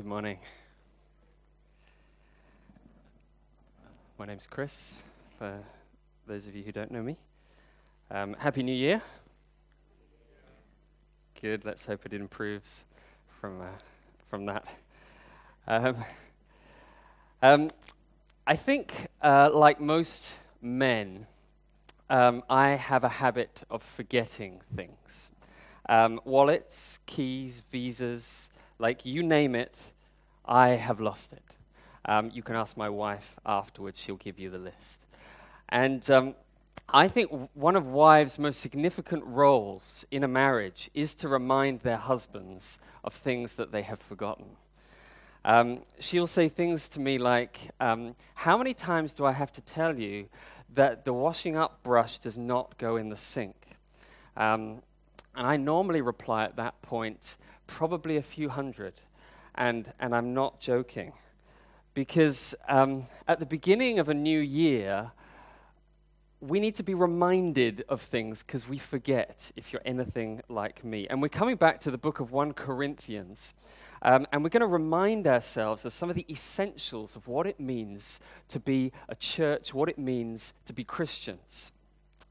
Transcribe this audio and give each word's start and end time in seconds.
Good 0.00 0.08
morning. 0.08 0.38
My 4.18 4.24
name's 4.24 4.46
Chris, 4.46 5.02
for 5.36 5.62
those 6.26 6.46
of 6.46 6.56
you 6.56 6.62
who 6.62 6.72
don't 6.72 6.90
know 6.90 7.02
me. 7.02 7.18
Um, 8.10 8.34
Happy 8.38 8.62
New 8.62 8.74
Year. 8.74 9.02
Good, 11.38 11.66
let's 11.66 11.84
hope 11.84 12.06
it 12.06 12.14
improves 12.14 12.86
from, 13.42 13.60
uh, 13.60 13.66
from 14.30 14.46
that. 14.46 14.64
Um, 15.68 15.96
um, 17.42 17.70
I 18.46 18.56
think, 18.56 18.94
uh, 19.20 19.50
like 19.52 19.82
most 19.82 20.32
men, 20.62 21.26
um, 22.08 22.42
I 22.48 22.70
have 22.70 23.04
a 23.04 23.10
habit 23.10 23.64
of 23.68 23.82
forgetting 23.82 24.62
things. 24.74 25.30
Um, 25.90 26.22
wallets, 26.24 27.00
keys, 27.04 27.64
visas, 27.70 28.49
like 28.80 29.04
you 29.04 29.22
name 29.22 29.54
it, 29.54 29.78
I 30.44 30.70
have 30.70 31.00
lost 31.00 31.32
it. 31.32 31.56
Um, 32.06 32.30
you 32.32 32.42
can 32.42 32.56
ask 32.56 32.76
my 32.76 32.88
wife 32.88 33.36
afterwards, 33.44 34.00
she'll 34.00 34.16
give 34.16 34.38
you 34.38 34.50
the 34.50 34.58
list. 34.58 34.98
And 35.68 36.10
um, 36.10 36.34
I 36.88 37.06
think 37.06 37.50
one 37.54 37.76
of 37.76 37.86
wives' 37.86 38.38
most 38.38 38.58
significant 38.60 39.22
roles 39.24 40.04
in 40.10 40.24
a 40.24 40.28
marriage 40.28 40.90
is 40.94 41.14
to 41.16 41.28
remind 41.28 41.80
their 41.80 41.98
husbands 41.98 42.78
of 43.04 43.12
things 43.12 43.56
that 43.56 43.70
they 43.70 43.82
have 43.82 44.00
forgotten. 44.00 44.56
Um, 45.44 45.82
she'll 46.00 46.26
say 46.26 46.48
things 46.48 46.88
to 46.88 47.00
me 47.00 47.18
like, 47.18 47.70
um, 47.80 48.16
How 48.34 48.58
many 48.58 48.74
times 48.74 49.12
do 49.12 49.24
I 49.24 49.32
have 49.32 49.52
to 49.52 49.60
tell 49.60 49.98
you 49.98 50.26
that 50.74 51.04
the 51.04 51.12
washing 51.12 51.56
up 51.56 51.82
brush 51.82 52.18
does 52.18 52.36
not 52.36 52.76
go 52.78 52.96
in 52.96 53.10
the 53.10 53.16
sink? 53.16 53.56
Um, 54.36 54.82
and 55.36 55.46
I 55.46 55.56
normally 55.56 56.00
reply 56.00 56.44
at 56.44 56.56
that 56.56 56.80
point, 56.82 57.36
probably 57.70 58.16
a 58.16 58.22
few 58.22 58.48
hundred. 58.48 58.94
And, 59.54 59.92
and 60.00 60.14
I'm 60.14 60.34
not 60.34 60.60
joking. 60.60 61.12
Because 61.94 62.54
um, 62.68 63.04
at 63.26 63.38
the 63.38 63.46
beginning 63.46 63.98
of 63.98 64.08
a 64.08 64.14
new 64.14 64.40
year, 64.40 65.12
we 66.40 66.58
need 66.58 66.74
to 66.74 66.82
be 66.82 66.94
reminded 66.94 67.84
of 67.88 68.00
things 68.00 68.42
because 68.42 68.68
we 68.68 68.78
forget 68.78 69.52
if 69.56 69.72
you're 69.72 69.82
anything 69.84 70.42
like 70.48 70.84
me. 70.84 71.06
And 71.08 71.22
we're 71.22 71.28
coming 71.28 71.56
back 71.56 71.80
to 71.80 71.90
the 71.90 71.98
book 71.98 72.20
of 72.20 72.32
1 72.32 72.54
Corinthians. 72.54 73.54
Um, 74.02 74.26
and 74.32 74.42
we're 74.42 74.50
going 74.50 74.60
to 74.62 74.66
remind 74.66 75.26
ourselves 75.26 75.84
of 75.84 75.92
some 75.92 76.10
of 76.10 76.16
the 76.16 76.26
essentials 76.30 77.14
of 77.14 77.28
what 77.28 77.46
it 77.46 77.60
means 77.60 78.18
to 78.48 78.58
be 78.58 78.92
a 79.08 79.14
church, 79.14 79.74
what 79.74 79.88
it 79.88 79.98
means 79.98 80.54
to 80.64 80.72
be 80.72 80.84
Christians. 80.84 81.72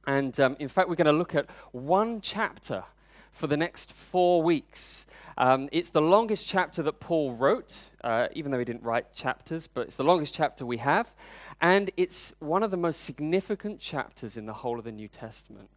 And 0.07 0.37
um, 0.39 0.55
in 0.59 0.67
fact, 0.67 0.89
we're 0.89 0.95
going 0.95 1.05
to 1.05 1.11
look 1.11 1.35
at 1.35 1.47
one 1.71 2.21
chapter 2.21 2.83
for 3.31 3.47
the 3.47 3.57
next 3.57 3.91
four 3.91 4.41
weeks. 4.41 5.05
Um, 5.37 5.69
it's 5.71 5.89
the 5.89 6.01
longest 6.01 6.45
chapter 6.45 6.83
that 6.83 6.99
Paul 6.99 7.33
wrote, 7.33 7.83
uh, 8.03 8.27
even 8.33 8.51
though 8.51 8.59
he 8.59 8.65
didn't 8.65 8.83
write 8.83 9.13
chapters, 9.13 9.67
but 9.67 9.87
it's 9.87 9.95
the 9.95 10.03
longest 10.03 10.33
chapter 10.33 10.65
we 10.65 10.77
have. 10.77 11.13
And 11.61 11.91
it's 11.95 12.33
one 12.39 12.61
of 12.61 12.71
the 12.71 12.77
most 12.77 13.01
significant 13.01 13.79
chapters 13.79 14.35
in 14.35 14.45
the 14.45 14.53
whole 14.53 14.77
of 14.77 14.85
the 14.85 14.91
New 14.91 15.07
Testament. 15.07 15.69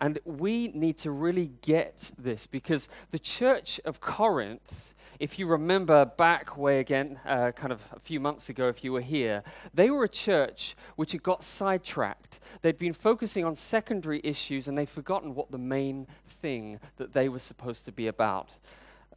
And 0.00 0.18
we 0.24 0.68
need 0.68 0.96
to 0.98 1.10
really 1.10 1.52
get 1.62 2.10
this 2.18 2.46
because 2.46 2.88
the 3.10 3.18
church 3.18 3.80
of 3.84 4.00
Corinth, 4.00 4.89
if 5.20 5.38
you 5.38 5.46
remember 5.46 6.06
back 6.06 6.56
way 6.56 6.80
again, 6.80 7.20
uh, 7.26 7.52
kind 7.52 7.72
of 7.72 7.84
a 7.92 8.00
few 8.00 8.18
months 8.18 8.48
ago, 8.48 8.68
if 8.68 8.82
you 8.82 8.90
were 8.90 9.02
here, 9.02 9.42
they 9.74 9.90
were 9.90 10.02
a 10.02 10.08
church 10.08 10.74
which 10.96 11.12
had 11.12 11.22
got 11.22 11.44
sidetracked. 11.44 12.40
They'd 12.62 12.78
been 12.78 12.94
focusing 12.94 13.44
on 13.44 13.54
secondary 13.54 14.22
issues 14.24 14.66
and 14.66 14.78
they'd 14.78 14.88
forgotten 14.88 15.34
what 15.34 15.50
the 15.50 15.58
main 15.58 16.06
thing 16.26 16.80
that 16.96 17.12
they 17.12 17.28
were 17.28 17.38
supposed 17.38 17.84
to 17.84 17.92
be 17.92 18.06
about. 18.06 18.56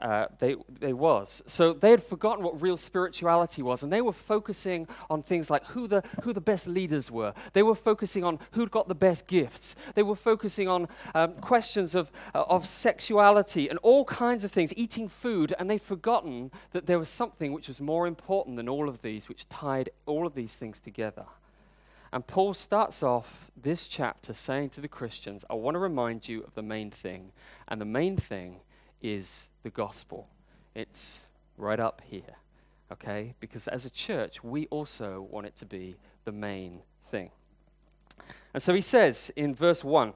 Uh, 0.04 0.28
they, 0.40 0.58
they 0.82 0.92
was. 0.92 1.42
So 1.48 1.72
they 1.72 1.90
had 1.90 2.04
forgotten 2.04 2.44
what 2.44 2.62
real 2.62 2.76
spirituality 2.76 3.62
was, 3.62 3.84
and 3.84 3.94
they 3.94 4.02
were 4.02 4.12
focusing 4.12 4.86
on 5.10 5.24
things 5.24 5.50
like 5.50 5.64
who 5.68 5.88
the, 5.88 6.04
who 6.24 6.34
the 6.34 6.42
best 6.42 6.68
leaders 6.68 7.10
were. 7.10 7.34
They 7.54 7.64
were 7.64 7.74
focusing 7.74 8.26
on 8.26 8.40
who'd 8.52 8.70
got 8.70 8.90
the 8.90 8.96
best 8.96 9.28
gifts. 9.28 9.78
They 9.96 10.04
were 10.04 10.18
focusing 10.18 10.68
on 10.68 10.90
um, 11.16 11.36
questions 11.36 11.96
of, 11.96 12.12
uh, 12.36 12.44
of 12.50 12.68
sexuality 12.68 13.70
and 13.70 13.80
all 13.80 14.04
kinds 14.04 14.44
of 14.44 14.52
things, 14.52 14.74
eating 14.76 15.08
food, 15.08 15.56
and 15.58 15.70
they'd 15.70 15.82
forgotten 15.82 16.52
that 16.74 16.86
there 16.86 17.00
was 17.00 17.08
something 17.08 17.54
which 17.54 17.70
was 17.70 17.80
more 17.80 18.06
important 18.06 18.58
than 18.58 18.68
all 18.68 18.90
of 18.90 19.04
these, 19.04 19.30
which 19.30 19.48
tied 19.48 19.90
all 20.06 20.28
of 20.28 20.36
these 20.36 20.54
things 20.58 20.82
together. 20.82 21.28
And 22.12 22.28
Paul 22.28 22.54
starts 22.54 23.04
off 23.04 23.52
this 23.56 23.88
chapter 23.88 24.34
saying 24.34 24.72
to 24.72 24.82
the 24.82 24.90
Christians, 24.90 25.46
I 25.50 25.54
want 25.54 25.76
to 25.76 25.80
remind 25.80 26.28
you 26.28 26.44
of 26.44 26.56
the 26.56 26.62
main 26.62 26.92
thing. 26.92 27.32
And 27.70 27.80
the 27.80 27.86
main 27.86 28.18
thing 28.18 28.58
is 29.04 29.50
the 29.62 29.70
gospel. 29.70 30.30
It's 30.74 31.20
right 31.58 31.80
up 31.80 32.02
here, 32.10 32.38
okay? 32.92 33.36
Because 33.40 33.68
as 33.68 33.86
a 33.86 33.90
church, 33.92 34.44
we 34.44 34.66
also 34.68 35.28
want 35.30 35.46
it 35.46 35.56
to 35.58 35.66
be 35.66 35.98
the 36.26 36.32
main 36.32 36.80
thing. 37.06 37.30
And 38.54 38.64
so 38.64 38.74
he 38.74 38.82
says 38.82 39.32
in 39.36 39.54
verse 39.54 39.84
1 39.84 40.14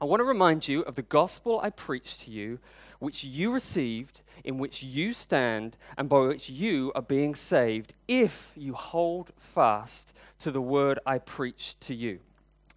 I 0.00 0.04
want 0.04 0.20
to 0.20 0.24
remind 0.24 0.68
you 0.68 0.82
of 0.82 0.94
the 0.94 1.02
gospel 1.02 1.58
I 1.60 1.70
preached 1.70 2.20
to 2.20 2.30
you, 2.30 2.60
which 3.00 3.24
you 3.24 3.52
received, 3.52 4.20
in 4.44 4.58
which 4.58 4.82
you 4.82 5.12
stand, 5.12 5.76
and 5.96 6.08
by 6.08 6.20
which 6.20 6.48
you 6.48 6.92
are 6.94 7.02
being 7.02 7.34
saved, 7.34 7.94
if 8.06 8.52
you 8.54 8.74
hold 8.74 9.32
fast 9.36 10.12
to 10.38 10.52
the 10.52 10.60
word 10.60 11.00
I 11.04 11.18
preached 11.18 11.80
to 11.82 11.94
you. 11.94 12.20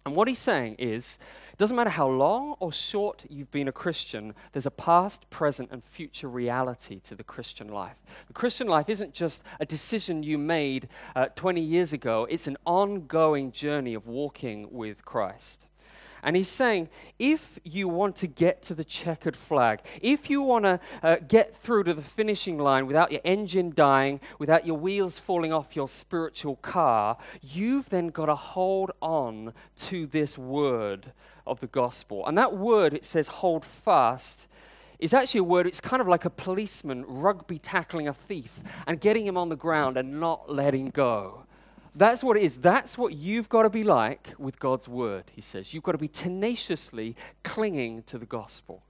And 0.04 0.16
what 0.16 0.26
he's 0.26 0.38
saying 0.38 0.76
is, 0.78 1.18
it 1.52 1.58
doesn't 1.58 1.76
matter 1.76 1.90
how 1.90 2.08
long 2.08 2.56
or 2.58 2.72
short 2.72 3.24
you've 3.28 3.50
been 3.52 3.68
a 3.68 3.72
Christian, 3.72 4.34
there's 4.52 4.66
a 4.66 4.70
past, 4.70 5.28
present, 5.30 5.70
and 5.70 5.82
future 5.84 6.28
reality 6.28 6.98
to 7.00 7.14
the 7.14 7.22
Christian 7.22 7.68
life. 7.68 7.96
The 8.26 8.32
Christian 8.32 8.66
life 8.66 8.88
isn't 8.88 9.14
just 9.14 9.42
a 9.60 9.66
decision 9.66 10.22
you 10.24 10.38
made 10.38 10.88
uh, 11.14 11.26
20 11.36 11.60
years 11.60 11.92
ago, 11.92 12.26
it's 12.28 12.48
an 12.48 12.56
ongoing 12.66 13.52
journey 13.52 13.94
of 13.94 14.06
walking 14.06 14.68
with 14.72 15.04
Christ. 15.04 15.66
And 16.22 16.36
he's 16.36 16.48
saying, 16.48 16.88
if 17.18 17.58
you 17.64 17.88
want 17.88 18.14
to 18.16 18.28
get 18.28 18.62
to 18.62 18.74
the 18.74 18.84
checkered 18.84 19.36
flag, 19.36 19.80
if 20.00 20.30
you 20.30 20.40
want 20.40 20.64
to 20.64 20.80
uh, 21.02 21.16
get 21.26 21.56
through 21.56 21.84
to 21.84 21.94
the 21.94 22.02
finishing 22.02 22.58
line 22.58 22.86
without 22.86 23.10
your 23.10 23.20
engine 23.24 23.72
dying, 23.74 24.20
without 24.38 24.64
your 24.64 24.78
wheels 24.78 25.18
falling 25.18 25.52
off 25.52 25.74
your 25.74 25.88
spiritual 25.88 26.56
car, 26.56 27.16
you've 27.40 27.88
then 27.90 28.08
got 28.08 28.26
to 28.26 28.36
hold 28.36 28.92
on 29.00 29.52
to 29.76 30.06
this 30.06 30.38
word 30.38 31.12
of 31.44 31.58
the 31.58 31.66
gospel. 31.66 32.24
And 32.26 32.38
that 32.38 32.56
word, 32.56 32.94
it 32.94 33.04
says, 33.04 33.26
hold 33.26 33.64
fast 33.64 34.46
is 35.00 35.12
actually 35.12 35.40
a 35.40 35.44
word, 35.44 35.66
it's 35.66 35.80
kind 35.80 36.00
of 36.00 36.06
like 36.06 36.24
a 36.24 36.30
policeman 36.30 37.04
rugby 37.08 37.58
tackling 37.58 38.06
a 38.06 38.14
thief 38.14 38.60
and 38.86 39.00
getting 39.00 39.26
him 39.26 39.36
on 39.36 39.48
the 39.48 39.56
ground 39.56 39.96
and 39.96 40.20
not 40.20 40.48
letting 40.48 40.86
go. 40.86 41.42
That's 41.94 42.24
what 42.24 42.36
it 42.36 42.42
is. 42.42 42.56
That's 42.56 42.96
what 42.96 43.12
you've 43.12 43.48
got 43.48 43.64
to 43.64 43.70
be 43.70 43.84
like 43.84 44.34
with 44.38 44.58
God's 44.58 44.88
word, 44.88 45.24
he 45.34 45.42
says. 45.42 45.74
You've 45.74 45.82
got 45.82 45.92
to 45.92 45.98
be 45.98 46.08
tenaciously 46.08 47.16
clinging 47.42 48.02
to 48.04 48.18
the 48.18 48.24
gospel. 48.26 48.82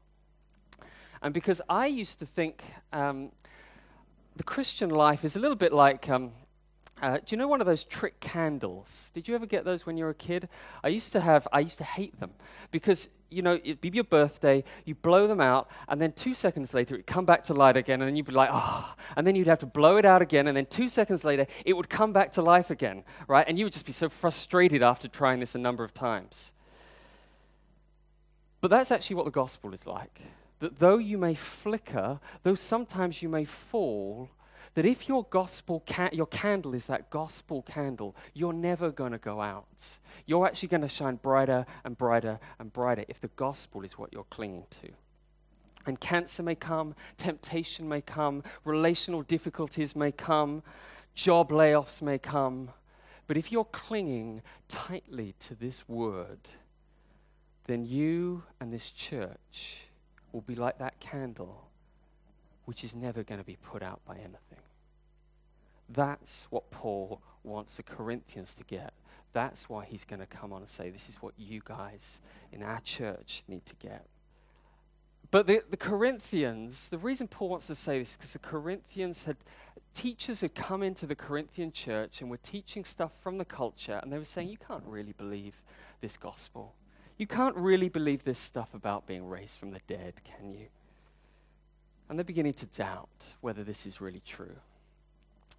And 1.20 1.34
because 1.34 1.60
I 1.68 1.86
used 1.86 2.18
to 2.20 2.26
think 2.26 2.62
um, 2.92 3.30
the 4.36 4.44
Christian 4.44 4.90
life 4.90 5.24
is 5.24 5.36
a 5.36 5.40
little 5.40 5.56
bit 5.56 5.72
like 5.72 6.08
um, 6.08 6.32
uh, 7.02 7.18
do 7.18 7.24
you 7.30 7.36
know 7.36 7.48
one 7.48 7.60
of 7.60 7.66
those 7.66 7.82
trick 7.82 8.20
candles? 8.20 9.10
Did 9.12 9.26
you 9.26 9.34
ever 9.34 9.44
get 9.44 9.64
those 9.64 9.84
when 9.84 9.96
you 9.96 10.04
were 10.04 10.10
a 10.10 10.14
kid? 10.14 10.48
I 10.84 10.88
used 10.88 11.12
to 11.12 11.20
have, 11.20 11.48
I 11.52 11.58
used 11.58 11.78
to 11.78 11.84
hate 11.84 12.20
them 12.20 12.30
because, 12.70 13.08
you 13.28 13.42
know, 13.42 13.54
it'd 13.54 13.80
be 13.80 13.88
your 13.88 14.04
birthday, 14.04 14.62
you 14.84 14.94
blow 14.94 15.26
them 15.26 15.40
out, 15.40 15.68
and 15.88 16.00
then 16.00 16.12
two 16.12 16.32
seconds 16.32 16.72
later 16.72 16.94
it'd 16.94 17.08
come 17.08 17.24
back 17.24 17.42
to 17.44 17.54
light 17.54 17.76
again, 17.76 18.00
and 18.00 18.08
then 18.08 18.14
you'd 18.14 18.26
be 18.26 18.32
like, 18.32 18.50
oh, 18.52 18.94
and 19.16 19.26
then 19.26 19.34
you'd 19.34 19.48
have 19.48 19.58
to 19.58 19.66
blow 19.66 19.96
it 19.96 20.04
out 20.04 20.22
again, 20.22 20.46
and 20.46 20.56
then 20.56 20.66
two 20.66 20.88
seconds 20.88 21.24
later 21.24 21.48
it 21.64 21.72
would 21.72 21.90
come 21.90 22.12
back 22.12 22.30
to 22.32 22.42
life 22.42 22.70
again, 22.70 23.02
right? 23.26 23.46
And 23.48 23.58
you 23.58 23.64
would 23.64 23.72
just 23.72 23.86
be 23.86 23.92
so 23.92 24.08
frustrated 24.08 24.80
after 24.80 25.08
trying 25.08 25.40
this 25.40 25.56
a 25.56 25.58
number 25.58 25.82
of 25.82 25.92
times. 25.92 26.52
But 28.60 28.70
that's 28.70 28.92
actually 28.92 29.16
what 29.16 29.24
the 29.24 29.32
gospel 29.32 29.74
is 29.74 29.88
like. 29.88 30.20
That 30.60 30.78
though 30.78 30.98
you 30.98 31.18
may 31.18 31.34
flicker, 31.34 32.20
though 32.44 32.54
sometimes 32.54 33.22
you 33.22 33.28
may 33.28 33.44
fall, 33.44 34.30
that 34.74 34.86
if 34.86 35.08
your 35.08 35.24
gospel, 35.24 35.82
ca- 35.86 36.10
your 36.12 36.26
candle 36.26 36.74
is 36.74 36.86
that 36.86 37.10
gospel 37.10 37.62
candle, 37.62 38.16
you're 38.32 38.52
never 38.52 38.90
going 38.90 39.12
to 39.12 39.18
go 39.18 39.40
out. 39.40 39.98
You're 40.26 40.46
actually 40.46 40.68
going 40.68 40.82
to 40.82 40.88
shine 40.88 41.16
brighter 41.16 41.66
and 41.84 41.96
brighter 41.96 42.40
and 42.58 42.72
brighter 42.72 43.04
if 43.08 43.20
the 43.20 43.28
gospel 43.28 43.84
is 43.84 43.98
what 43.98 44.12
you're 44.12 44.24
clinging 44.24 44.64
to. 44.82 44.88
And 45.84 46.00
cancer 46.00 46.42
may 46.42 46.54
come, 46.54 46.94
temptation 47.16 47.88
may 47.88 48.00
come, 48.00 48.42
relational 48.64 49.22
difficulties 49.22 49.96
may 49.96 50.12
come, 50.12 50.62
job 51.14 51.50
layoffs 51.50 52.00
may 52.00 52.18
come. 52.18 52.70
But 53.26 53.36
if 53.36 53.52
you're 53.52 53.64
clinging 53.64 54.42
tightly 54.68 55.34
to 55.40 55.54
this 55.54 55.88
word, 55.88 56.48
then 57.66 57.84
you 57.84 58.44
and 58.60 58.72
this 58.72 58.90
church 58.90 59.88
will 60.32 60.40
be 60.40 60.54
like 60.54 60.78
that 60.78 60.98
candle 61.00 61.68
which 62.64 62.84
is 62.84 62.94
never 62.94 63.22
going 63.22 63.40
to 63.40 63.46
be 63.46 63.56
put 63.56 63.82
out 63.82 64.00
by 64.06 64.16
anything. 64.16 64.62
That's 65.88 66.46
what 66.50 66.70
Paul 66.70 67.20
wants 67.44 67.76
the 67.76 67.82
Corinthians 67.82 68.54
to 68.54 68.64
get. 68.64 68.92
That's 69.32 69.68
why 69.68 69.84
he's 69.84 70.04
going 70.04 70.20
to 70.20 70.26
come 70.26 70.52
on 70.52 70.60
and 70.60 70.68
say, 70.68 70.90
This 70.90 71.08
is 71.08 71.16
what 71.16 71.34
you 71.38 71.62
guys 71.64 72.20
in 72.52 72.62
our 72.62 72.80
church 72.80 73.42
need 73.48 73.66
to 73.66 73.74
get. 73.76 74.06
But 75.30 75.46
the, 75.46 75.62
the 75.70 75.78
Corinthians, 75.78 76.90
the 76.90 76.98
reason 76.98 77.26
Paul 77.26 77.48
wants 77.48 77.66
to 77.68 77.74
say 77.74 77.98
this 77.98 78.10
is 78.10 78.16
because 78.18 78.32
the 78.34 78.38
Corinthians 78.38 79.24
had, 79.24 79.38
teachers 79.94 80.42
had 80.42 80.54
come 80.54 80.82
into 80.82 81.06
the 81.06 81.14
Corinthian 81.14 81.72
church 81.72 82.20
and 82.20 82.30
were 82.30 82.36
teaching 82.36 82.84
stuff 82.84 83.12
from 83.22 83.38
the 83.38 83.46
culture, 83.46 83.98
and 84.02 84.12
they 84.12 84.18
were 84.18 84.26
saying, 84.26 84.48
You 84.48 84.58
can't 84.58 84.84
really 84.86 85.12
believe 85.12 85.62
this 86.02 86.16
gospel. 86.18 86.74
You 87.16 87.26
can't 87.26 87.56
really 87.56 87.88
believe 87.88 88.24
this 88.24 88.38
stuff 88.38 88.74
about 88.74 89.06
being 89.06 89.26
raised 89.26 89.58
from 89.58 89.70
the 89.70 89.80
dead, 89.86 90.14
can 90.24 90.52
you? 90.52 90.66
And 92.12 92.18
they're 92.18 92.24
beginning 92.24 92.52
to 92.52 92.66
doubt 92.66 93.08
whether 93.40 93.64
this 93.64 93.86
is 93.86 94.02
really 94.02 94.20
true. 94.26 94.56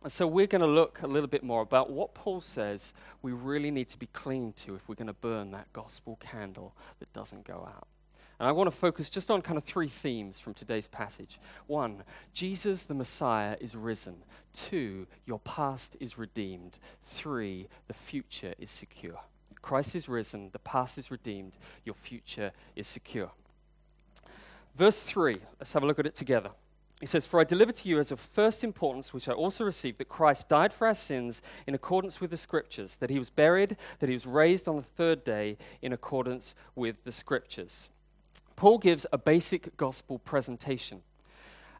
And 0.04 0.12
so 0.12 0.28
we're 0.28 0.46
going 0.46 0.62
to 0.62 0.68
look 0.68 1.02
a 1.02 1.08
little 1.08 1.28
bit 1.28 1.42
more 1.42 1.64
about 1.64 1.90
what 1.90 2.14
Paul 2.14 2.42
says 2.42 2.94
we 3.24 3.32
really 3.32 3.72
need 3.72 3.90
to 3.90 3.98
be 3.98 4.06
clinging 4.14 4.54
to 4.58 4.76
if 4.76 4.88
we're 4.88 4.94
going 4.94 5.08
to 5.08 5.14
burn 5.14 5.50
that 5.50 5.74
gospel 5.74 6.20
candle 6.22 6.76
that 7.00 7.12
doesn't 7.12 7.44
go 7.44 7.68
out. 7.76 7.88
And 8.40 8.48
I 8.48 8.52
want 8.52 8.68
to 8.68 8.78
focus 8.78 9.10
just 9.10 9.32
on 9.32 9.42
kind 9.42 9.58
of 9.58 9.64
three 9.64 9.88
themes 9.88 10.40
from 10.40 10.54
today's 10.54 10.88
passage. 10.88 11.40
One, 11.66 12.04
Jesus 12.36 12.84
the 12.84 12.94
Messiah 12.94 13.58
is 13.60 13.76
risen. 13.76 14.18
Two, 14.54 15.08
your 15.26 15.40
past 15.40 15.98
is 16.00 16.20
redeemed. 16.20 16.78
Three, 17.04 17.68
the 17.88 17.96
future 17.96 18.54
is 18.60 18.70
secure. 18.70 19.22
Christ 19.64 19.96
is 19.96 20.08
risen, 20.08 20.52
the 20.52 20.60
past 20.60 21.00
is 21.00 21.10
redeemed, 21.10 21.54
your 21.84 21.96
future 21.96 22.52
is 22.76 22.88
secure. 22.88 23.32
Verse 24.76 25.02
3, 25.02 25.38
let's 25.60 25.74
have 25.74 25.84
a 25.84 25.86
look 25.86 26.00
at 26.00 26.06
it 26.06 26.16
together. 26.16 26.50
He 27.00 27.06
says, 27.06 27.26
For 27.26 27.40
I 27.40 27.44
delivered 27.44 27.76
to 27.76 27.90
you 27.90 28.00
as 28.00 28.12
of 28.12 28.20
first 28.20 28.64
importance, 28.64 29.14
which 29.14 29.28
I 29.28 29.34
also 29.34 29.66
received, 29.66 29.98
that 29.98 30.08
Christ 30.08 30.48
died 30.48 30.72
for 30.72 30.88
our 30.88 30.96
sins 30.96 31.42
in 31.68 31.76
accordance 31.76 32.22
with 32.22 32.32
the 32.32 32.38
Scriptures, 32.38 32.96
that 32.98 33.10
he 33.10 33.20
was 33.20 33.30
buried, 33.30 33.76
that 34.00 34.08
he 34.08 34.16
was 34.16 34.26
raised 34.26 34.68
on 34.68 34.78
the 34.78 34.84
third 34.84 35.24
day 35.24 35.58
in 35.82 35.92
accordance 35.92 36.56
with 36.76 37.04
the 37.04 37.12
Scriptures. 37.12 37.90
Paul 38.56 38.78
gives 38.78 39.06
a 39.12 39.18
basic 39.18 39.76
gospel 39.78 40.20
presentation. 40.20 41.02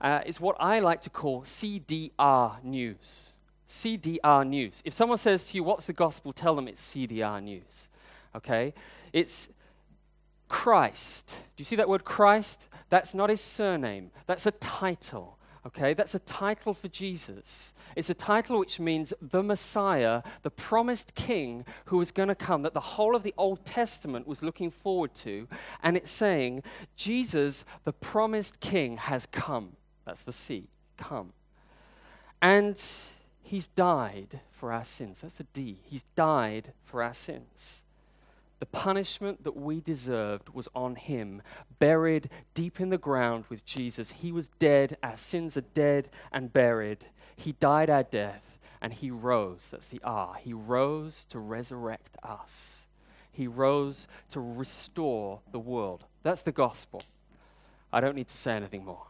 Uh, 0.02 0.20
it's 0.26 0.42
what 0.42 0.58
I 0.60 0.80
like 0.80 1.02
to 1.02 1.10
call 1.10 1.44
CDR 1.44 2.62
news. 2.64 3.32
CDR 3.70 4.46
news. 4.46 4.82
If 4.84 4.94
someone 4.94 5.18
says 5.18 5.48
to 5.48 5.56
you, 5.56 5.64
What's 5.64 5.88
the 5.88 5.94
gospel? 5.94 6.34
tell 6.34 6.56
them 6.56 6.68
it's 6.68 6.86
CDR 6.86 7.42
news. 7.42 7.88
Okay? 8.36 8.74
It's 9.14 9.50
Christ. 10.54 11.36
Do 11.56 11.62
you 11.62 11.66
see 11.66 11.76
that 11.78 11.90
word 11.90 12.06
Christ? 12.06 12.70
That's 12.92 13.16
not 13.16 13.32
his 13.32 13.42
surname, 13.42 14.12
that's 14.28 14.46
a 14.46 14.52
title. 14.52 15.40
Okay, 15.66 15.96
that's 15.96 16.14
a 16.14 16.20
title 16.20 16.76
for 16.76 16.88
Jesus. 16.90 17.74
It's 17.96 18.12
a 18.12 18.14
title 18.14 18.60
which 18.60 18.80
means 18.80 19.14
the 19.20 19.42
Messiah, 19.42 20.22
the 20.44 20.52
promised 20.52 21.16
king 21.16 21.66
who 21.86 21.98
was 21.98 22.12
going 22.12 22.28
to 22.28 22.36
come, 22.36 22.62
that 22.62 22.76
the 22.76 22.80
whole 22.80 23.16
of 23.16 23.24
the 23.24 23.34
Old 23.36 23.66
Testament 23.66 24.28
was 24.28 24.44
looking 24.44 24.70
forward 24.70 25.16
to. 25.16 25.48
And 25.82 25.98
it's 25.98 26.12
saying, 26.12 26.62
Jesus, 26.96 27.66
the 27.84 27.94
promised 27.94 28.60
king, 28.60 28.98
has 28.98 29.26
come. 29.26 29.78
That's 30.06 30.24
the 30.24 30.34
C, 30.34 30.68
come. 30.98 31.34
And 32.42 32.80
he's 33.42 33.68
died 33.68 34.42
for 34.52 34.72
our 34.72 34.86
sins. 34.86 35.22
That's 35.22 35.36
the 35.36 35.46
D. 35.46 35.80
He's 35.84 36.04
died 36.16 36.74
for 36.84 37.02
our 37.02 37.14
sins. 37.16 37.82
The 38.64 38.68
punishment 38.68 39.44
that 39.44 39.58
we 39.58 39.82
deserved 39.82 40.48
was 40.54 40.70
on 40.74 40.96
him, 40.96 41.42
buried 41.80 42.30
deep 42.54 42.80
in 42.80 42.92
the 42.92 42.98
ground 42.98 43.44
with 43.50 43.66
Jesus. 43.66 44.12
He 44.12 44.32
was 44.32 44.48
dead. 44.58 44.96
Our 45.04 45.18
sins 45.18 45.58
are 45.58 45.66
dead 45.74 46.08
and 46.32 46.54
buried. 46.54 47.00
He 47.36 47.52
died 47.52 47.90
our 47.90 48.04
death 48.04 48.58
and 48.82 48.94
he 48.94 49.12
rose. 49.12 49.68
That's 49.70 49.90
the 49.90 50.00
R. 50.02 50.36
He 50.42 50.54
rose 50.54 51.26
to 51.26 51.40
resurrect 51.40 52.16
us. 52.24 52.88
He 53.34 53.48
rose 53.48 54.08
to 54.30 54.40
restore 54.40 55.42
the 55.52 55.60
world. 55.60 56.06
That's 56.22 56.44
the 56.44 56.54
gospel. 56.54 57.04
I 57.92 58.00
don't 58.00 58.16
need 58.16 58.30
to 58.30 58.34
say 58.34 58.54
anything 58.54 58.86
more. 58.86 59.08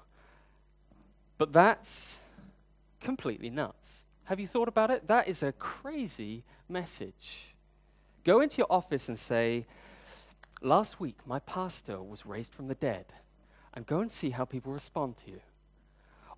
But 1.38 1.54
that's 1.54 2.22
completely 3.00 3.52
nuts. 3.52 4.04
Have 4.24 4.40
you 4.40 4.48
thought 4.48 4.68
about 4.68 4.90
it? 4.90 5.08
That 5.08 5.28
is 5.28 5.44
a 5.44 5.52
crazy 5.52 6.44
message. 6.68 7.53
Go 8.24 8.42
into 8.42 8.60
your 8.60 8.72
office 8.72 9.10
and 9.10 9.20
say, 9.20 9.66
Last 10.62 10.98
week, 10.98 11.18
my 11.26 11.40
pastor 11.40 12.02
was 12.02 12.26
raised 12.26 12.54
from 12.54 12.70
the 12.70 12.76
dead, 12.76 13.06
and 13.74 13.86
go 13.86 14.00
and 14.00 14.10
see 14.10 14.30
how 14.30 14.46
people 14.46 14.72
respond 14.72 15.18
to 15.18 15.32
you. 15.32 15.42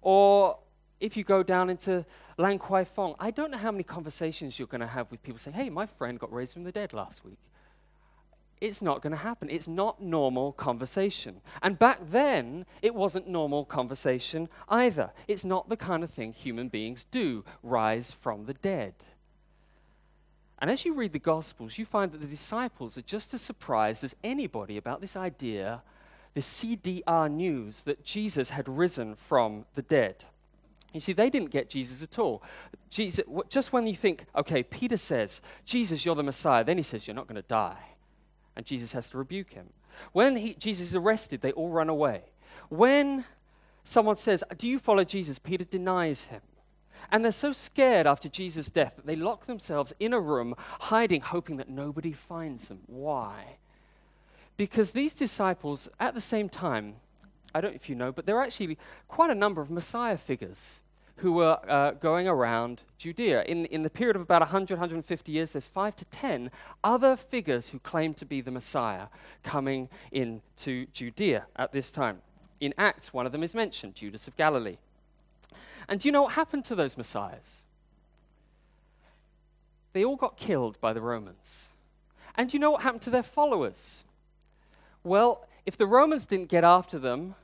Or 0.02 0.58
if 1.00 1.16
you 1.16 1.24
go 1.24 1.44
down 1.44 1.70
into 1.70 2.06
Lan 2.38 2.58
Kwai 2.58 2.86
Fong, 2.86 3.14
I 3.20 3.30
don't 3.30 3.52
know 3.52 3.58
how 3.58 3.72
many 3.72 3.84
conversations 3.84 4.58
you're 4.58 4.68
going 4.68 4.82
to 4.82 4.88
have 4.88 5.12
with 5.12 5.22
people 5.22 5.38
saying, 5.38 5.56
Hey, 5.56 5.70
my 5.70 5.86
friend 5.86 6.20
got 6.20 6.34
raised 6.34 6.54
from 6.54 6.64
the 6.64 6.72
dead 6.72 6.92
last 6.92 7.24
week. 7.24 7.38
It's 8.62 8.82
not 8.82 9.02
going 9.02 9.12
to 9.12 9.18
happen. 9.18 9.50
It's 9.50 9.68
not 9.68 10.02
normal 10.02 10.54
conversation. 10.54 11.42
And 11.62 11.78
back 11.78 12.00
then, 12.10 12.66
it 12.82 12.96
wasn't 12.96 13.28
normal 13.28 13.66
conversation 13.66 14.48
either. 14.70 15.12
It's 15.28 15.44
not 15.44 15.70
the 15.70 15.78
kind 15.78 16.04
of 16.04 16.10
thing 16.10 16.34
human 16.34 16.70
beings 16.70 17.04
do 17.12 17.44
rise 17.62 18.12
from 18.12 18.46
the 18.46 18.54
dead. 18.54 18.94
And 20.60 20.70
as 20.70 20.86
you 20.86 20.94
read 20.94 21.12
the 21.12 21.20
Gospels, 21.20 21.78
you 21.78 21.86
find 21.86 22.12
that 22.12 22.22
the 22.22 22.28
disciples 22.28 22.98
are 22.98 23.02
just 23.02 23.34
as 23.34 23.42
surprised 23.42 24.04
as 24.04 24.16
anybody 24.24 24.78
about 24.78 25.02
this 25.02 25.16
idea, 25.16 25.84
this 26.34 26.48
CDR 26.48 27.30
news, 27.30 27.82
that 27.84 28.04
Jesus 28.04 28.50
had 28.50 28.68
risen 28.70 29.16
from 29.16 29.66
the 29.76 29.82
dead. 29.82 30.26
You 30.94 31.02
see, 31.02 31.12
they 31.12 31.30
didn't 31.30 31.52
get 31.52 31.70
Jesus 31.70 32.02
at 32.02 32.18
all. 32.18 32.42
Jesus, 32.90 33.26
just 33.50 33.74
when 33.74 33.86
you 33.86 33.96
think, 33.96 34.26
okay, 34.34 34.64
Peter 34.64 34.96
says, 34.96 35.42
Jesus, 35.66 36.06
you're 36.06 36.16
the 36.16 36.24
Messiah, 36.24 36.64
then 36.64 36.78
he 36.78 36.84
says, 36.84 37.06
you're 37.06 37.16
not 37.16 37.28
going 37.28 37.36
to 37.36 37.48
die. 37.48 37.90
And 38.56 38.66
Jesus 38.66 38.94
has 38.94 39.10
to 39.10 39.18
rebuke 39.18 39.52
him. 39.52 39.68
When 40.14 40.38
he, 40.38 40.54
Jesus 40.54 40.90
is 40.90 40.96
arrested, 40.96 41.42
they 41.42 41.52
all 41.52 41.70
run 41.70 41.90
away. 41.90 42.24
When 42.70 43.26
someone 43.84 44.16
says, 44.16 44.44
Do 44.58 44.68
you 44.68 44.80
follow 44.80 45.04
Jesus? 45.04 45.40
Peter 45.40 45.64
denies 45.64 46.26
him. 46.26 46.42
And 47.12 47.24
they're 47.24 47.32
so 47.32 47.54
scared 47.54 48.08
after 48.08 48.30
Jesus' 48.30 48.70
death 48.70 48.96
that 48.96 49.06
they 49.06 49.16
lock 49.16 49.46
themselves 49.46 49.94
in 50.00 50.14
a 50.14 50.20
room, 50.20 50.56
hiding, 50.82 51.22
hoping 51.22 51.58
that 51.58 51.70
nobody 51.70 52.12
finds 52.12 52.68
them. 52.68 52.80
Why? 52.88 53.58
Because 54.58 54.92
these 54.92 55.14
disciples, 55.14 55.90
at 56.00 56.14
the 56.14 56.22
same 56.22 56.50
time, 56.50 56.96
I 57.54 57.62
don't 57.62 57.72
know 57.72 57.76
if 57.76 57.90
you 57.90 57.96
know, 57.96 58.12
but 58.12 58.26
there 58.26 58.38
are 58.38 58.44
actually 58.44 58.78
quite 59.08 59.30
a 59.30 59.36
number 59.36 59.62
of 59.62 59.70
Messiah 59.70 60.18
figures 60.18 60.82
who 61.18 61.34
were 61.34 61.58
uh, 61.70 61.92
going 61.92 62.28
around 62.28 62.82
Judea. 62.98 63.44
In, 63.44 63.66
in 63.66 63.84
the 63.84 63.90
period 63.90 64.16
of 64.16 64.22
about 64.22 64.42
100, 64.42 64.76
150 64.76 65.32
years, 65.32 65.54
there's 65.54 65.68
five 65.68 65.96
to 65.98 66.06
ten 66.06 66.52
other 66.84 67.16
figures 67.16 67.70
who 67.70 67.80
claim 67.80 68.14
to 68.16 68.26
be 68.26 68.42
the 68.42 68.52
Messiah 68.52 69.08
coming 69.44 69.90
into 70.12 70.88
Judea 70.88 71.46
at 71.56 71.72
this 71.72 71.92
time. 71.92 72.22
In 72.60 72.74
Acts, 72.78 73.14
one 73.14 73.26
of 73.26 73.32
them 73.32 73.44
is 73.44 73.56
mentioned, 73.56 73.96
Judas 73.96 74.28
of 74.28 74.36
Galilee. 74.36 74.78
And 75.88 76.00
do 76.00 76.08
you 76.08 76.12
know 76.12 76.24
what 76.24 76.34
happened 76.34 76.66
to 76.66 76.76
those 76.76 76.98
messiahs? 76.98 77.62
They 79.94 80.04
all 80.04 80.16
got 80.16 80.38
killed 80.38 80.80
by 80.82 80.94
the 80.94 81.02
Romans. 81.02 81.70
And 82.36 82.50
do 82.50 82.58
you 82.58 82.60
know 82.60 82.72
what 82.72 82.82
happened 82.82 83.04
to 83.04 83.10
their 83.10 83.24
followers? 83.24 84.04
Well, 85.04 85.48
if 85.66 85.78
the 85.78 85.88
Romans 85.88 86.26
didn't 86.26 86.50
get 86.50 86.64
after 86.64 87.00
them, 87.00 87.36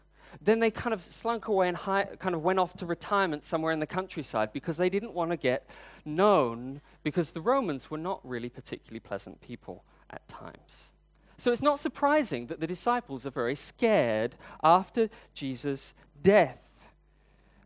then 0.42 0.60
they 0.60 0.72
kind 0.72 0.94
of 0.94 1.04
slunk 1.04 1.48
away 1.48 1.68
and 1.68 1.78
hi- 1.78 2.08
kind 2.20 2.36
of 2.36 2.44
went 2.44 2.60
off 2.60 2.74
to 2.76 2.86
retirement 2.86 3.44
somewhere 3.44 3.72
in 3.72 3.80
the 3.80 3.88
countryside 3.88 4.54
because 4.54 4.78
they 4.78 4.90
didn't 4.90 5.14
want 5.14 5.32
to 5.32 5.38
get 5.38 5.68
known 6.06 6.82
because 7.04 7.32
the 7.32 7.42
Romans 7.42 7.92
were 7.92 7.98
not 7.98 8.20
really 8.24 8.50
particularly 8.50 9.00
pleasant 9.00 9.42
people 9.42 9.84
at 10.10 10.28
times. 10.28 10.92
So 11.38 11.52
it's 11.52 11.62
not 11.62 11.80
surprising 11.80 12.48
that 12.48 12.60
the 12.60 12.68
disciples 12.68 13.26
are 13.26 13.32
very 13.32 13.56
scared 13.56 14.36
after 14.64 15.10
Jesus' 15.34 15.94
death 16.22 16.60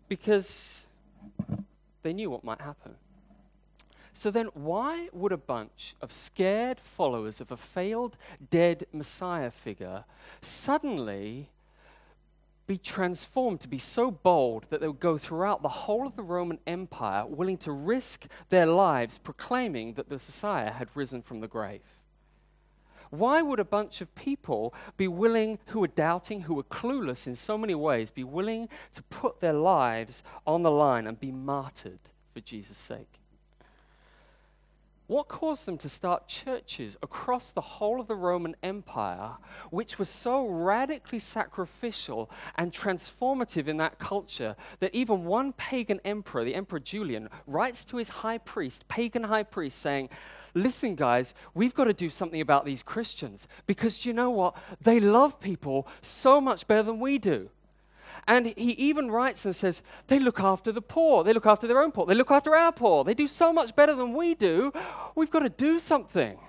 because 0.07 0.83
they 2.03 2.13
knew 2.13 2.29
what 2.29 2.43
might 2.43 2.61
happen. 2.61 2.95
So 4.13 4.31
then, 4.31 4.47
why 4.53 5.09
would 5.11 5.33
a 5.33 5.37
bunch 5.37 5.95
of 6.01 6.13
scared 6.13 6.79
followers 6.79 7.41
of 7.41 7.51
a 7.51 7.57
failed, 7.57 8.15
dead 8.49 8.85
Messiah 8.93 9.51
figure 9.51 10.05
suddenly 10.41 11.49
be 12.65 12.77
transformed 12.77 13.59
to 13.61 13.67
be 13.67 13.77
so 13.77 14.09
bold 14.09 14.65
that 14.69 14.81
they 14.81 14.87
would 14.87 14.99
go 14.99 15.17
throughout 15.17 15.61
the 15.61 15.69
whole 15.69 16.07
of 16.07 16.15
the 16.15 16.23
Roman 16.23 16.59
Empire, 16.65 17.25
willing 17.25 17.57
to 17.57 17.71
risk 17.71 18.25
their 18.49 18.65
lives 18.65 19.17
proclaiming 19.17 19.93
that 19.93 20.09
the 20.09 20.15
Messiah 20.15 20.71
had 20.71 20.87
risen 20.95 21.21
from 21.21 21.41
the 21.41 21.47
grave? 21.47 21.81
Why 23.09 23.41
would 23.41 23.59
a 23.59 23.65
bunch 23.65 24.01
of 24.01 24.13
people 24.15 24.73
be 24.97 25.07
willing, 25.07 25.59
who 25.67 25.83
are 25.83 25.87
doubting, 25.87 26.41
who 26.41 26.59
are 26.59 26.63
clueless 26.63 27.27
in 27.27 27.35
so 27.35 27.57
many 27.57 27.75
ways, 27.75 28.11
be 28.11 28.23
willing 28.23 28.69
to 28.93 29.03
put 29.03 29.39
their 29.39 29.53
lives 29.53 30.23
on 30.45 30.63
the 30.63 30.71
line 30.71 31.07
and 31.07 31.19
be 31.19 31.31
martyred 31.31 31.99
for 32.33 32.41
Jesus' 32.41 32.77
sake? 32.77 33.19
What 35.07 35.27
caused 35.27 35.67
them 35.67 35.77
to 35.79 35.89
start 35.89 36.27
churches 36.27 36.97
across 37.03 37.51
the 37.51 37.61
whole 37.61 38.01
of 38.01 38.07
the 38.07 38.15
Roman 38.15 38.55
Empire, 38.63 39.33
which 39.69 39.99
was 39.99 40.09
so 40.09 40.47
radically 40.47 41.19
sacrificial 41.19 42.31
and 42.55 42.71
transformative 42.71 43.67
in 43.67 43.77
that 43.77 43.99
culture 43.99 44.55
that 44.79 44.95
even 44.95 45.25
one 45.25 45.53
pagan 45.53 46.01
emperor, 46.03 46.43
the 46.43 46.55
Emperor 46.55 46.79
Julian, 46.79 47.29
writes 47.45 47.83
to 47.83 47.97
his 47.97 48.09
high 48.09 48.39
priest, 48.39 48.87
pagan 48.87 49.25
high 49.25 49.43
priest, 49.43 49.77
saying, 49.77 50.09
listen, 50.55 50.95
guys, 50.95 51.35
we've 51.53 51.75
got 51.75 51.83
to 51.83 51.93
do 51.93 52.09
something 52.09 52.41
about 52.41 52.65
these 52.65 52.81
Christians 52.81 53.47
because 53.67 54.05
you 54.05 54.13
know 54.13 54.31
what? 54.31 54.55
They 54.81 54.99
love 54.99 55.39
people 55.39 55.87
so 56.01 56.41
much 56.41 56.65
better 56.65 56.81
than 56.81 56.99
we 56.99 57.19
do. 57.19 57.49
And 58.27 58.47
he 58.47 58.71
even 58.71 59.11
writes 59.11 59.45
and 59.45 59.55
says, 59.55 59.83
they 60.07 60.17
look 60.17 60.39
after 60.39 60.71
the 60.71 60.81
poor. 60.81 61.23
They 61.23 61.33
look 61.33 61.45
after 61.45 61.67
their 61.67 61.79
own 61.81 61.91
poor. 61.91 62.07
They 62.07 62.15
look 62.15 62.31
after 62.31 62.55
our 62.55 62.71
poor. 62.71 63.03
They 63.03 63.13
do 63.13 63.27
so 63.27 63.53
much 63.53 63.75
better 63.75 63.93
than 63.93 64.13
we 64.13 64.33
do. 64.33 64.73
We've 65.13 65.29
got 65.29 65.41
to 65.41 65.49
do 65.49 65.79
something. 65.79 66.39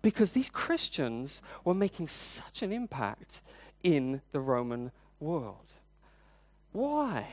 Because 0.00 0.32
these 0.32 0.50
Christians 0.50 1.40
were 1.64 1.74
making 1.74 2.08
such 2.08 2.62
an 2.62 2.72
impact 2.72 3.42
in 3.84 4.22
the 4.32 4.40
Roman 4.40 4.90
world. 5.20 5.74
Why? 6.72 7.28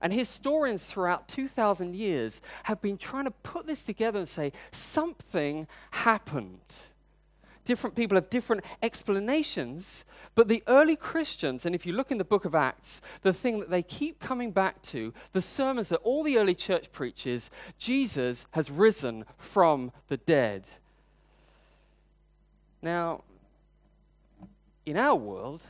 And 0.00 0.12
historians 0.12 0.86
throughout 0.86 1.28
2,000 1.28 1.94
years 1.94 2.40
have 2.64 2.80
been 2.80 2.96
trying 2.96 3.24
to 3.24 3.30
put 3.30 3.66
this 3.66 3.84
together 3.84 4.18
and 4.18 4.28
say 4.28 4.52
something 4.72 5.66
happened. 5.90 6.60
Different 7.64 7.94
people 7.94 8.16
have 8.16 8.30
different 8.30 8.64
explanations, 8.82 10.06
but 10.34 10.48
the 10.48 10.62
early 10.66 10.96
Christians, 10.96 11.66
and 11.66 11.74
if 11.74 11.84
you 11.84 11.92
look 11.92 12.10
in 12.10 12.16
the 12.16 12.24
book 12.24 12.46
of 12.46 12.54
Acts, 12.54 13.02
the 13.20 13.34
thing 13.34 13.60
that 13.60 13.68
they 13.68 13.82
keep 13.82 14.18
coming 14.18 14.50
back 14.50 14.80
to, 14.82 15.12
the 15.32 15.42
sermons 15.42 15.90
that 15.90 15.98
all 15.98 16.22
the 16.22 16.38
early 16.38 16.54
church 16.54 16.90
preaches, 16.90 17.50
Jesus 17.78 18.46
has 18.52 18.70
risen 18.70 19.26
from 19.36 19.92
the 20.08 20.16
dead. 20.16 20.64
Now, 22.80 23.24
in 24.86 24.96
our 24.96 25.14
world, 25.14 25.62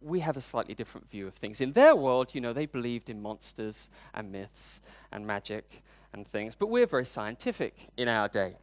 we 0.00 0.20
have 0.20 0.36
a 0.36 0.40
slightly 0.40 0.74
different 0.74 1.10
view 1.10 1.26
of 1.26 1.34
things. 1.34 1.60
In 1.60 1.72
their 1.72 1.94
world, 1.94 2.34
you 2.34 2.40
know, 2.40 2.52
they 2.52 2.66
believed 2.66 3.10
in 3.10 3.20
monsters 3.20 3.88
and 4.14 4.32
myths 4.32 4.80
and 5.12 5.26
magic 5.26 5.82
and 6.12 6.26
things, 6.26 6.54
but 6.54 6.68
we're 6.68 6.86
very 6.86 7.04
scientific 7.04 7.74
in 7.96 8.08
our 8.08 8.28
day. 8.28 8.56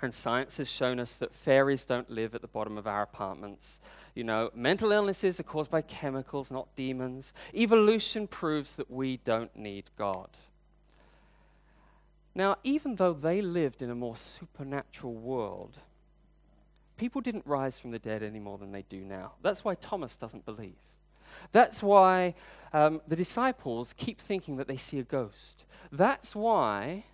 And 0.00 0.14
science 0.14 0.58
has 0.58 0.70
shown 0.70 1.00
us 1.00 1.16
that 1.16 1.34
fairies 1.34 1.84
don't 1.84 2.08
live 2.08 2.34
at 2.34 2.40
the 2.40 2.48
bottom 2.48 2.78
of 2.78 2.86
our 2.86 3.02
apartments. 3.02 3.80
You 4.14 4.24
know, 4.24 4.50
mental 4.54 4.92
illnesses 4.92 5.40
are 5.40 5.44
caused 5.44 5.70
by 5.70 5.82
chemicals, 5.82 6.50
not 6.50 6.74
demons. 6.76 7.32
Evolution 7.54 8.28
proves 8.28 8.76
that 8.76 8.90
we 8.90 9.16
don't 9.16 9.54
need 9.56 9.84
God. 9.96 10.28
Now, 12.34 12.56
even 12.62 12.94
though 12.94 13.12
they 13.12 13.42
lived 13.42 13.82
in 13.82 13.90
a 13.90 13.96
more 13.96 14.16
supernatural 14.16 15.14
world, 15.14 15.78
people 16.98 17.20
didn't 17.20 17.46
rise 17.46 17.78
from 17.78 17.92
the 17.92 17.98
dead 17.98 18.22
any 18.22 18.40
more 18.40 18.58
than 18.58 18.72
they 18.72 18.82
do 18.82 19.00
now. 19.00 19.32
That's 19.42 19.64
why 19.64 19.74
Thomas 19.76 20.16
doesn't 20.16 20.44
believe. 20.44 20.76
That's 21.52 21.82
why 21.82 22.34
um, 22.72 23.00
the 23.08 23.16
disciples 23.16 23.94
keep 23.96 24.20
thinking 24.20 24.56
that 24.56 24.68
they 24.68 24.76
see 24.76 24.98
a 24.98 25.04
ghost. 25.04 25.64
That's 25.90 26.34
why 26.34 27.04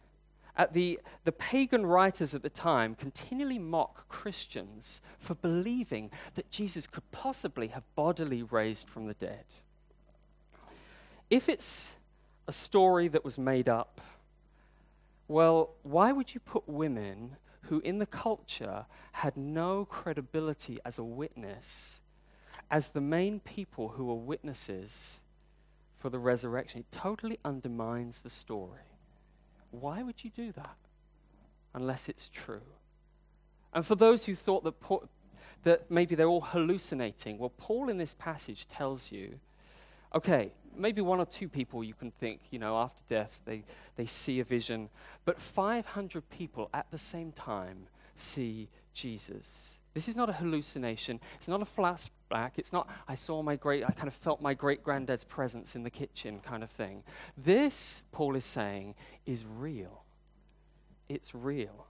at 0.57 0.73
the, 0.73 1.01
the 1.25 1.33
pagan 1.33 1.85
writers 1.85 2.35
at 2.35 2.43
the 2.43 2.51
time 2.51 2.95
continually 2.95 3.59
mock 3.59 4.09
Christians 4.09 5.01
for 5.19 5.35
believing 5.35 6.11
that 6.35 6.51
Jesus 6.51 6.87
could 6.87 7.09
possibly 7.11 7.69
have 7.69 7.83
bodily 7.95 8.43
raised 8.43 8.89
from 8.89 9.07
the 9.07 9.15
dead. 9.15 9.45
If 11.31 11.49
it's 11.49 11.97
a 12.47 12.53
story 12.53 13.09
that 13.09 13.25
was 13.25 13.39
made 13.39 13.69
up, 13.69 14.01
well, 15.27 15.71
why 15.83 16.13
would 16.13 16.35
you 16.35 16.41
put 16.41 16.69
women 16.69 17.37
who 17.69 17.81
in 17.81 17.99
the 17.99 18.07
culture 18.07 18.87
had 19.13 19.37
no 19.37 19.85
credibility 19.85 20.79
as 20.85 20.99
a 20.99 21.05
witness, 21.05 22.01
as 22.71 22.91
the 22.91 23.01
main 23.01 23.41
people 23.41 23.91
who 23.91 24.07
were 24.07 24.15
witnesses 24.15 25.21
for 25.99 26.11
the 26.11 26.19
resurrection. 26.19 26.81
It 26.81 26.93
totally 26.93 27.39
undermines 27.45 28.21
the 28.21 28.31
story. 28.31 28.81
Why 29.71 30.03
would 30.03 30.23
you 30.23 30.31
do 30.31 30.53
that? 30.53 30.77
Unless 31.73 32.09
it's 32.09 32.29
true. 32.29 32.63
And 33.73 33.85
for 33.85 33.95
those 33.95 34.25
who 34.25 34.35
thought 34.35 34.65
that, 34.65 34.81
Paul, 34.81 35.09
that 35.65 35.91
maybe 35.91 36.15
they're 36.15 36.29
all 36.29 36.43
hallucinating, 36.43 37.39
well, 37.39 37.53
Paul 37.57 37.89
in 37.89 37.99
this 37.99 38.15
passage 38.15 38.69
tells 38.69 39.11
you 39.11 39.41
okay, 40.15 40.53
maybe 40.77 41.01
one 41.01 41.21
or 41.21 41.27
two 41.27 41.49
people 41.49 41.83
you 41.85 41.95
can 41.95 42.11
think, 42.11 42.41
you 42.51 42.59
know, 42.59 42.79
after 42.79 43.03
death, 43.09 43.41
they, 43.45 43.65
they 43.97 44.07
see 44.07 44.41
a 44.41 44.45
vision. 44.45 44.89
But 45.25 45.41
500 45.41 46.29
people 46.31 46.71
at 46.73 46.91
the 46.91 46.99
same 46.99 47.33
time 47.33 47.87
see 48.17 48.69
Jesus. 48.93 49.79
This 49.95 50.09
is 50.09 50.17
not 50.17 50.29
a 50.29 50.33
hallucination. 50.33 51.21
It's 51.39 51.49
not 51.49 51.63
a 51.63 51.65
flashback. 51.65 52.53
It's 52.57 52.73
not, 52.73 52.89
I 53.07 53.15
saw 53.15 53.43
my 53.43 53.55
great, 53.55 53.85
I 53.85 53.93
kind 53.93 54.09
of 54.09 54.15
felt 54.15 54.41
my 54.41 54.53
great 54.53 54.83
granddad's 54.83 55.25
presence 55.25 55.77
in 55.77 55.85
the 55.85 55.91
kitchen 55.91 56.41
kind 56.41 56.65
of 56.65 56.71
thing. 56.71 57.05
This, 57.37 58.03
Paul 58.11 58.35
is 58.35 58.45
saying, 58.45 58.97
is 59.25 59.45
real. 59.45 60.03
It's 61.09 61.35
real. 61.35 61.87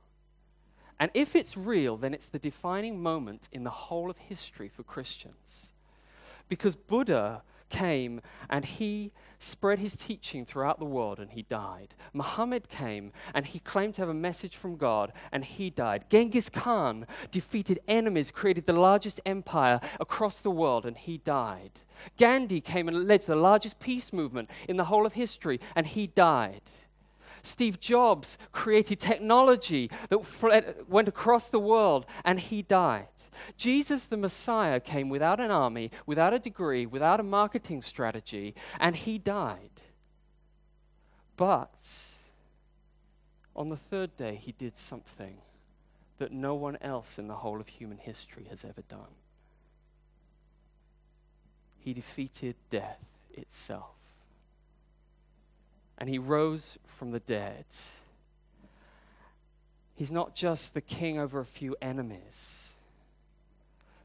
And 1.01 1.11
if 1.15 1.35
it's 1.35 1.57
real, 1.57 1.97
then 1.97 2.15
it's 2.15 2.29
the 2.29 2.39
defining 2.39 3.03
moment 3.03 3.49
in 3.53 3.65
the 3.65 3.71
whole 3.71 4.11
of 4.11 4.19
history 4.19 4.69
for 4.69 4.83
Christians. 4.83 5.73
Because 6.49 6.77
Buddha 6.77 7.43
came 7.75 8.21
and 8.49 8.65
he 8.65 9.13
spread 9.39 9.79
his 9.79 9.97
teaching 9.97 10.47
throughout 10.47 10.79
the 10.79 10.85
world 10.85 11.19
and 11.19 11.33
he 11.33 11.43
died. 11.43 11.95
Muhammad 12.13 12.69
came 12.69 13.13
and 13.35 13.47
he 13.47 13.59
claimed 13.59 13.95
to 13.95 14.03
have 14.03 14.09
a 14.09 14.15
message 14.15 14.57
from 14.57 14.77
God 14.77 15.13
and 15.33 15.45
he 15.45 15.71
died. 15.71 16.05
Genghis 16.09 16.49
Khan 16.49 17.07
defeated 17.31 17.81
enemies, 17.89 18.31
created 18.31 18.67
the 18.67 18.73
largest 18.73 19.21
empire 19.27 19.81
across 19.99 20.41
the 20.41 20.51
world 20.51 20.87
and 20.87 20.97
he 20.97 21.19
died. 21.19 21.73
Gandhi 22.17 22.61
came 22.61 22.89
and 22.89 23.07
led 23.07 23.23
to 23.23 23.29
the 23.29 23.37
largest 23.37 23.81
peace 23.81 24.13
movement 24.13 24.51
in 24.69 24.77
the 24.77 24.85
whole 24.85 25.07
of 25.07 25.15
history 25.15 25.61
and 25.75 25.87
he 25.87 26.07
died. 26.07 26.63
Steve 27.45 27.79
Jobs 27.79 28.39
created 28.53 28.99
technology 28.99 29.91
that 30.09 30.25
fled, 30.25 30.65
uh, 30.67 30.85
went 30.89 31.09
across 31.09 31.49
the 31.49 31.61
world 31.61 32.07
and 32.25 32.41
he 32.41 32.63
died. 32.63 33.09
Jesus, 33.57 34.07
the 34.07 34.17
Messiah, 34.17 34.81
came 34.81 35.09
without 35.09 35.41
an 35.41 35.51
army, 35.51 35.91
without 36.07 36.33
a 36.33 36.39
degree, 36.39 36.87
without 36.87 37.21
a 37.21 37.25
marketing 37.25 37.83
strategy, 37.83 38.55
and 38.81 38.97
he 38.97 39.19
died. 39.19 39.71
But 41.37 41.75
on 43.57 43.69
the 43.69 43.77
third 43.77 44.17
day, 44.17 44.41
he 44.41 44.53
did 44.53 44.77
something 44.79 45.39
that 46.19 46.33
no 46.33 46.55
one 46.55 46.79
else 46.81 47.19
in 47.19 47.27
the 47.27 47.35
whole 47.35 47.61
of 47.61 47.69
human 47.69 47.99
history 47.99 48.47
has 48.51 48.65
ever 48.65 48.83
done. 48.83 49.15
He 51.79 51.93
defeated 51.93 52.55
death 52.71 53.05
itself 53.33 53.97
and 55.99 56.09
he 56.09 56.19
rose 56.19 56.79
from 56.87 57.11
the 57.11 57.21
dead. 57.21 57.65
He's 59.95 60.11
not 60.11 60.35
just 60.35 60.75
the 60.75 60.81
king 60.81 61.19
over 61.19 61.39
a 61.41 61.45
few 61.45 61.77
enemies, 61.81 62.75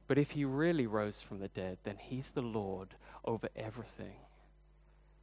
but 0.08 0.18
if 0.18 0.32
he 0.32 0.46
really 0.46 0.88
rose 0.88 1.22
from 1.22 1.40
the 1.40 1.48
dead, 1.48 1.78
then 1.84 1.98
he's 1.98 2.32
the 2.32 2.42
Lord 2.42 2.90
over 3.26 3.50
everything. 3.56 4.16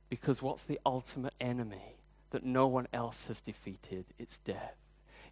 Because 0.08 0.42
what's 0.42 0.64
the 0.64 0.80
ultimate 0.86 1.34
enemy 1.40 1.96
that 2.30 2.44
no 2.44 2.66
one 2.66 2.88
else 2.92 3.26
has 3.26 3.40
defeated? 3.40 4.06
It's 4.18 4.38
death. 4.38 4.76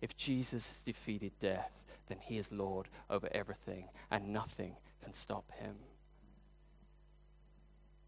If 0.00 0.16
Jesus 0.16 0.68
has 0.68 0.82
defeated 0.82 1.32
death, 1.40 1.70
then 2.08 2.18
he 2.20 2.38
is 2.38 2.52
Lord 2.52 2.88
over 3.08 3.28
everything, 3.32 3.86
and 4.10 4.32
nothing 4.32 4.76
can 5.02 5.12
stop 5.12 5.50
him. 5.58 5.76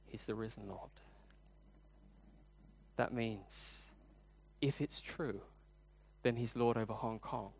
He's 0.06 0.26
the 0.26 0.34
risen 0.34 0.68
Lord. 0.68 0.90
That 2.96 3.12
means 3.12 3.82
if 4.60 4.80
it's 4.80 5.00
true, 5.00 5.42
then 6.22 6.36
he's 6.36 6.56
Lord 6.56 6.76
over 6.76 6.94
Hong 6.94 7.18
Kong. 7.18 7.50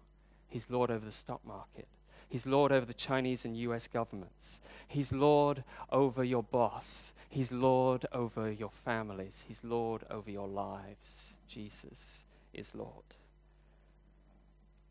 He's 0.49 0.69
Lord 0.71 0.91
over 0.91 1.05
the 1.05 1.13
stock 1.13 1.41
market. 1.45 1.89
He's 2.29 2.47
Lord 2.47 2.73
over 2.73 2.87
the 2.87 2.95
Chinese 2.95 3.45
and 3.45 3.57
US 3.57 3.87
governments. 3.87 4.61
He's 4.89 5.13
Lord 5.13 5.63
over 5.93 6.25
your 6.25 6.43
boss. 6.43 7.13
He's 7.29 7.53
Lord 7.53 8.07
over 8.13 8.51
your 8.51 8.71
families. 8.71 9.45
He's 9.47 9.63
Lord 9.63 10.05
over 10.11 10.31
your 10.31 10.49
lives. 10.49 11.35
Jesus 11.49 12.25
is 12.53 12.75
Lord. 12.75 13.05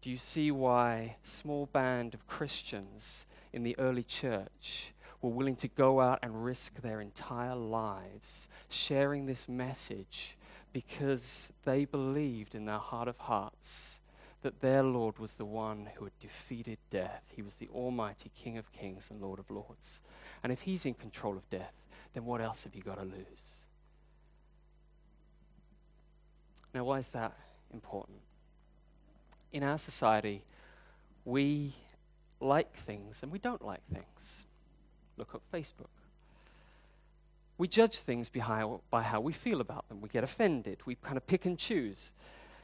Do 0.02 0.12
you 0.12 0.18
see 0.18 0.52
why 0.52 1.18
small 1.24 1.66
band 1.66 2.14
of 2.14 2.28
Christians 2.28 3.26
in 3.52 3.64
the 3.64 3.78
early 3.80 4.04
church 4.04 4.94
were 5.22 5.30
willing 5.30 5.56
to 5.58 5.68
go 5.68 6.02
out 6.02 6.20
and 6.22 6.44
risk 6.44 6.82
their 6.82 7.02
entire 7.02 7.56
lives 7.56 8.48
sharing 8.70 9.26
this 9.26 9.48
message 9.48 10.38
because 10.74 11.52
they 11.64 11.86
believed 11.86 12.54
in 12.54 12.66
their 12.66 12.78
heart 12.78 13.08
of 13.08 13.18
hearts 13.18 14.00
that 14.42 14.62
their 14.62 14.84
Lord 14.84 15.18
was 15.18 15.34
the 15.34 15.46
one 15.46 15.90
who 15.96 16.04
had 16.04 16.20
defeated 16.20 16.78
death. 16.92 17.24
He 17.36 17.42
was 17.42 17.56
the 17.56 17.68
Almighty 17.70 18.30
King 18.36 18.58
of 18.58 18.72
Kings 18.72 19.10
and 19.10 19.22
Lord 19.22 19.40
of 19.40 19.50
Lords. 19.50 20.00
And 20.44 20.52
if 20.52 20.62
He's 20.62 20.86
in 20.86 20.94
control 20.94 21.36
of 21.36 21.50
death, 21.50 21.74
then 22.14 22.26
what 22.26 22.42
else 22.42 22.64
have 22.66 22.76
you 22.76 22.84
got 22.84 22.98
to 22.98 23.04
lose? 23.04 23.64
Now, 26.76 26.84
why 26.84 27.00
is 27.00 27.10
that 27.10 27.34
important? 27.74 28.20
In 29.52 29.64
our 29.64 29.78
society, 29.78 30.44
we 31.24 31.74
like 32.40 32.74
things 32.74 33.24
and 33.24 33.32
we 33.32 33.40
don't 33.40 33.66
like 33.66 33.82
things. 33.92 34.44
Look 35.18 35.34
at 35.34 35.42
Facebook. 35.52 35.88
We 37.58 37.68
judge 37.68 37.98
things 37.98 38.30
by 38.30 39.02
how, 39.02 39.20
we 39.22 39.32
feel 39.32 39.62
about 39.62 39.88
them. 39.88 40.02
We 40.02 40.10
get 40.10 40.24
offended. 40.24 40.80
We 40.86 40.96
kind 40.96 41.16
of 41.16 41.26
pick 41.26 41.46
and 41.46 41.58
choose. 41.58 42.12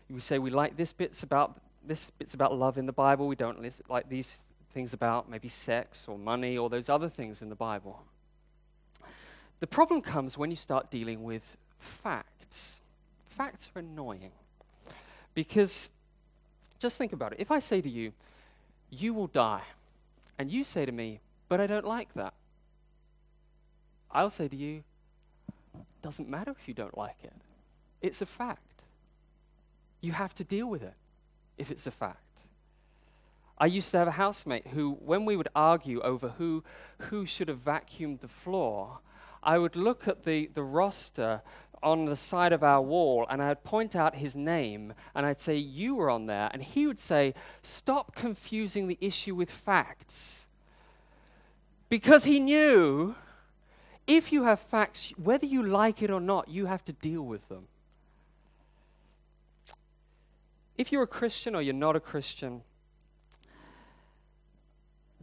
We 0.09 0.19
say 0.19 0.37
we 0.37 0.49
like 0.49 0.75
this 0.75 0.91
bits 0.91 1.23
about 1.23 1.61
this 1.87 2.11
bit's 2.11 2.33
about 2.33 2.55
love 2.55 2.77
in 2.77 2.85
the 2.85 2.93
Bible. 2.93 3.27
We 3.27 3.35
don't 3.35 3.89
like 3.89 4.09
these 4.09 4.39
things 4.71 4.93
about 4.93 5.29
maybe 5.29 5.49
sex 5.49 6.05
or 6.07 6.17
money 6.17 6.57
or 6.57 6.69
those 6.69 6.89
other 6.89 7.09
things 7.09 7.41
in 7.41 7.49
the 7.49 7.55
Bible. 7.55 8.03
The 9.61 9.67
problem 9.67 10.01
comes 10.01 10.37
when 10.37 10.51
you 10.51 10.57
start 10.57 10.91
dealing 10.91 11.23
with 11.23 11.57
facts. 11.79 12.81
Facts 13.25 13.69
are 13.75 13.79
annoying 13.79 14.31
because 15.33 15.89
just 16.79 16.97
think 16.97 17.13
about 17.13 17.33
it. 17.33 17.39
If 17.39 17.51
I 17.51 17.59
say 17.59 17.81
to 17.81 17.89
you, 17.89 18.11
you 18.89 19.13
will 19.13 19.27
die, 19.27 19.63
and 20.37 20.51
you 20.51 20.63
say 20.63 20.85
to 20.85 20.91
me, 20.91 21.21
but 21.47 21.61
I 21.61 21.67
don't 21.67 21.85
like 21.85 22.13
that, 22.15 22.33
I'll 24.13 24.29
say 24.29 24.47
to 24.47 24.55
you, 24.55 24.83
doesn't 26.01 26.29
matter 26.29 26.51
if 26.51 26.67
you 26.67 26.73
don't 26.73 26.97
like 26.97 27.17
it. 27.23 27.33
It's 28.01 28.21
a 28.21 28.25
fact. 28.25 28.83
You 30.01 30.13
have 30.13 30.33
to 30.35 30.43
deal 30.43 30.67
with 30.67 30.81
it 30.81 30.95
if 31.57 31.69
it's 31.71 31.85
a 31.85 31.91
fact. 31.91 32.17
I 33.57 33.67
used 33.67 33.91
to 33.91 33.99
have 33.99 34.07
a 34.07 34.11
housemate 34.11 34.67
who, 34.67 34.93
when 34.93 35.23
we 35.23 35.35
would 35.35 35.49
argue 35.55 36.01
over 36.01 36.29
who, 36.29 36.63
who 36.97 37.27
should 37.27 37.47
have 37.47 37.59
vacuumed 37.59 38.21
the 38.21 38.27
floor, 38.27 38.99
I 39.43 39.59
would 39.59 39.75
look 39.75 40.07
at 40.07 40.23
the, 40.23 40.49
the 40.53 40.63
roster 40.63 41.41
on 41.83 42.05
the 42.05 42.15
side 42.15 42.53
of 42.53 42.63
our 42.63 42.81
wall 42.81 43.25
and 43.29 43.41
I'd 43.41 43.63
point 43.63 43.95
out 43.95 44.15
his 44.15 44.35
name 44.35 44.93
and 45.13 45.25
I'd 45.25 45.39
say, 45.39 45.55
You 45.55 45.95
were 45.95 46.09
on 46.09 46.25
there. 46.25 46.49
And 46.51 46.63
he 46.63 46.87
would 46.87 46.99
say, 46.99 47.35
Stop 47.61 48.15
confusing 48.15 48.87
the 48.87 48.97
issue 48.99 49.35
with 49.35 49.51
facts. 49.51 50.47
Because 51.87 52.23
he 52.23 52.39
knew 52.39 53.15
if 54.17 54.31
you 54.31 54.43
have 54.43 54.59
facts, 54.59 55.13
whether 55.17 55.45
you 55.45 55.63
like 55.63 56.01
it 56.01 56.09
or 56.09 56.19
not, 56.19 56.49
you 56.49 56.65
have 56.65 56.83
to 56.85 56.93
deal 56.93 57.21
with 57.21 57.47
them. 57.49 57.67
If 60.77 60.91
you're 60.91 61.03
a 61.03 61.07
Christian 61.07 61.55
or 61.55 61.61
you're 61.61 61.73
not 61.73 61.95
a 61.95 61.99
Christian, 61.99 62.61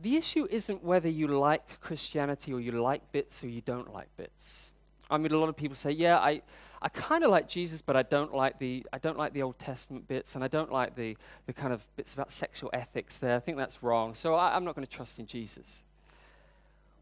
the 0.01 0.17
issue 0.17 0.47
isn't 0.51 0.85
whether 0.85 1.09
you 1.09 1.27
like 1.27 1.81
Christianity 1.81 2.53
or 2.53 2.61
you 2.61 2.73
like 2.73 3.11
bits 3.13 3.43
or 3.43 3.49
you 3.49 3.61
don't 3.61 3.93
like 3.93 4.09
bits. 4.17 4.71
I 5.11 5.17
mean, 5.17 5.33
a 5.33 5.39
lot 5.39 5.49
of 5.49 5.57
people 5.57 5.75
say, 5.75 5.91
"Yeah, 5.91 6.19
I, 6.19 6.43
I 6.83 6.89
kind 6.91 7.25
of 7.25 7.31
like 7.31 7.49
Jesus, 7.49 7.81
but 7.81 7.97
I 7.97 8.03
don't 8.03 8.35
like 8.35 8.59
the, 8.59 8.87
I 8.93 8.99
don't 8.99 9.17
like 9.17 9.33
the 9.33 9.43
Old 9.43 9.59
Testament 9.59 10.07
bits, 10.07 10.35
and 10.35 10.45
I 10.45 10.49
don't 10.49 10.71
like 10.71 10.95
the, 10.97 11.17
the 11.47 11.55
kind 11.55 11.73
of 11.73 11.83
bits 11.97 12.13
about 12.13 12.31
sexual 12.31 12.69
ethics 12.75 13.19
there. 13.19 13.35
I 13.35 13.41
think 13.41 13.57
that's 13.57 13.83
wrong, 13.83 14.15
so 14.15 14.35
I, 14.35 14.55
I'm 14.55 14.65
not 14.65 14.75
going 14.75 14.87
to 14.87 14.93
trust 14.93 15.19
in 15.19 15.27
Jesus." 15.27 15.83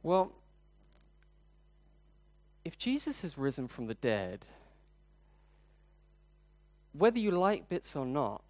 Well, 0.04 0.30
if 2.66 2.76
Jesus 2.76 3.20
has 3.20 3.38
risen 3.38 3.68
from 3.68 3.86
the 3.86 3.94
dead, 3.94 4.44
whether 6.92 7.16
you 7.16 7.30
like 7.30 7.68
bits 7.68 7.94
or 7.94 8.04
not, 8.04 8.42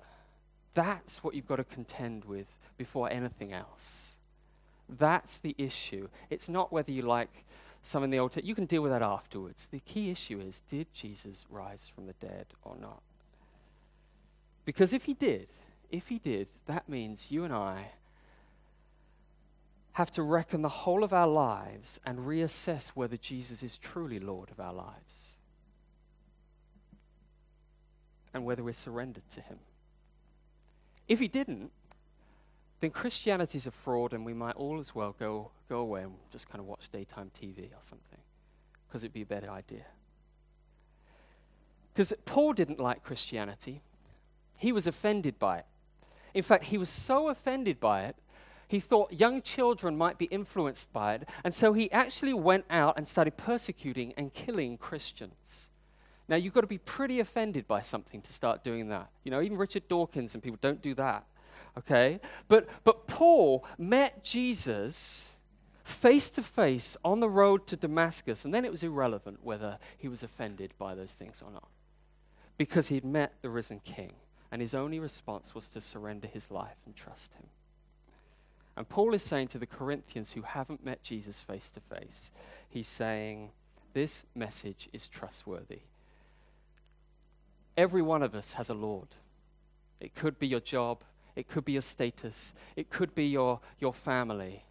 that's 0.72 1.22
what 1.22 1.34
you've 1.34 1.46
got 1.46 1.56
to 1.56 1.64
contend 1.64 2.24
with 2.24 2.46
before 2.78 3.10
anything 3.10 3.52
else. 3.52 4.14
That's 4.88 5.36
the 5.36 5.54
issue. 5.58 6.08
It's 6.30 6.48
not 6.48 6.72
whether 6.72 6.92
you 6.92 7.02
like 7.02 7.44
some 7.82 8.04
in 8.04 8.08
the 8.08 8.18
Old 8.18 8.30
Testament. 8.30 8.48
You 8.48 8.54
can 8.54 8.64
deal 8.64 8.80
with 8.80 8.92
that 8.92 9.02
afterwards. 9.02 9.68
The 9.70 9.80
key 9.80 10.10
issue 10.10 10.40
is 10.40 10.62
did 10.70 10.86
Jesus 10.94 11.44
rise 11.50 11.92
from 11.94 12.06
the 12.06 12.14
dead 12.14 12.46
or 12.62 12.74
not? 12.80 13.02
Because 14.64 14.94
if 14.94 15.04
he 15.04 15.12
did, 15.12 15.48
if 15.90 16.08
he 16.08 16.18
did, 16.18 16.48
that 16.64 16.88
means 16.88 17.30
you 17.30 17.44
and 17.44 17.52
I 17.52 17.90
have 19.96 20.10
to 20.10 20.22
reckon 20.22 20.60
the 20.60 20.68
whole 20.68 21.02
of 21.02 21.14
our 21.14 21.26
lives 21.26 21.98
and 22.04 22.18
reassess 22.18 22.88
whether 22.88 23.16
Jesus 23.16 23.62
is 23.62 23.78
truly 23.78 24.20
Lord 24.20 24.50
of 24.50 24.60
our 24.60 24.74
lives 24.74 25.38
and 28.34 28.44
whether 28.44 28.62
we're 28.62 28.74
surrendered 28.74 29.26
to 29.30 29.40
him. 29.40 29.58
If 31.08 31.18
he 31.18 31.28
didn't, 31.28 31.70
then 32.80 32.90
Christianity 32.90 33.56
is 33.56 33.66
a 33.66 33.70
fraud 33.70 34.12
and 34.12 34.26
we 34.26 34.34
might 34.34 34.56
all 34.56 34.80
as 34.80 34.94
well 34.94 35.16
go, 35.18 35.50
go 35.66 35.78
away 35.78 36.02
and 36.02 36.12
just 36.30 36.46
kind 36.46 36.60
of 36.60 36.66
watch 36.66 36.90
daytime 36.92 37.30
TV 37.30 37.70
or 37.70 37.80
something 37.80 38.20
because 38.86 39.02
it'd 39.02 39.14
be 39.14 39.22
a 39.22 39.24
better 39.24 39.48
idea. 39.48 39.86
Because 41.94 42.12
Paul 42.26 42.52
didn't 42.52 42.78
like 42.78 43.02
Christianity, 43.02 43.80
he 44.58 44.72
was 44.72 44.86
offended 44.86 45.38
by 45.38 45.60
it. 45.60 45.66
In 46.34 46.42
fact, 46.42 46.64
he 46.64 46.76
was 46.76 46.90
so 46.90 47.30
offended 47.30 47.80
by 47.80 48.02
it, 48.02 48.16
he 48.68 48.80
thought 48.80 49.12
young 49.12 49.42
children 49.42 49.96
might 49.96 50.18
be 50.18 50.26
influenced 50.26 50.92
by 50.92 51.14
it, 51.14 51.28
and 51.44 51.54
so 51.54 51.72
he 51.72 51.90
actually 51.92 52.34
went 52.34 52.64
out 52.68 52.96
and 52.96 53.06
started 53.06 53.36
persecuting 53.36 54.12
and 54.16 54.32
killing 54.32 54.76
Christians. 54.78 55.68
Now, 56.28 56.36
you've 56.36 56.54
got 56.54 56.62
to 56.62 56.66
be 56.66 56.78
pretty 56.78 57.20
offended 57.20 57.68
by 57.68 57.80
something 57.82 58.20
to 58.22 58.32
start 58.32 58.64
doing 58.64 58.88
that. 58.88 59.10
You 59.22 59.30
know, 59.30 59.40
even 59.40 59.56
Richard 59.56 59.86
Dawkins 59.88 60.34
and 60.34 60.42
people 60.42 60.58
don't 60.60 60.82
do 60.82 60.94
that. 60.94 61.24
Okay? 61.78 62.20
But, 62.48 62.68
but 62.84 63.06
Paul 63.06 63.64
met 63.78 64.24
Jesus 64.24 65.36
face 65.84 66.30
to 66.30 66.42
face 66.42 66.96
on 67.04 67.20
the 67.20 67.28
road 67.28 67.66
to 67.68 67.76
Damascus, 67.76 68.44
and 68.44 68.52
then 68.52 68.64
it 68.64 68.72
was 68.72 68.82
irrelevant 68.82 69.38
whether 69.44 69.78
he 69.96 70.08
was 70.08 70.24
offended 70.24 70.74
by 70.78 70.96
those 70.96 71.12
things 71.12 71.42
or 71.44 71.52
not. 71.52 71.68
Because 72.58 72.88
he'd 72.88 73.04
met 73.04 73.34
the 73.42 73.50
risen 73.50 73.80
king, 73.80 74.14
and 74.50 74.60
his 74.60 74.74
only 74.74 74.98
response 74.98 75.54
was 75.54 75.68
to 75.68 75.80
surrender 75.80 76.26
his 76.26 76.50
life 76.50 76.78
and 76.86 76.96
trust 76.96 77.32
him. 77.34 77.46
And 78.76 78.88
Paul 78.88 79.14
is 79.14 79.22
saying 79.22 79.48
to 79.48 79.58
the 79.58 79.66
Corinthians 79.66 80.32
who 80.32 80.42
haven't 80.42 80.84
met 80.84 81.02
Jesus 81.02 81.40
face 81.40 81.70
to 81.70 81.80
face, 81.80 82.30
he's 82.68 82.88
saying, 82.88 83.50
This 83.94 84.24
message 84.34 84.88
is 84.92 85.08
trustworthy. 85.08 85.80
Every 87.76 88.02
one 88.02 88.22
of 88.22 88.34
us 88.34 88.54
has 88.54 88.68
a 88.68 88.74
Lord. 88.74 89.08
It 89.98 90.14
could 90.14 90.38
be 90.38 90.46
your 90.46 90.60
job, 90.60 91.04
it 91.34 91.48
could 91.48 91.64
be 91.64 91.72
your 91.72 91.82
status, 91.82 92.54
it 92.74 92.90
could 92.90 93.14
be 93.14 93.26
your, 93.26 93.60
your 93.78 93.94
family. 93.94 94.64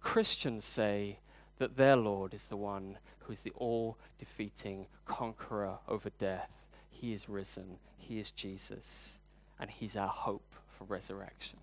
Christians 0.00 0.64
say 0.64 1.18
that 1.58 1.76
their 1.76 1.96
Lord 1.96 2.34
is 2.34 2.46
the 2.46 2.56
one 2.56 2.98
who 3.20 3.32
is 3.32 3.40
the 3.40 3.52
all 3.56 3.98
defeating 4.18 4.86
conqueror 5.04 5.78
over 5.88 6.10
death. 6.10 6.50
He 6.88 7.12
is 7.12 7.28
risen, 7.28 7.78
He 7.98 8.20
is 8.20 8.30
Jesus, 8.30 9.18
and 9.58 9.70
He's 9.70 9.96
our 9.96 10.08
hope 10.08 10.54
for 10.68 10.84
resurrection. 10.84 11.58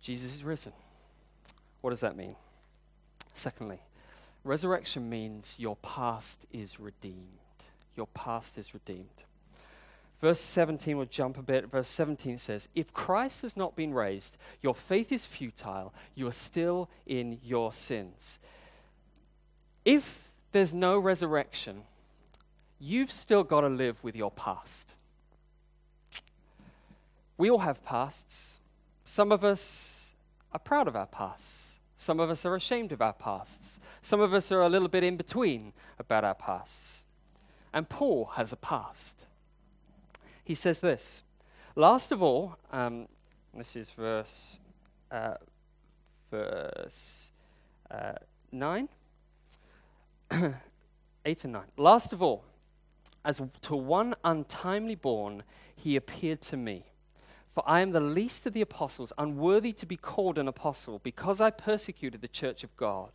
Jesus 0.00 0.34
is 0.34 0.44
risen. 0.44 0.72
What 1.80 1.90
does 1.90 2.00
that 2.00 2.16
mean? 2.16 2.36
Secondly, 3.34 3.80
resurrection 4.44 5.08
means 5.08 5.56
your 5.58 5.76
past 5.76 6.44
is 6.52 6.80
redeemed 6.80 7.38
your 7.98 8.06
past 8.14 8.56
is 8.56 8.72
redeemed. 8.72 9.24
Verse 10.22 10.40
17 10.40 10.96
we'll 10.96 11.06
jump 11.06 11.36
a 11.36 11.42
bit. 11.42 11.70
Verse 11.70 11.88
17 11.88 12.38
says, 12.38 12.68
If 12.74 12.94
Christ 12.94 13.42
has 13.42 13.56
not 13.56 13.76
been 13.76 13.92
raised, 13.92 14.38
your 14.62 14.74
faith 14.74 15.12
is 15.12 15.26
futile. 15.26 15.92
You 16.14 16.28
are 16.28 16.32
still 16.32 16.88
in 17.06 17.40
your 17.44 17.72
sins. 17.72 18.38
If 19.84 20.30
there's 20.52 20.72
no 20.72 20.98
resurrection, 20.98 21.82
you've 22.80 23.12
still 23.12 23.44
got 23.44 23.60
to 23.60 23.68
live 23.68 24.02
with 24.02 24.16
your 24.16 24.30
past. 24.30 24.86
We 27.36 27.50
all 27.50 27.60
have 27.60 27.84
pasts. 27.84 28.57
Some 29.08 29.32
of 29.32 29.42
us 29.42 30.10
are 30.52 30.58
proud 30.58 30.86
of 30.86 30.94
our 30.94 31.06
pasts. 31.06 31.78
Some 31.96 32.20
of 32.20 32.28
us 32.28 32.44
are 32.44 32.54
ashamed 32.54 32.92
of 32.92 33.00
our 33.00 33.14
pasts. 33.14 33.80
Some 34.02 34.20
of 34.20 34.34
us 34.34 34.52
are 34.52 34.60
a 34.60 34.68
little 34.68 34.86
bit 34.86 35.02
in 35.02 35.16
between 35.16 35.72
about 35.98 36.24
our 36.24 36.34
pasts. 36.34 37.04
And 37.72 37.88
Paul 37.88 38.32
has 38.34 38.52
a 38.52 38.56
past. 38.56 39.24
He 40.44 40.54
says 40.54 40.80
this 40.80 41.22
Last 41.74 42.12
of 42.12 42.22
all, 42.22 42.58
um, 42.70 43.08
this 43.54 43.76
is 43.76 43.90
verse, 43.90 44.58
uh, 45.10 45.36
verse 46.30 47.30
uh, 47.90 48.12
9, 48.52 48.88
8 51.24 51.44
and 51.44 51.52
9. 51.54 51.62
Last 51.78 52.12
of 52.12 52.22
all, 52.22 52.44
as 53.24 53.40
to 53.62 53.74
one 53.74 54.14
untimely 54.22 54.96
born, 54.96 55.44
he 55.74 55.96
appeared 55.96 56.42
to 56.42 56.58
me. 56.58 56.84
For 57.58 57.68
I 57.68 57.80
am 57.80 57.90
the 57.90 57.98
least 57.98 58.46
of 58.46 58.52
the 58.52 58.60
apostles, 58.60 59.12
unworthy 59.18 59.72
to 59.72 59.84
be 59.84 59.96
called 59.96 60.38
an 60.38 60.46
apostle, 60.46 61.00
because 61.02 61.40
I 61.40 61.50
persecuted 61.50 62.20
the 62.20 62.28
church 62.28 62.62
of 62.62 62.76
God. 62.76 63.10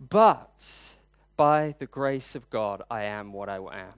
But 0.00 0.96
by 1.36 1.74
the 1.78 1.84
grace 1.84 2.34
of 2.34 2.48
God, 2.48 2.80
I 2.90 3.02
am 3.02 3.34
what 3.34 3.50
I 3.50 3.56
am. 3.56 3.92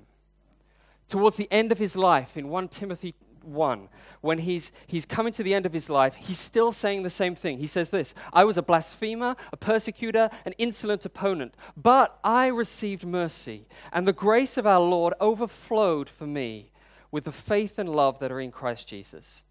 Towards 1.06 1.36
the 1.36 1.46
end 1.52 1.70
of 1.70 1.78
his 1.78 1.94
life, 1.94 2.36
in 2.36 2.48
1 2.48 2.66
Timothy 2.66 3.14
1, 3.42 3.88
when 4.22 4.38
he's, 4.38 4.72
he's 4.88 5.06
coming 5.06 5.32
to 5.34 5.44
the 5.44 5.54
end 5.54 5.66
of 5.66 5.72
his 5.72 5.88
life, 5.88 6.16
he's 6.16 6.40
still 6.40 6.72
saying 6.72 7.04
the 7.04 7.08
same 7.08 7.36
thing. 7.36 7.58
He 7.58 7.68
says 7.68 7.90
this 7.90 8.12
I 8.32 8.42
was 8.42 8.58
a 8.58 8.62
blasphemer, 8.62 9.36
a 9.52 9.56
persecutor, 9.56 10.30
an 10.44 10.54
insolent 10.58 11.06
opponent, 11.06 11.54
but 11.76 12.18
I 12.24 12.48
received 12.48 13.06
mercy, 13.06 13.68
and 13.92 14.04
the 14.04 14.12
grace 14.12 14.56
of 14.56 14.66
our 14.66 14.80
Lord 14.80 15.14
overflowed 15.20 16.08
for 16.08 16.26
me 16.26 16.72
with 17.12 17.22
the 17.22 17.30
faith 17.30 17.78
and 17.78 17.88
love 17.88 18.18
that 18.18 18.32
are 18.32 18.40
in 18.40 18.50
Christ 18.50 18.88
Jesus. 18.88 19.44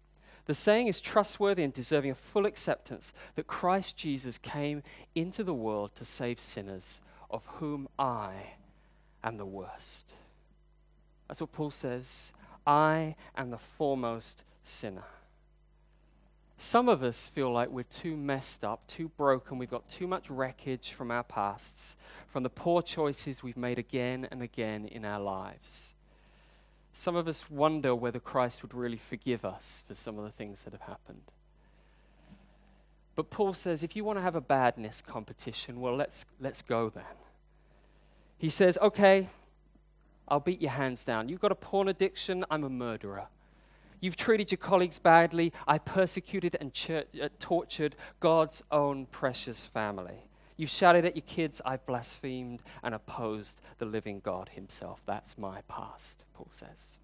The 0.46 0.54
saying 0.54 0.88
is 0.88 1.00
trustworthy 1.00 1.62
and 1.62 1.72
deserving 1.72 2.10
of 2.10 2.18
full 2.18 2.46
acceptance 2.46 3.12
that 3.34 3.46
Christ 3.46 3.96
Jesus 3.96 4.38
came 4.38 4.82
into 5.14 5.44
the 5.44 5.54
world 5.54 5.94
to 5.96 6.04
save 6.04 6.40
sinners 6.40 7.00
of 7.30 7.46
whom 7.46 7.88
I 7.98 8.54
am 9.22 9.36
the 9.36 9.46
worst. 9.46 10.14
That's 11.28 11.40
what 11.40 11.52
Paul 11.52 11.70
says. 11.70 12.32
I 12.66 13.14
am 13.36 13.50
the 13.50 13.58
foremost 13.58 14.42
sinner. 14.64 15.04
Some 16.56 16.90
of 16.90 17.02
us 17.02 17.26
feel 17.26 17.50
like 17.50 17.70
we're 17.70 17.84
too 17.84 18.16
messed 18.16 18.64
up, 18.64 18.86
too 18.86 19.08
broken. 19.16 19.56
We've 19.56 19.70
got 19.70 19.88
too 19.88 20.06
much 20.06 20.28
wreckage 20.28 20.92
from 20.92 21.10
our 21.10 21.22
pasts, 21.22 21.96
from 22.28 22.42
the 22.42 22.50
poor 22.50 22.82
choices 22.82 23.42
we've 23.42 23.56
made 23.56 23.78
again 23.78 24.28
and 24.30 24.42
again 24.42 24.84
in 24.84 25.06
our 25.06 25.20
lives. 25.20 25.94
Some 26.92 27.16
of 27.16 27.28
us 27.28 27.50
wonder 27.50 27.94
whether 27.94 28.18
Christ 28.18 28.62
would 28.62 28.74
really 28.74 28.96
forgive 28.96 29.44
us 29.44 29.84
for 29.86 29.94
some 29.94 30.18
of 30.18 30.24
the 30.24 30.30
things 30.30 30.64
that 30.64 30.72
have 30.72 30.82
happened. 30.82 31.22
But 33.14 33.30
Paul 33.30 33.54
says 33.54 33.82
if 33.82 33.94
you 33.94 34.04
want 34.04 34.18
to 34.18 34.22
have 34.22 34.34
a 34.34 34.40
badness 34.40 35.02
competition, 35.02 35.80
well, 35.80 35.94
let's, 35.94 36.24
let's 36.40 36.62
go 36.62 36.88
then. 36.88 37.04
He 38.38 38.48
says, 38.48 38.78
okay, 38.80 39.28
I'll 40.26 40.40
beat 40.40 40.62
your 40.62 40.70
hands 40.70 41.04
down. 41.04 41.28
You've 41.28 41.40
got 41.40 41.52
a 41.52 41.56
porn 41.56 41.88
addiction, 41.88 42.44
I'm 42.50 42.64
a 42.64 42.70
murderer. 42.70 43.26
You've 44.00 44.16
treated 44.16 44.50
your 44.50 44.58
colleagues 44.58 44.98
badly. 44.98 45.52
I 45.68 45.76
persecuted 45.76 46.56
and 46.58 46.72
ch- 46.72 46.90
uh, 46.90 47.28
tortured 47.38 47.96
God's 48.18 48.62
own 48.70 49.06
precious 49.06 49.66
family. 49.66 50.24
You've 50.60 50.68
shouted 50.68 51.06
at 51.06 51.16
your 51.16 51.24
kids. 51.26 51.62
I've 51.64 51.86
blasphemed 51.86 52.60
and 52.82 52.94
opposed 52.94 53.62
the 53.78 53.86
living 53.86 54.20
God 54.22 54.50
Himself. 54.50 55.00
That's 55.06 55.38
my 55.38 55.62
past, 55.68 56.26
Paul 56.34 56.48
says. 56.50 56.98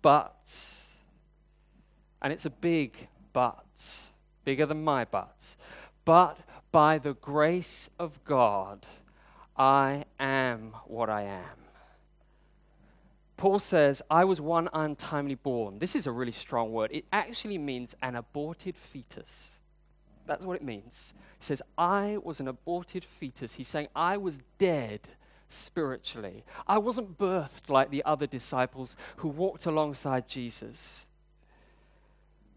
But, 0.00 0.86
and 2.22 2.32
it's 2.32 2.46
a 2.46 2.50
big 2.50 3.08
but, 3.34 4.00
bigger 4.46 4.64
than 4.64 4.82
my 4.82 5.04
but, 5.04 5.56
but 6.06 6.38
by 6.72 6.96
the 6.96 7.12
grace 7.12 7.90
of 7.98 8.24
God, 8.24 8.86
I 9.58 10.04
am 10.18 10.72
what 10.86 11.10
I 11.10 11.24
am. 11.24 11.58
Paul 13.36 13.58
says, 13.58 14.00
I 14.10 14.24
was 14.24 14.40
one 14.40 14.70
untimely 14.72 15.34
born. 15.34 15.80
This 15.80 15.94
is 15.94 16.06
a 16.06 16.12
really 16.12 16.32
strong 16.32 16.72
word. 16.72 16.92
It 16.94 17.04
actually 17.12 17.58
means 17.58 17.94
an 18.00 18.16
aborted 18.16 18.74
fetus. 18.74 19.55
That's 20.26 20.44
what 20.44 20.56
it 20.56 20.62
means. 20.62 21.14
He 21.38 21.44
says, 21.44 21.62
I 21.76 22.18
was 22.22 22.40
an 22.40 22.48
aborted 22.48 23.04
fetus. 23.04 23.54
He's 23.54 23.68
saying, 23.68 23.88
I 23.94 24.16
was 24.16 24.38
dead 24.58 25.00
spiritually. 25.48 26.44
I 26.66 26.78
wasn't 26.78 27.18
birthed 27.18 27.68
like 27.68 27.90
the 27.90 28.04
other 28.04 28.26
disciples 28.26 28.96
who 29.16 29.28
walked 29.28 29.66
alongside 29.66 30.28
Jesus. 30.28 31.06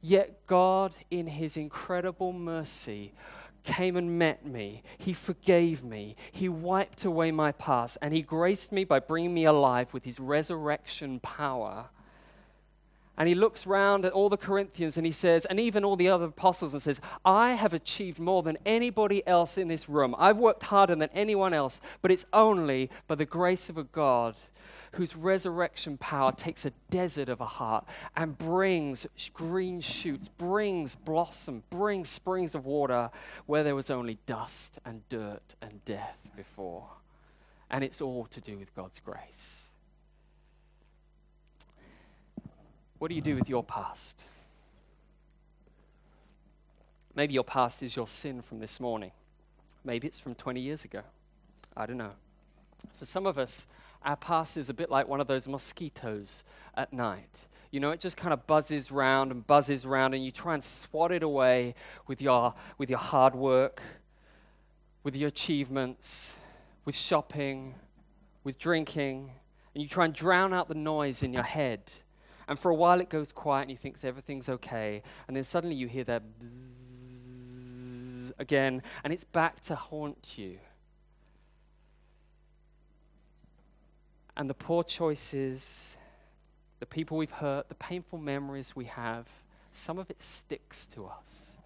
Yet 0.02 0.46
God, 0.48 0.94
in 1.12 1.28
his 1.28 1.58
incredible 1.58 2.34
mercy, 2.34 3.14
came 3.64 3.96
and 3.96 4.18
met 4.18 4.46
me. 4.46 4.84
He 4.98 5.14
forgave 5.14 5.84
me. 5.84 6.16
He 6.32 6.50
wiped 6.50 7.06
away 7.06 7.32
my 7.32 7.52
past. 7.52 7.98
And 8.02 8.14
He 8.14 8.22
graced 8.22 8.72
me 8.72 8.84
by 8.84 9.00
bringing 9.00 9.34
me 9.34 9.46
alive 9.46 9.94
with 9.94 10.06
His 10.06 10.20
resurrection 10.20 11.20
power. 11.20 11.90
And 13.20 13.28
he 13.28 13.36
looks 13.36 13.68
round 13.68 14.06
at 14.06 14.14
all 14.14 14.30
the 14.30 14.38
Corinthians 14.38 14.96
and 14.96 15.06
he 15.06 15.12
says, 15.12 15.46
and 15.46 15.60
even 15.60 15.84
all 15.84 15.98
the 15.98 16.08
other 16.08 16.26
apostles, 16.26 16.74
and 16.74 16.82
says, 16.82 17.02
I 17.26 17.52
have 17.52 17.74
achieved 17.74 18.18
more 18.18 18.42
than 18.42 18.58
anybody 18.66 19.28
else 19.28 19.58
in 19.58 19.68
this 19.68 19.90
room. 19.90 20.16
I've 20.18 20.38
worked 20.38 20.64
harder 20.64 20.96
than 20.96 21.10
anyone 21.14 21.54
else, 21.54 21.82
but 22.02 22.12
it's 22.12 22.26
only 22.32 22.90
by 23.08 23.16
the 23.16 23.26
grace 23.26 23.70
of 23.70 23.78
a 23.78 23.84
God 23.84 24.36
whose 24.94 25.18
resurrection 25.18 25.98
power 25.98 26.32
takes 26.32 26.66
a 26.66 26.72
desert 26.90 27.28
of 27.28 27.42
a 27.42 27.46
heart 27.46 27.86
and 28.16 28.38
brings 28.38 29.06
green 29.34 29.82
shoots, 29.82 30.30
brings 30.30 30.96
blossom, 30.96 31.64
brings 31.70 32.08
springs 32.08 32.56
of 32.56 32.66
water 32.66 33.12
where 33.46 33.64
there 33.64 33.76
was 33.76 33.92
only 33.92 34.18
dust 34.26 34.80
and 34.86 35.08
dirt 35.10 35.56
and 35.62 35.84
death 35.84 36.18
before. 36.38 36.88
And 37.70 37.84
it's 37.84 38.02
all 38.02 38.26
to 38.28 38.42
do 38.42 38.58
with 38.58 38.74
God's 38.74 39.02
grace. 39.02 39.69
What 43.00 43.08
do 43.08 43.16
you 43.16 43.22
do 43.22 43.36
with 43.36 43.50
your 43.50 43.64
past? 43.64 44.22
Maybe 47.16 47.34
your 47.34 47.46
past 47.46 47.82
is 47.82 47.96
your 47.96 48.08
sin 48.08 48.42
from 48.42 48.60
this 48.60 48.80
morning. 48.80 49.12
Maybe 49.86 50.06
it's 50.06 50.20
from 50.20 50.36
20 50.36 50.60
years 50.60 50.84
ago. 50.84 51.02
I 51.76 51.86
don't 51.86 51.98
know. 51.98 52.12
For 52.98 53.06
some 53.06 53.26
of 53.26 53.38
us, 53.38 53.68
our 54.04 54.18
past 54.18 54.58
is 54.58 54.70
a 54.70 54.74
bit 54.74 54.90
like 54.90 55.08
one 55.08 55.22
of 55.22 55.28
those 55.28 55.48
mosquitoes 55.48 56.44
at 56.76 56.92
night. 56.92 57.30
You 57.72 57.80
know, 57.80 57.92
it 57.92 58.02
just 58.02 58.18
kind 58.18 58.34
of 58.34 58.46
buzzes 58.48 58.92
round 58.92 59.32
and 59.32 59.48
buzzes 59.48 59.86
round, 59.86 60.14
and 60.14 60.26
you 60.26 60.32
try 60.32 60.54
and 60.54 60.64
swat 60.64 61.12
it 61.14 61.24
away 61.24 61.76
with 62.06 62.22
your, 62.22 62.54
with 62.78 62.90
your 62.90 63.00
hard 63.00 63.34
work, 63.34 63.82
with 65.04 65.16
your 65.16 65.30
achievements, 65.30 66.36
with 66.84 66.96
shopping, 66.96 67.76
with 68.44 68.58
drinking, 68.58 69.32
and 69.74 69.82
you 69.82 69.88
try 69.88 70.04
and 70.04 70.14
drown 70.14 70.54
out 70.54 70.68
the 70.68 70.76
noise 70.76 71.24
in 71.24 71.32
your 71.32 71.44
head. 71.44 71.82
And 72.50 72.60
for 72.60 72.70
a 72.70 72.76
while 72.76 73.00
it 73.00 73.10
goes 73.10 73.32
quiet 73.32 73.62
and 73.62 73.72
you 73.72 73.78
think 73.78 74.04
everything's 74.04 74.50
okay, 74.50 75.02
and 75.28 75.38
then 75.38 75.46
suddenly 75.46 75.76
you 75.76 75.88
hear 75.88 76.04
that 76.04 76.24
again, 78.38 78.82
and 79.06 79.14
it's 79.14 79.24
back 79.24 79.62
to 79.62 79.76
haunt 79.76 80.38
you. 80.38 80.58
and 84.40 84.50
the 84.50 84.54
poor 84.54 84.86
choices, 84.86 85.98
the 86.80 86.86
people 86.86 87.18
we've 87.18 87.30
hurt, 87.30 87.68
the 87.68 87.76
painful 87.76 88.18
memories 88.18 88.74
we 88.74 88.86
have, 88.86 89.28
some 89.74 90.00
of 90.00 90.10
it 90.10 90.22
sticks 90.22 90.86
to 90.86 91.06
us. 91.06 91.58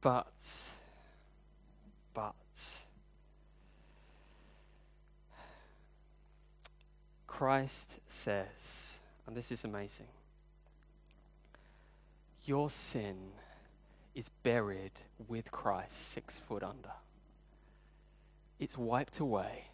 But, 0.00 0.32
but, 2.12 2.34
Christ 7.36 7.98
says, 8.06 8.98
and 9.26 9.36
this 9.36 9.50
is 9.50 9.64
amazing, 9.64 10.06
your 12.44 12.70
sin 12.70 13.16
is 14.14 14.28
buried 14.42 14.92
with 15.26 15.50
Christ 15.50 16.10
six 16.10 16.38
foot 16.38 16.62
under 16.62 16.92
it's 18.60 18.78
wiped 18.78 19.18
away, 19.18 19.64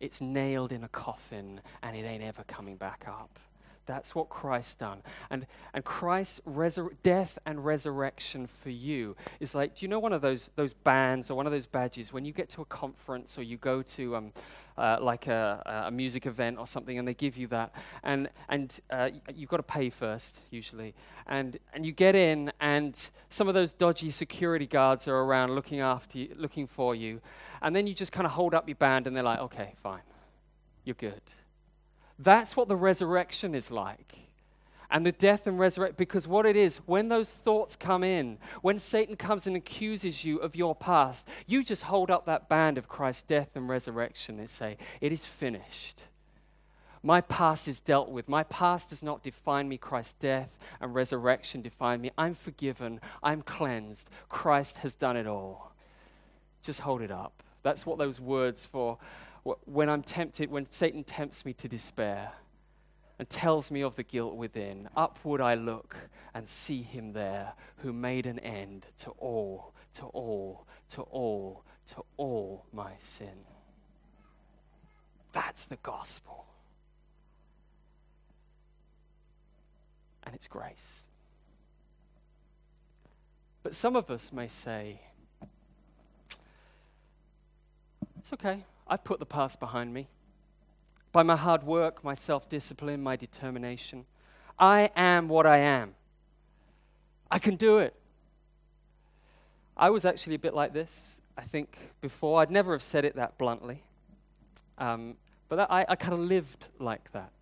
it's 0.00 0.20
nailed 0.20 0.72
in 0.72 0.82
a 0.82 0.88
coffin, 0.88 1.60
and 1.82 1.96
it 1.96 2.04
ain't 2.04 2.24
ever 2.24 2.42
coming 2.44 2.76
back 2.76 3.04
up. 3.06 3.38
That's 3.86 4.14
what 4.14 4.28
Christ 4.28 4.78
done. 4.78 5.02
And, 5.30 5.46
and 5.72 5.84
Christ's 5.84 6.40
resur- 6.48 6.96
death 7.02 7.38
and 7.44 7.64
resurrection 7.64 8.46
for 8.46 8.70
you 8.70 9.16
is 9.40 9.54
like, 9.54 9.76
do 9.76 9.84
you 9.84 9.88
know 9.88 9.98
one 9.98 10.12
of 10.12 10.22
those, 10.22 10.50
those 10.56 10.72
bands 10.72 11.30
or 11.30 11.34
one 11.34 11.46
of 11.46 11.52
those 11.52 11.66
badges? 11.66 12.12
When 12.12 12.24
you 12.24 12.32
get 12.32 12.48
to 12.50 12.62
a 12.62 12.64
conference 12.64 13.36
or 13.38 13.42
you 13.42 13.56
go 13.56 13.82
to 13.82 14.16
um, 14.16 14.32
uh, 14.76 14.98
like 15.00 15.26
a, 15.26 15.84
a, 15.86 15.90
music 15.90 16.26
event 16.26 16.58
or 16.58 16.66
something 16.66 16.98
and 16.98 17.06
they 17.06 17.14
give 17.14 17.36
you 17.36 17.46
that 17.46 17.72
and, 18.02 18.28
and 18.48 18.80
uh, 18.90 19.10
you've 19.32 19.48
got 19.48 19.58
to 19.58 19.62
pay 19.62 19.88
first 19.90 20.38
usually. 20.50 20.94
And, 21.26 21.58
and 21.72 21.86
you 21.86 21.92
get 21.92 22.16
in 22.16 22.52
and 22.60 23.10
some 23.30 23.48
of 23.48 23.54
those 23.54 23.72
dodgy 23.72 24.10
security 24.10 24.66
guards 24.66 25.06
are 25.06 25.16
around 25.16 25.54
looking 25.54 25.80
after 25.80 26.18
you, 26.18 26.34
looking 26.36 26.66
for 26.66 26.94
you. 26.94 27.20
And 27.62 27.74
then 27.74 27.86
you 27.86 27.94
just 27.94 28.12
kind 28.12 28.26
of 28.26 28.32
hold 28.32 28.54
up 28.54 28.68
your 28.68 28.76
band 28.76 29.06
and 29.06 29.14
they're 29.14 29.22
like 29.22 29.40
okay 29.40 29.74
fine. 29.82 30.02
You're 30.84 30.94
good 30.94 31.20
that's 32.18 32.56
what 32.56 32.68
the 32.68 32.76
resurrection 32.76 33.54
is 33.54 33.70
like 33.70 34.24
and 34.94 35.04
the 35.04 35.12
death 35.12 35.46
and 35.46 35.58
resurrection. 35.58 35.96
Because 35.98 36.28
what 36.28 36.46
it 36.46 36.56
is, 36.56 36.78
when 36.86 37.08
those 37.08 37.32
thoughts 37.32 37.74
come 37.74 38.04
in, 38.04 38.38
when 38.62 38.78
Satan 38.78 39.16
comes 39.16 39.46
and 39.46 39.56
accuses 39.56 40.24
you 40.24 40.38
of 40.38 40.54
your 40.54 40.74
past, 40.74 41.26
you 41.46 41.64
just 41.64 41.82
hold 41.82 42.12
up 42.12 42.26
that 42.26 42.48
band 42.48 42.78
of 42.78 42.88
Christ's 42.88 43.22
death 43.22 43.50
and 43.56 43.68
resurrection 43.68 44.38
and 44.38 44.48
say, 44.48 44.76
It 45.00 45.12
is 45.12 45.24
finished. 45.24 46.02
My 47.02 47.20
past 47.20 47.68
is 47.68 47.80
dealt 47.80 48.08
with. 48.08 48.28
My 48.28 48.44
past 48.44 48.88
does 48.88 49.02
not 49.02 49.22
define 49.22 49.68
me. 49.68 49.76
Christ's 49.76 50.14
death 50.14 50.56
and 50.80 50.94
resurrection 50.94 51.60
define 51.60 52.00
me. 52.00 52.10
I'm 52.16 52.34
forgiven. 52.34 53.00
I'm 53.22 53.42
cleansed. 53.42 54.08
Christ 54.30 54.78
has 54.78 54.94
done 54.94 55.16
it 55.16 55.26
all. 55.26 55.72
Just 56.62 56.80
hold 56.80 57.02
it 57.02 57.10
up. 57.10 57.42
That's 57.62 57.84
what 57.84 57.98
those 57.98 58.20
words 58.20 58.64
for 58.64 58.98
when 59.44 59.88
I'm 59.88 60.02
tempted, 60.02 60.50
when 60.50 60.70
Satan 60.70 61.04
tempts 61.04 61.44
me 61.44 61.52
to 61.54 61.68
despair 61.68 62.32
and 63.18 63.28
tells 63.28 63.70
me 63.70 63.82
of 63.82 63.96
the 63.96 64.02
guilt 64.02 64.34
within. 64.34 64.88
Upward 64.96 65.40
I 65.40 65.54
look 65.54 65.96
and 66.32 66.48
see 66.48 66.82
him 66.82 67.12
there 67.12 67.52
who 67.78 67.92
made 67.92 68.26
an 68.26 68.38
end 68.40 68.86
to 68.98 69.10
all, 69.10 69.74
to 69.94 70.04
all, 70.06 70.66
to 70.90 71.02
all, 71.02 71.62
to 71.88 72.02
all 72.16 72.66
my 72.72 72.92
sin. 72.98 73.44
That's 75.32 75.66
the 75.66 75.76
gospel. 75.76 76.46
And 80.24 80.34
it's 80.34 80.46
grace. 80.46 81.04
But 83.62 83.74
some 83.74 83.94
of 83.94 84.10
us 84.10 84.32
may 84.32 84.48
say, 84.48 85.00
it's 88.18 88.32
okay, 88.32 88.64
I've 88.86 89.04
put 89.04 89.18
the 89.18 89.26
past 89.26 89.60
behind 89.60 89.94
me 89.94 90.08
by 91.12 91.22
my 91.22 91.36
hard 91.36 91.62
work, 91.62 92.02
my 92.04 92.14
self 92.14 92.48
discipline, 92.48 93.02
my 93.02 93.16
determination. 93.16 94.04
I 94.58 94.90
am 94.94 95.28
what 95.28 95.46
I 95.46 95.58
am. 95.58 95.94
I 97.30 97.38
can 97.38 97.56
do 97.56 97.78
it. 97.78 97.94
I 99.76 99.90
was 99.90 100.04
actually 100.04 100.36
a 100.36 100.38
bit 100.38 100.54
like 100.54 100.72
this, 100.72 101.20
I 101.36 101.42
think, 101.42 101.76
before. 102.00 102.40
I'd 102.40 102.50
never 102.50 102.72
have 102.72 102.82
said 102.82 103.04
it 103.04 103.16
that 103.16 103.38
bluntly. 103.38 103.82
Um, 104.78 105.16
but 105.48 105.56
that, 105.56 105.70
I, 105.70 105.84
I 105.88 105.96
kind 105.96 106.14
of 106.14 106.20
lived 106.20 106.68
like 106.78 107.10
that. 107.12 107.32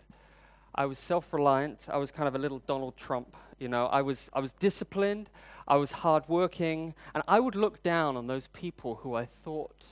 I 0.74 0.86
was 0.86 0.98
self 0.98 1.32
reliant. 1.32 1.86
I 1.90 1.98
was 1.98 2.10
kind 2.10 2.28
of 2.28 2.34
a 2.34 2.38
little 2.38 2.60
Donald 2.60 2.96
Trump. 2.96 3.36
You 3.58 3.68
know, 3.68 3.86
I 3.86 4.02
was, 4.02 4.30
I 4.32 4.40
was 4.40 4.52
disciplined. 4.52 5.28
I 5.68 5.76
was 5.76 5.92
hardworking. 5.92 6.94
And 7.14 7.22
I 7.28 7.40
would 7.40 7.54
look 7.54 7.82
down 7.82 8.16
on 8.16 8.26
those 8.26 8.46
people 8.48 8.96
who 8.96 9.14
I 9.14 9.24
thought, 9.24 9.86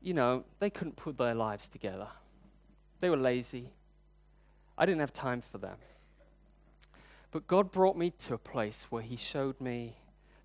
you 0.00 0.14
know, 0.14 0.44
they 0.58 0.70
couldn't 0.70 0.96
put 0.96 1.18
their 1.18 1.34
lives 1.34 1.68
together. 1.68 2.08
They 3.00 3.10
were 3.10 3.16
lazy. 3.16 3.70
I 4.76 4.86
didn't 4.86 5.00
have 5.00 5.12
time 5.12 5.42
for 5.42 5.58
them. 5.58 5.76
But 7.30 7.46
God 7.46 7.70
brought 7.70 7.96
me 7.96 8.10
to 8.10 8.34
a 8.34 8.38
place 8.38 8.86
where 8.90 9.02
He 9.02 9.16
showed 9.16 9.60
me 9.60 9.96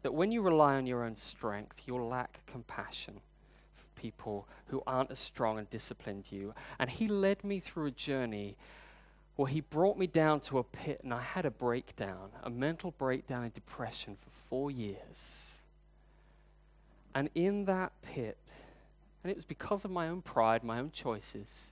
that 0.03 0.13
when 0.13 0.31
you 0.31 0.41
rely 0.41 0.75
on 0.75 0.85
your 0.85 1.03
own 1.03 1.15
strength, 1.15 1.81
you'll 1.85 2.07
lack 2.07 2.45
compassion 2.45 3.15
for 3.73 3.99
people 3.99 4.47
who 4.67 4.83
aren't 4.85 5.09
as 5.09 5.19
strong 5.19 5.57
and 5.57 5.69
disciplined 5.69 6.25
you. 6.31 6.53
And 6.77 6.89
He 6.89 7.07
led 7.07 7.43
me 7.43 7.59
through 7.59 7.87
a 7.87 7.91
journey 7.91 8.57
where 9.35 9.47
He 9.47 9.61
brought 9.61 9.97
me 9.97 10.05
down 10.05 10.41
to 10.41 10.59
a 10.59 10.63
pit 10.63 11.01
and 11.03 11.13
I 11.13 11.21
had 11.21 11.45
a 11.45 11.51
breakdown, 11.51 12.29
a 12.43 12.49
mental 12.49 12.91
breakdown 12.91 13.43
and 13.43 13.53
depression 13.53 14.15
for 14.15 14.29
four 14.29 14.69
years. 14.69 15.51
And 17.15 17.29
in 17.33 17.65
that 17.65 17.93
pit, 18.01 18.37
and 19.25 19.31
it 19.31 19.37
was 19.37 19.45
because 19.45 19.83
of 19.83 19.89
my 19.89 20.07
own 20.07 20.21
pride, 20.21 20.63
my 20.63 20.77
own 20.77 20.91
choices, 20.91 21.71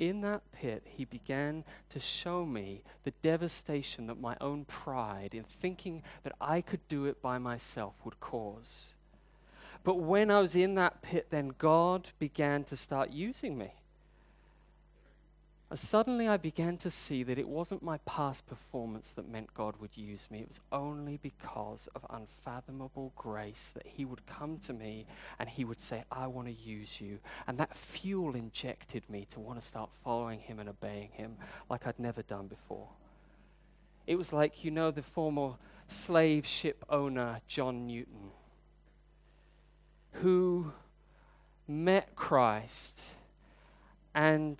in 0.00 0.20
that 0.22 0.42
pit, 0.50 0.82
he 0.84 1.04
began 1.04 1.62
to 1.90 2.00
show 2.00 2.44
me 2.44 2.82
the 3.04 3.12
devastation 3.22 4.08
that 4.08 4.20
my 4.20 4.36
own 4.40 4.64
pride 4.64 5.32
in 5.32 5.44
thinking 5.44 6.02
that 6.24 6.32
I 6.40 6.60
could 6.60 6.80
do 6.88 7.04
it 7.04 7.22
by 7.22 7.38
myself 7.38 7.94
would 8.04 8.18
cause. 8.18 8.94
But 9.84 10.00
when 10.00 10.28
I 10.28 10.40
was 10.40 10.56
in 10.56 10.74
that 10.74 11.00
pit, 11.00 11.28
then 11.30 11.54
God 11.56 12.08
began 12.18 12.64
to 12.64 12.76
start 12.76 13.10
using 13.10 13.56
me. 13.56 13.74
And 15.70 15.78
suddenly 15.78 16.26
I 16.26 16.38
began 16.38 16.78
to 16.78 16.90
see 16.90 17.22
that 17.24 17.38
it 17.38 17.46
wasn't 17.46 17.82
my 17.82 17.98
past 18.06 18.46
performance 18.46 19.10
that 19.12 19.28
meant 19.28 19.52
God 19.52 19.74
would 19.80 19.98
use 19.98 20.26
me. 20.30 20.40
It 20.40 20.48
was 20.48 20.60
only 20.72 21.18
because 21.18 21.88
of 21.94 22.06
unfathomable 22.08 23.12
grace 23.16 23.72
that 23.74 23.86
He 23.86 24.06
would 24.06 24.26
come 24.26 24.58
to 24.60 24.72
me 24.72 25.04
and 25.38 25.46
He 25.46 25.66
would 25.66 25.80
say, 25.80 26.04
I 26.10 26.26
want 26.26 26.48
to 26.48 26.54
use 26.54 27.02
you. 27.02 27.18
And 27.46 27.58
that 27.58 27.76
fuel 27.76 28.34
injected 28.34 29.02
me 29.10 29.26
to 29.30 29.40
want 29.40 29.60
to 29.60 29.66
start 29.66 29.90
following 30.02 30.40
Him 30.40 30.58
and 30.58 30.70
obeying 30.70 31.10
Him 31.12 31.36
like 31.68 31.86
I'd 31.86 31.98
never 31.98 32.22
done 32.22 32.46
before. 32.46 32.88
It 34.06 34.16
was 34.16 34.32
like, 34.32 34.64
you 34.64 34.70
know, 34.70 34.90
the 34.90 35.02
former 35.02 35.56
slave 35.86 36.46
ship 36.46 36.82
owner, 36.88 37.42
John 37.46 37.86
Newton, 37.86 38.30
who 40.12 40.72
met 41.66 42.16
Christ 42.16 42.98
and 44.14 44.58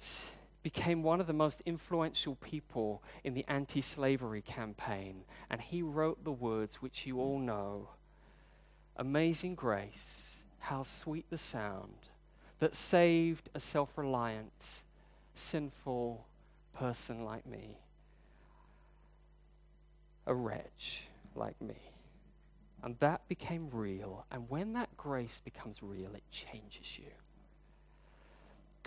became 0.69 1.03
one 1.03 1.19
of 1.19 1.27
the 1.27 1.33
most 1.33 1.63
influential 1.65 2.35
people 2.35 3.03
in 3.25 3.33
the 3.33 3.43
anti 3.49 3.81
slavery 3.81 4.43
campaign, 4.43 5.25
and 5.49 5.63
he 5.63 5.81
wrote 5.81 6.23
the 6.25 6.31
words 6.31 6.83
which 6.83 7.07
you 7.07 7.19
all 7.19 7.39
know 7.39 7.89
Amazing 8.95 9.55
grace, 9.55 10.43
how 10.59 10.83
sweet 10.83 11.25
the 11.31 11.39
sound 11.39 12.11
that 12.59 12.77
saved 12.77 13.49
a 13.55 13.61
self 13.61 13.97
reliant, 13.97 14.83
sinful 15.35 16.27
person 16.75 17.25
like 17.25 17.47
me, 17.47 17.79
a 20.27 20.35
wretch 20.35 21.05
like 21.35 21.59
me. 21.63 21.95
And 22.83 22.99
that 22.99 23.27
became 23.27 23.71
real. 23.73 24.27
And 24.31 24.51
when 24.51 24.75
that 24.75 24.95
grace 24.99 25.41
becomes 25.43 25.83
real, 25.83 26.15
it 26.15 26.25
changes 26.31 26.99
you. 26.99 27.13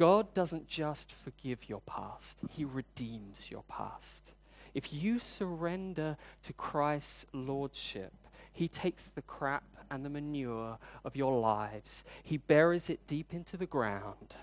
God 0.01 0.33
doesn't 0.33 0.67
just 0.67 1.11
forgive 1.11 1.69
your 1.69 1.81
past, 1.81 2.37
He 2.49 2.65
redeems 2.65 3.51
your 3.51 3.61
past. 3.69 4.31
If 4.73 4.91
you 4.91 5.19
surrender 5.19 6.17
to 6.41 6.53
Christ's 6.53 7.27
lordship, 7.33 8.11
He 8.51 8.67
takes 8.67 9.09
the 9.09 9.21
crap 9.21 9.63
and 9.91 10.03
the 10.03 10.09
manure 10.09 10.79
of 11.05 11.15
your 11.15 11.39
lives, 11.39 12.03
He 12.23 12.37
buries 12.37 12.89
it 12.89 13.05
deep 13.05 13.31
into 13.31 13.57
the 13.57 13.67
ground. 13.67 14.33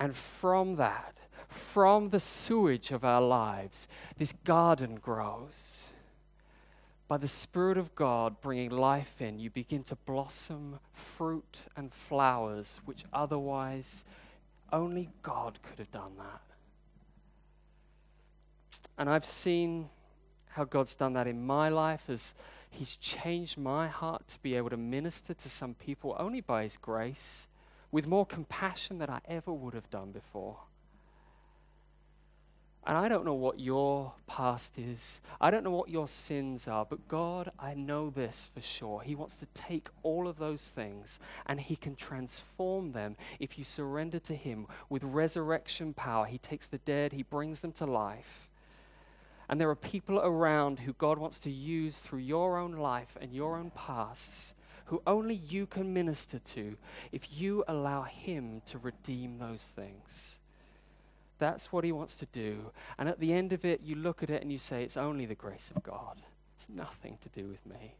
And 0.00 0.16
from 0.16 0.76
that, 0.76 1.18
from 1.46 2.08
the 2.08 2.18
sewage 2.18 2.90
of 2.90 3.04
our 3.04 3.20
lives, 3.20 3.86
this 4.16 4.32
garden 4.32 4.94
grows. 4.94 5.84
By 7.06 7.18
the 7.18 7.28
Spirit 7.28 7.76
of 7.76 7.94
God 7.94 8.40
bringing 8.40 8.70
life 8.70 9.20
in, 9.20 9.38
you 9.38 9.50
begin 9.50 9.82
to 9.84 9.96
blossom 10.06 10.78
fruit 10.94 11.58
and 11.76 11.92
flowers 11.92 12.80
which 12.86 13.04
otherwise 13.12 14.06
only 14.72 15.10
God 15.22 15.58
could 15.62 15.78
have 15.78 15.90
done 15.90 16.12
that. 16.18 16.42
And 18.96 19.08
I've 19.08 19.24
seen 19.24 19.88
how 20.50 20.64
God's 20.64 20.94
done 20.94 21.12
that 21.12 21.26
in 21.26 21.44
my 21.46 21.68
life 21.68 22.08
as 22.08 22.34
He's 22.70 22.96
changed 22.96 23.56
my 23.56 23.88
heart 23.88 24.28
to 24.28 24.38
be 24.40 24.54
able 24.54 24.70
to 24.70 24.76
minister 24.76 25.32
to 25.34 25.48
some 25.48 25.74
people 25.74 26.16
only 26.18 26.40
by 26.40 26.64
His 26.64 26.76
grace 26.76 27.46
with 27.90 28.06
more 28.06 28.26
compassion 28.26 28.98
than 28.98 29.08
I 29.08 29.20
ever 29.26 29.52
would 29.52 29.74
have 29.74 29.88
done 29.90 30.10
before. 30.10 30.58
And 32.88 32.96
I 32.96 33.06
don't 33.06 33.26
know 33.26 33.34
what 33.34 33.60
your 33.60 34.14
past 34.26 34.78
is. 34.78 35.20
I 35.42 35.50
don't 35.50 35.62
know 35.62 35.70
what 35.70 35.90
your 35.90 36.08
sins 36.08 36.66
are. 36.66 36.86
But 36.86 37.06
God, 37.06 37.52
I 37.58 37.74
know 37.74 38.08
this 38.08 38.48
for 38.54 38.62
sure. 38.62 39.02
He 39.02 39.14
wants 39.14 39.36
to 39.36 39.46
take 39.52 39.90
all 40.02 40.26
of 40.26 40.38
those 40.38 40.68
things 40.68 41.18
and 41.44 41.60
He 41.60 41.76
can 41.76 41.94
transform 41.94 42.92
them 42.92 43.18
if 43.38 43.58
you 43.58 43.64
surrender 43.64 44.18
to 44.20 44.34
Him 44.34 44.66
with 44.88 45.04
resurrection 45.04 45.92
power. 45.92 46.24
He 46.24 46.38
takes 46.38 46.66
the 46.66 46.78
dead, 46.78 47.12
He 47.12 47.22
brings 47.22 47.60
them 47.60 47.72
to 47.72 47.84
life. 47.84 48.48
And 49.50 49.60
there 49.60 49.68
are 49.68 49.76
people 49.76 50.18
around 50.18 50.78
who 50.78 50.94
God 50.94 51.18
wants 51.18 51.38
to 51.40 51.50
use 51.50 51.98
through 51.98 52.20
your 52.20 52.56
own 52.56 52.72
life 52.72 53.18
and 53.20 53.34
your 53.34 53.58
own 53.58 53.70
pasts 53.70 54.54
who 54.86 55.02
only 55.06 55.34
you 55.34 55.66
can 55.66 55.92
minister 55.92 56.38
to 56.38 56.78
if 57.12 57.38
you 57.38 57.64
allow 57.68 58.04
Him 58.04 58.62
to 58.64 58.78
redeem 58.78 59.36
those 59.36 59.64
things. 59.64 60.37
That's 61.38 61.72
what 61.72 61.84
he 61.84 61.92
wants 61.92 62.16
to 62.16 62.26
do. 62.26 62.72
And 62.98 63.08
at 63.08 63.20
the 63.20 63.32
end 63.32 63.52
of 63.52 63.64
it, 63.64 63.80
you 63.82 63.94
look 63.94 64.22
at 64.22 64.30
it 64.30 64.42
and 64.42 64.50
you 64.50 64.58
say, 64.58 64.82
It's 64.82 64.96
only 64.96 65.26
the 65.26 65.34
grace 65.34 65.70
of 65.74 65.82
God. 65.82 66.22
It's 66.56 66.68
nothing 66.68 67.18
to 67.22 67.28
do 67.28 67.48
with 67.48 67.64
me. 67.64 67.94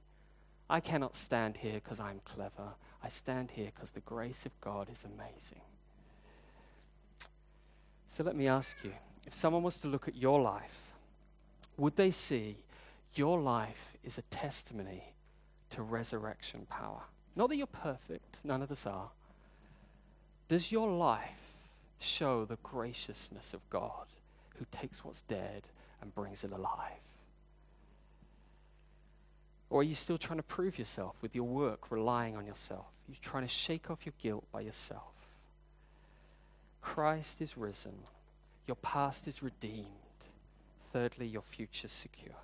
I 0.69 0.81
cannot 0.81 1.17
stand 1.17 1.59
here 1.59 1.75
because 1.75 2.01
I'm 2.01 2.21
clever. 2.25 2.75
I 3.03 3.09
stand 3.09 3.53
here 3.53 3.71
because 3.75 3.93
the 3.93 4.01
grace 4.01 4.45
of 4.45 4.61
God 4.61 4.89
is 4.93 5.05
amazing. 5.05 5.61
So 8.09 8.25
let 8.25 8.35
me 8.35 8.49
ask 8.49 8.77
you 8.83 8.93
if 9.27 9.35
someone 9.35 9.63
was 9.63 9.79
to 9.79 9.89
look 9.89 10.09
at 10.09 10.17
your 10.17 10.41
life, 10.41 10.91
would 11.77 11.97
they 11.97 12.11
see 12.11 12.57
your 13.15 13.41
life 13.41 13.97
is 14.03 14.19
a 14.19 14.23
testimony 14.23 15.15
to 15.71 15.83
resurrection 15.83 16.67
power? 16.69 17.03
Not 17.37 17.51
that 17.51 17.57
you're 17.57 17.67
perfect, 17.67 18.39
none 18.43 18.63
of 18.63 18.73
us 18.73 18.87
are. 18.87 19.11
Does 20.49 20.73
your 20.73 20.89
life 20.89 21.48
show 21.99 22.45
the 22.45 22.59
graciousness 22.63 23.55
of 23.55 23.69
God 23.71 24.07
who 24.59 24.67
takes 24.71 25.05
what's 25.05 25.23
dead 25.23 25.63
and 26.01 26.15
brings 26.15 26.45
it 26.45 26.53
alive? 26.53 27.03
Or 29.71 29.81
are 29.81 29.85
you 29.85 29.95
still 29.95 30.19
trying 30.19 30.39
to 30.39 30.45
prove 30.45 30.79
yourself 30.79 31.17
with 31.21 31.35
your 31.35 31.45
work, 31.45 31.91
relying 31.91 32.37
on 32.37 32.47
yourself? 32.47 32.87
You're 33.07 33.17
trying 33.21 33.45
to 33.45 33.49
shake 33.49 33.91
off 33.91 34.07
your 34.07 34.15
guilt 34.21 34.45
by 34.51 34.63
yourself. 34.63 35.13
Christ 36.81 37.41
is 37.41 37.59
risen. 37.59 37.95
Your 38.67 38.77
past 38.77 39.29
is 39.29 39.43
redeemed. 39.43 39.87
Thirdly, 40.93 41.27
your 41.27 41.43
future 41.43 41.89
secure. 41.89 42.37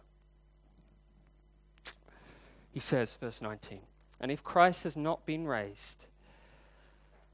He 2.72 2.80
says, 2.80 3.16
verse 3.20 3.40
19, 3.40 3.80
and 4.20 4.32
if 4.32 4.42
Christ 4.42 4.82
has 4.82 4.96
not 4.96 5.24
been 5.24 5.46
raised, 5.46 6.06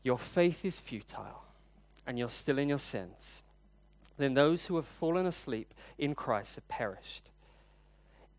your 0.02 0.18
faith 0.18 0.64
is 0.64 0.78
futile 0.78 1.44
and 2.06 2.18
you're 2.18 2.28
still 2.28 2.58
in 2.58 2.68
your 2.68 2.78
sins, 2.78 3.42
then 4.18 4.34
those 4.34 4.66
who 4.66 4.76
have 4.76 4.86
fallen 4.86 5.26
asleep 5.26 5.72
in 5.98 6.14
Christ 6.14 6.56
have 6.56 6.68
perished. 6.68 7.30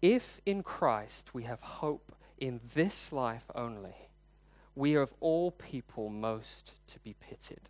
If 0.02 0.42
in 0.46 0.64
Christ 0.64 1.34
we 1.34 1.44
have 1.44 1.62
hope 1.62 2.14
in 2.40 2.60
this 2.74 3.12
life 3.12 3.46
only, 3.56 3.96
we 4.76 4.96
are 4.96 5.02
of 5.02 5.14
all 5.20 5.52
people 5.52 6.10
most 6.10 6.74
to 6.88 7.00
be 7.00 7.16
pitied. 7.20 7.70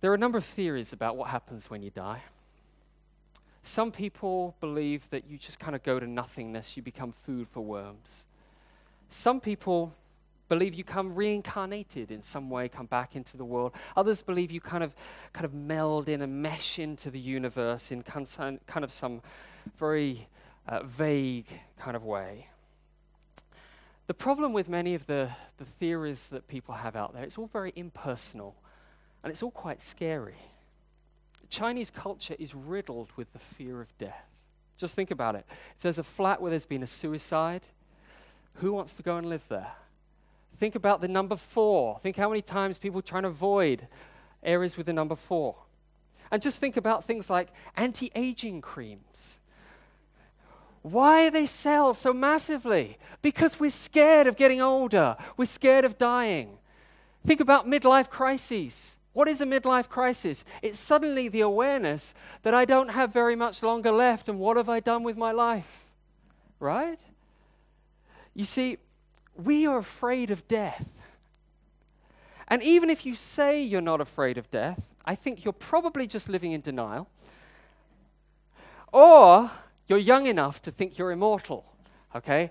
There 0.00 0.10
are 0.10 0.14
a 0.14 0.18
number 0.18 0.38
of 0.38 0.44
theories 0.44 0.92
about 0.92 1.16
what 1.16 1.30
happens 1.30 1.70
when 1.70 1.82
you 1.82 1.90
die. 1.90 2.22
Some 3.62 3.90
people 3.90 4.54
believe 4.60 5.08
that 5.08 5.26
you 5.26 5.38
just 5.38 5.58
kind 5.58 5.74
of 5.74 5.82
go 5.82 5.98
to 5.98 6.06
nothingness, 6.06 6.76
you 6.76 6.82
become 6.82 7.12
food 7.12 7.48
for 7.48 7.62
worms. 7.62 8.26
Some 9.08 9.40
people 9.40 9.94
believe 10.48 10.74
you 10.74 10.84
come 10.84 11.14
reincarnated 11.14 12.10
in 12.10 12.22
some 12.22 12.50
way, 12.50 12.68
come 12.68 12.86
back 12.86 13.16
into 13.16 13.36
the 13.36 13.44
world. 13.44 13.72
Others 13.96 14.22
believe 14.22 14.50
you 14.50 14.60
kind 14.60 14.84
of, 14.84 14.94
kind 15.32 15.44
of 15.44 15.54
meld 15.54 16.08
in 16.08 16.22
and 16.22 16.42
mesh 16.42 16.78
into 16.78 17.10
the 17.10 17.18
universe 17.18 17.90
in 17.90 18.02
kind 18.02 18.84
of 18.84 18.92
some 18.92 19.22
very 19.76 20.28
uh, 20.68 20.82
vague 20.82 21.46
kind 21.78 21.96
of 21.96 22.04
way. 22.04 22.48
The 24.06 24.14
problem 24.14 24.52
with 24.52 24.68
many 24.68 24.94
of 24.94 25.06
the, 25.06 25.30
the 25.56 25.64
theories 25.64 26.28
that 26.28 26.46
people 26.46 26.74
have 26.74 26.94
out 26.94 27.14
there, 27.14 27.24
it's 27.24 27.38
all 27.38 27.46
very 27.46 27.72
impersonal 27.74 28.54
and 29.22 29.30
it's 29.30 29.42
all 29.42 29.50
quite 29.50 29.80
scary. 29.80 30.36
Chinese 31.48 31.90
culture 31.90 32.36
is 32.38 32.54
riddled 32.54 33.10
with 33.16 33.32
the 33.32 33.38
fear 33.38 33.80
of 33.80 33.96
death. 33.96 34.26
Just 34.76 34.94
think 34.94 35.10
about 35.10 35.36
it. 35.36 35.46
If 35.76 35.82
there's 35.82 35.98
a 35.98 36.04
flat 36.04 36.42
where 36.42 36.50
there's 36.50 36.66
been 36.66 36.82
a 36.82 36.86
suicide, 36.86 37.68
who 38.54 38.72
wants 38.72 38.92
to 38.94 39.02
go 39.02 39.16
and 39.16 39.26
live 39.26 39.44
there? 39.48 39.72
Think 40.56 40.74
about 40.74 41.00
the 41.00 41.08
number 41.08 41.36
four. 41.36 41.98
Think 42.00 42.16
how 42.16 42.28
many 42.28 42.42
times 42.42 42.78
people 42.78 43.02
try 43.02 43.20
to 43.20 43.28
avoid 43.28 43.88
areas 44.42 44.76
with 44.76 44.86
the 44.86 44.92
number 44.92 45.16
four. 45.16 45.56
And 46.30 46.42
just 46.42 46.58
think 46.58 46.76
about 46.76 47.04
things 47.04 47.30
like 47.30 47.48
anti 47.76 48.10
aging 48.14 48.60
creams. 48.60 49.38
Why 50.82 51.30
they 51.30 51.46
sell 51.46 51.94
so 51.94 52.12
massively? 52.12 52.98
Because 53.22 53.58
we're 53.58 53.70
scared 53.70 54.26
of 54.26 54.36
getting 54.36 54.60
older, 54.60 55.16
we're 55.36 55.46
scared 55.46 55.84
of 55.84 55.96
dying. 55.96 56.58
Think 57.26 57.40
about 57.40 57.66
midlife 57.66 58.10
crises. 58.10 58.96
What 59.14 59.28
is 59.28 59.40
a 59.40 59.46
midlife 59.46 59.88
crisis? 59.88 60.44
It's 60.60 60.78
suddenly 60.78 61.28
the 61.28 61.40
awareness 61.40 62.14
that 62.42 62.52
I 62.52 62.64
don't 62.64 62.88
have 62.88 63.12
very 63.12 63.36
much 63.36 63.62
longer 63.62 63.92
left, 63.92 64.28
and 64.28 64.38
what 64.38 64.56
have 64.56 64.68
I 64.68 64.80
done 64.80 65.04
with 65.04 65.16
my 65.16 65.30
life? 65.30 65.86
Right? 66.58 67.00
You 68.34 68.44
see, 68.44 68.78
we 69.36 69.66
are 69.66 69.78
afraid 69.78 70.30
of 70.30 70.46
death. 70.48 70.88
And 72.48 72.62
even 72.62 72.90
if 72.90 73.06
you 73.06 73.14
say 73.14 73.62
you're 73.62 73.80
not 73.80 74.00
afraid 74.00 74.38
of 74.38 74.50
death, 74.50 74.92
I 75.04 75.14
think 75.14 75.44
you're 75.44 75.52
probably 75.52 76.06
just 76.06 76.28
living 76.28 76.52
in 76.52 76.60
denial. 76.60 77.08
Or 78.92 79.50
you're 79.86 79.98
young 79.98 80.26
enough 80.26 80.62
to 80.62 80.70
think 80.70 80.98
you're 80.98 81.10
immortal, 81.10 81.64
okay? 82.14 82.50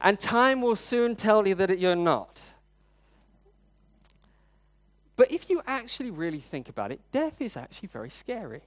And 0.00 0.18
time 0.18 0.60
will 0.60 0.76
soon 0.76 1.16
tell 1.16 1.46
you 1.46 1.54
that 1.56 1.78
you're 1.78 1.96
not. 1.96 2.40
But 5.16 5.30
if 5.30 5.50
you 5.50 5.62
actually 5.66 6.10
really 6.10 6.40
think 6.40 6.68
about 6.68 6.92
it, 6.92 7.00
death 7.10 7.40
is 7.40 7.56
actually 7.56 7.88
very 7.88 8.10
scary. 8.10 8.62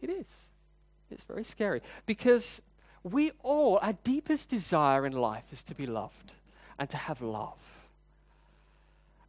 It 0.00 0.10
is. 0.10 0.46
It's 1.10 1.24
very 1.24 1.44
scary 1.44 1.82
because 2.06 2.60
we 3.02 3.30
all, 3.42 3.78
our 3.80 3.92
deepest 3.92 4.48
desire 4.48 5.06
in 5.06 5.12
life 5.12 5.44
is 5.52 5.62
to 5.64 5.74
be 5.74 5.86
loved 5.86 6.32
and 6.78 6.88
to 6.90 6.96
have 6.96 7.20
love. 7.20 7.58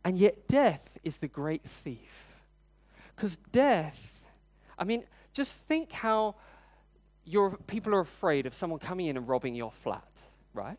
And 0.03 0.17
yet, 0.17 0.47
death 0.47 0.97
is 1.03 1.17
the 1.17 1.27
great 1.27 1.63
thief. 1.63 2.35
Because 3.15 3.35
death, 3.51 4.25
I 4.77 4.83
mean, 4.83 5.03
just 5.33 5.57
think 5.57 5.91
how 5.91 6.35
your 7.25 7.57
people 7.67 7.93
are 7.93 7.99
afraid 7.99 8.45
of 8.45 8.55
someone 8.55 8.79
coming 8.79 9.07
in 9.07 9.17
and 9.17 9.27
robbing 9.27 9.53
your 9.53 9.71
flat, 9.71 10.07
right? 10.53 10.77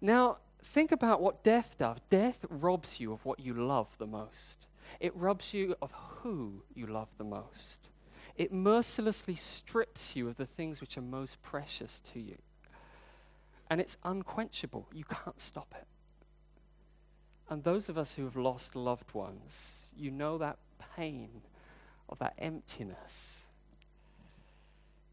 Now, 0.00 0.38
think 0.62 0.90
about 0.90 1.20
what 1.20 1.44
death 1.44 1.76
does. 1.78 1.98
Death 2.10 2.44
robs 2.48 2.98
you 2.98 3.12
of 3.12 3.24
what 3.24 3.38
you 3.38 3.54
love 3.54 3.88
the 3.98 4.06
most, 4.06 4.66
it 5.00 5.14
robs 5.14 5.54
you 5.54 5.76
of 5.80 5.92
who 5.92 6.62
you 6.74 6.86
love 6.86 7.08
the 7.18 7.24
most. 7.24 7.78
It 8.36 8.52
mercilessly 8.52 9.36
strips 9.36 10.16
you 10.16 10.28
of 10.28 10.36
the 10.36 10.46
things 10.46 10.80
which 10.80 10.98
are 10.98 11.02
most 11.02 11.40
precious 11.42 12.00
to 12.12 12.20
you. 12.20 12.36
And 13.70 13.80
it's 13.80 13.96
unquenchable. 14.04 14.86
You 14.92 15.04
can't 15.04 15.40
stop 15.40 15.74
it. 15.76 15.86
And 17.48 17.64
those 17.64 17.88
of 17.88 17.98
us 17.98 18.14
who 18.14 18.24
have 18.24 18.36
lost 18.36 18.74
loved 18.74 19.14
ones, 19.14 19.86
you 19.96 20.10
know 20.10 20.38
that 20.38 20.58
pain 20.96 21.42
of 22.08 22.18
that 22.18 22.34
emptiness. 22.38 23.44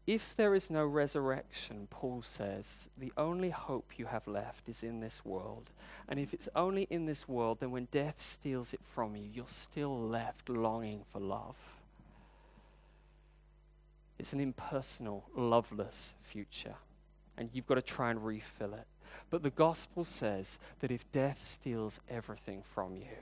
If 0.06 0.34
there 0.34 0.54
is 0.54 0.68
no 0.68 0.84
resurrection, 0.84 1.86
Paul 1.88 2.22
says, 2.22 2.88
the 2.98 3.12
only 3.16 3.50
hope 3.50 3.92
you 3.98 4.06
have 4.06 4.26
left 4.26 4.68
is 4.68 4.82
in 4.82 5.00
this 5.00 5.24
world. 5.24 5.70
And 6.08 6.18
if 6.18 6.34
it's 6.34 6.48
only 6.56 6.88
in 6.90 7.06
this 7.06 7.28
world, 7.28 7.60
then 7.60 7.70
when 7.70 7.86
death 7.90 8.20
steals 8.20 8.74
it 8.74 8.80
from 8.82 9.14
you, 9.14 9.28
you're 9.32 9.44
still 9.46 9.96
left 9.96 10.48
longing 10.48 11.04
for 11.10 11.20
love. 11.20 11.56
It's 14.18 14.32
an 14.32 14.40
impersonal, 14.40 15.24
loveless 15.36 16.14
future. 16.20 16.74
And 17.36 17.50
you've 17.52 17.66
got 17.66 17.76
to 17.76 17.82
try 17.82 18.10
and 18.10 18.24
refill 18.24 18.74
it. 18.74 18.86
But 19.30 19.42
the 19.42 19.50
gospel 19.50 20.04
says 20.04 20.58
that 20.80 20.90
if 20.90 21.10
death 21.12 21.44
steals 21.44 22.00
everything 22.08 22.62
from 22.62 22.96
you, 22.96 23.16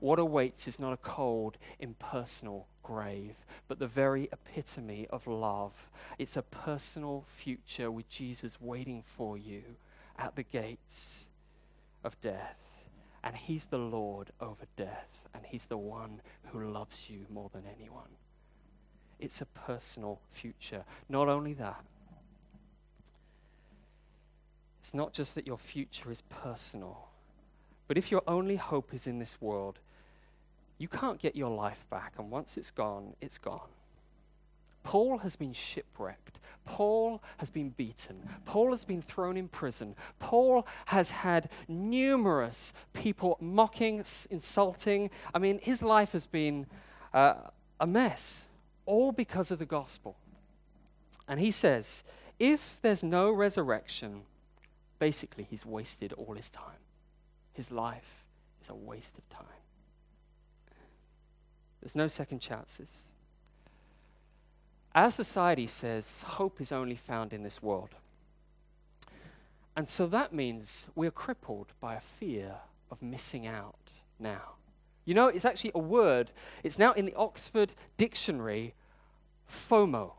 what 0.00 0.18
awaits 0.18 0.68
is 0.68 0.78
not 0.78 0.92
a 0.92 0.98
cold, 0.98 1.58
impersonal 1.80 2.68
grave, 2.82 3.34
but 3.66 3.78
the 3.78 3.86
very 3.86 4.28
epitome 4.32 5.06
of 5.10 5.26
love. 5.26 5.90
It's 6.18 6.36
a 6.36 6.42
personal 6.42 7.24
future 7.26 7.90
with 7.90 8.08
Jesus 8.08 8.60
waiting 8.60 9.02
for 9.04 9.36
you 9.36 9.62
at 10.16 10.36
the 10.36 10.44
gates 10.44 11.26
of 12.04 12.20
death. 12.20 12.56
And 13.24 13.36
He's 13.36 13.66
the 13.66 13.78
Lord 13.78 14.30
over 14.40 14.66
death, 14.76 15.26
and 15.34 15.44
He's 15.44 15.66
the 15.66 15.76
one 15.76 16.22
who 16.52 16.70
loves 16.70 17.10
you 17.10 17.26
more 17.28 17.50
than 17.52 17.64
anyone. 17.78 18.16
It's 19.18 19.40
a 19.40 19.46
personal 19.46 20.20
future. 20.30 20.84
Not 21.08 21.28
only 21.28 21.54
that, 21.54 21.84
it's 24.88 24.94
not 24.94 25.12
just 25.12 25.34
that 25.34 25.46
your 25.46 25.58
future 25.58 26.10
is 26.10 26.22
personal, 26.22 27.08
but 27.88 27.98
if 27.98 28.10
your 28.10 28.22
only 28.26 28.56
hope 28.56 28.94
is 28.94 29.06
in 29.06 29.18
this 29.18 29.38
world, 29.38 29.80
you 30.78 30.88
can't 30.88 31.18
get 31.18 31.36
your 31.36 31.50
life 31.50 31.84
back, 31.90 32.14
and 32.16 32.30
once 32.30 32.56
it's 32.56 32.70
gone, 32.70 33.12
it's 33.20 33.36
gone. 33.36 33.68
Paul 34.84 35.18
has 35.18 35.36
been 35.36 35.52
shipwrecked. 35.52 36.38
Paul 36.64 37.20
has 37.36 37.50
been 37.50 37.68
beaten. 37.68 38.30
Paul 38.46 38.70
has 38.70 38.86
been 38.86 39.02
thrown 39.02 39.36
in 39.36 39.48
prison. 39.48 39.94
Paul 40.20 40.66
has 40.86 41.10
had 41.10 41.50
numerous 41.68 42.72
people 42.94 43.36
mocking, 43.42 44.02
insulting. 44.30 45.10
I 45.34 45.38
mean, 45.38 45.58
his 45.58 45.82
life 45.82 46.12
has 46.12 46.26
been 46.26 46.64
uh, 47.12 47.34
a 47.78 47.86
mess, 47.86 48.44
all 48.86 49.12
because 49.12 49.50
of 49.50 49.58
the 49.58 49.66
gospel. 49.66 50.16
And 51.28 51.40
he 51.40 51.50
says, 51.50 52.04
if 52.38 52.78
there's 52.80 53.02
no 53.02 53.30
resurrection, 53.30 54.22
basically 54.98 55.44
he's 55.44 55.64
wasted 55.66 56.12
all 56.14 56.34
his 56.34 56.50
time. 56.50 56.82
His 57.52 57.70
life 57.70 58.24
is 58.62 58.68
a 58.68 58.74
waste 58.74 59.18
of 59.18 59.28
time. 59.28 59.46
There's 61.80 61.96
no 61.96 62.08
second 62.08 62.40
chances. 62.40 63.04
Our 64.94 65.10
society 65.10 65.66
says 65.66 66.22
hope 66.22 66.60
is 66.60 66.72
only 66.72 66.96
found 66.96 67.32
in 67.32 67.42
this 67.42 67.62
world. 67.62 67.90
And 69.76 69.88
so 69.88 70.06
that 70.08 70.32
means 70.32 70.88
we're 70.96 71.12
crippled 71.12 71.72
by 71.80 71.94
a 71.94 72.00
fear 72.00 72.56
of 72.90 73.00
missing 73.00 73.46
out 73.46 73.92
now. 74.18 74.54
You 75.04 75.14
know, 75.14 75.28
it's 75.28 75.44
actually 75.44 75.72
a 75.74 75.78
word, 75.78 76.32
it's 76.64 76.78
now 76.78 76.92
in 76.92 77.06
the 77.06 77.14
Oxford 77.14 77.72
Dictionary 77.96 78.74
FOMO. 79.48 80.12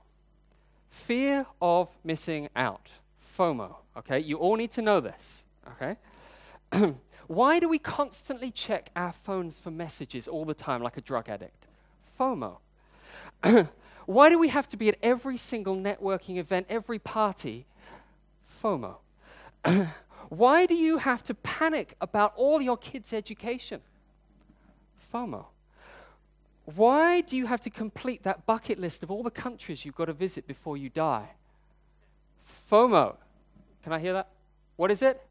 Fear 0.89 1.45
of 1.61 1.89
missing 2.03 2.49
out. 2.55 2.89
FOMO. 3.37 3.75
Okay, 3.97 4.19
you 4.19 4.37
all 4.37 4.55
need 4.55 4.71
to 4.71 4.81
know 4.81 4.99
this. 4.99 5.45
Okay? 5.71 5.97
Why 7.27 7.59
do 7.59 7.69
we 7.69 7.77
constantly 7.79 8.51
check 8.51 8.89
our 8.95 9.11
phones 9.11 9.59
for 9.59 9.71
messages 9.71 10.27
all 10.27 10.45
the 10.45 10.53
time 10.53 10.81
like 10.81 10.97
a 10.97 11.01
drug 11.01 11.29
addict? 11.29 11.67
FOMO. 12.19 12.57
Why 14.05 14.29
do 14.29 14.39
we 14.39 14.47
have 14.47 14.67
to 14.69 14.77
be 14.77 14.89
at 14.89 14.97
every 15.03 15.37
single 15.37 15.75
networking 15.75 16.37
event, 16.37 16.65
every 16.69 16.97
party? 16.97 17.65
FOMO. 18.63 18.95
Why 20.29 20.65
do 20.65 20.75
you 20.75 20.97
have 20.97 21.23
to 21.23 21.33
panic 21.33 21.95
about 22.01 22.33
all 22.35 22.61
your 22.61 22.77
kids' 22.77 23.13
education? 23.13 23.81
FOMO. 25.13 25.45
Why 26.65 27.21
do 27.21 27.35
you 27.35 27.47
have 27.47 27.61
to 27.61 27.69
complete 27.69 28.23
that 28.23 28.45
bucket 28.45 28.79
list 28.79 29.01
of 29.01 29.09
all 29.09 29.23
the 29.23 29.31
countries 29.31 29.85
you've 29.85 29.95
got 29.95 30.05
to 30.05 30.13
visit 30.13 30.45
before 30.47 30.77
you 30.77 30.89
die? 30.89 31.29
FOMO. 32.69 33.15
Can 33.83 33.93
I 33.93 33.99
hear 33.99 34.13
that? 34.13 34.29
What 34.75 34.91
is 34.91 35.01
it? 35.01 35.21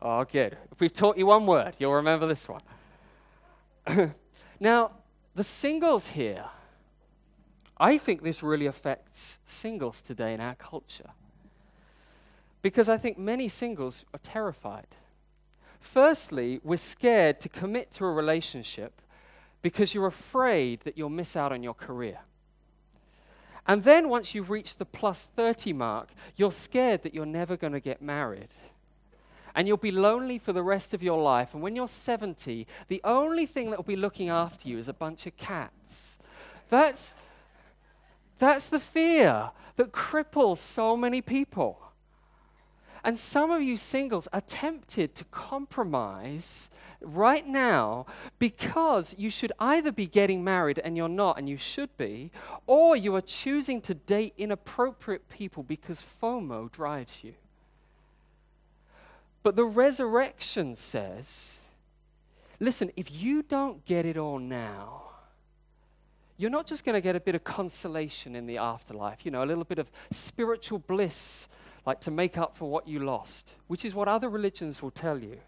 Oh, 0.00 0.24
good. 0.24 0.56
If 0.70 0.80
we've 0.80 0.92
taught 0.92 1.16
you 1.16 1.26
one 1.26 1.46
word, 1.46 1.74
you'll 1.78 1.94
remember 1.94 2.26
this 2.26 2.48
one. 2.48 2.62
now, 4.60 4.92
the 5.34 5.44
singles 5.44 6.08
here, 6.08 6.44
I 7.78 7.98
think 7.98 8.22
this 8.22 8.42
really 8.42 8.66
affects 8.66 9.38
singles 9.46 10.02
today 10.02 10.34
in 10.34 10.40
our 10.40 10.54
culture. 10.54 11.10
Because 12.62 12.88
I 12.88 12.98
think 12.98 13.18
many 13.18 13.48
singles 13.48 14.04
are 14.12 14.20
terrified. 14.22 14.88
Firstly, 15.78 16.60
we're 16.64 16.78
scared 16.78 17.40
to 17.40 17.48
commit 17.48 17.90
to 17.92 18.04
a 18.04 18.12
relationship 18.12 19.00
because 19.62 19.94
you're 19.94 20.06
afraid 20.06 20.80
that 20.80 20.98
you'll 20.98 21.10
miss 21.10 21.36
out 21.36 21.52
on 21.52 21.62
your 21.62 21.74
career. 21.74 22.18
And 23.66 23.82
then 23.82 24.08
once 24.08 24.34
you've 24.34 24.50
reached 24.50 24.78
the 24.78 24.84
plus 24.84 25.28
30 25.36 25.72
mark, 25.72 26.08
you're 26.36 26.52
scared 26.52 27.02
that 27.02 27.14
you're 27.14 27.26
never 27.26 27.56
going 27.56 27.72
to 27.72 27.80
get 27.80 28.00
married. 28.00 28.48
And 29.54 29.66
you'll 29.66 29.76
be 29.78 29.90
lonely 29.90 30.38
for 30.38 30.52
the 30.52 30.62
rest 30.62 30.94
of 30.94 31.02
your 31.02 31.20
life. 31.20 31.54
And 31.54 31.62
when 31.62 31.74
you're 31.74 31.88
70, 31.88 32.66
the 32.88 33.00
only 33.02 33.46
thing 33.46 33.70
that 33.70 33.78
will 33.78 33.84
be 33.84 33.96
looking 33.96 34.28
after 34.28 34.68
you 34.68 34.78
is 34.78 34.88
a 34.88 34.92
bunch 34.92 35.26
of 35.26 35.36
cats. 35.36 36.18
That's, 36.68 37.14
that's 38.38 38.68
the 38.68 38.80
fear 38.80 39.50
that 39.76 39.92
cripples 39.92 40.58
so 40.58 40.96
many 40.96 41.20
people. 41.20 41.80
And 43.02 43.18
some 43.18 43.50
of 43.50 43.62
you 43.62 43.76
singles 43.76 44.28
are 44.32 44.40
tempted 44.40 45.14
to 45.14 45.24
compromise 45.26 46.68
right 47.00 47.46
now 47.46 48.06
because 48.38 49.14
you 49.18 49.30
should 49.30 49.52
either 49.58 49.92
be 49.92 50.06
getting 50.06 50.42
married 50.42 50.78
and 50.78 50.96
you're 50.96 51.08
not 51.08 51.38
and 51.38 51.48
you 51.48 51.56
should 51.56 51.96
be, 51.96 52.30
or 52.66 52.96
you 52.96 53.14
are 53.14 53.20
choosing 53.20 53.80
to 53.82 53.94
date 53.94 54.34
inappropriate 54.36 55.28
people 55.28 55.62
because 55.62 56.02
FOMO 56.02 56.70
drives 56.70 57.22
you. 57.24 57.34
But 59.42 59.56
the 59.56 59.64
resurrection 59.64 60.76
says 60.76 61.60
listen, 62.58 62.90
if 62.96 63.12
you 63.12 63.42
don't 63.42 63.84
get 63.84 64.06
it 64.06 64.16
all 64.16 64.38
now, 64.38 65.02
you're 66.38 66.50
not 66.50 66.66
just 66.66 66.84
going 66.84 66.94
to 66.94 67.00
get 67.00 67.16
a 67.16 67.20
bit 67.20 67.34
of 67.34 67.44
consolation 67.44 68.36
in 68.36 68.46
the 68.46 68.58
afterlife, 68.58 69.24
you 69.24 69.30
know, 69.30 69.42
a 69.42 69.46
little 69.46 69.64
bit 69.64 69.78
of 69.78 69.90
spiritual 70.10 70.78
bliss, 70.78 71.48
like 71.86 72.00
to 72.00 72.10
make 72.10 72.36
up 72.36 72.56
for 72.56 72.68
what 72.68 72.86
you 72.86 73.00
lost, 73.00 73.48
which 73.68 73.84
is 73.84 73.94
what 73.94 74.08
other 74.08 74.28
religions 74.28 74.82
will 74.82 74.90
tell 74.90 75.18
you. 75.18 75.38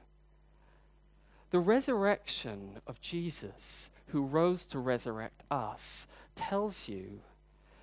The 1.50 1.60
resurrection 1.60 2.80
of 2.86 3.00
Jesus, 3.00 3.90
who 4.08 4.22
rose 4.22 4.66
to 4.66 4.78
resurrect 4.78 5.42
us, 5.50 6.06
tells 6.34 6.88
you 6.88 7.20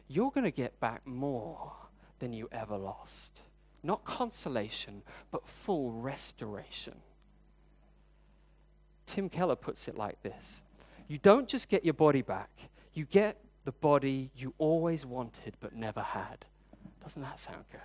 you're 0.07 0.31
going 0.31 0.43
to 0.43 0.51
get 0.51 0.79
back 0.79 1.05
more 1.05 1.73
than 2.19 2.31
you 2.31 2.47
ever 2.51 2.77
lost. 2.77 3.41
Not 3.83 4.03
consolation, 4.05 5.01
but 5.31 5.47
full 5.47 5.91
restoration. 5.91 6.95
Tim 9.05 9.29
Keller 9.29 9.55
puts 9.55 9.87
it 9.87 9.95
like 9.95 10.21
this 10.23 10.61
You 11.07 11.17
don't 11.19 11.47
just 11.47 11.69
get 11.69 11.85
your 11.85 11.93
body 11.93 12.21
back, 12.21 12.49
you 12.93 13.05
get 13.05 13.37
the 13.63 13.71
body 13.71 14.29
you 14.35 14.53
always 14.57 15.05
wanted 15.05 15.55
but 15.59 15.75
never 15.75 16.01
had. 16.01 16.45
Doesn't 17.01 17.21
that 17.21 17.39
sound 17.39 17.65
good? 17.71 17.81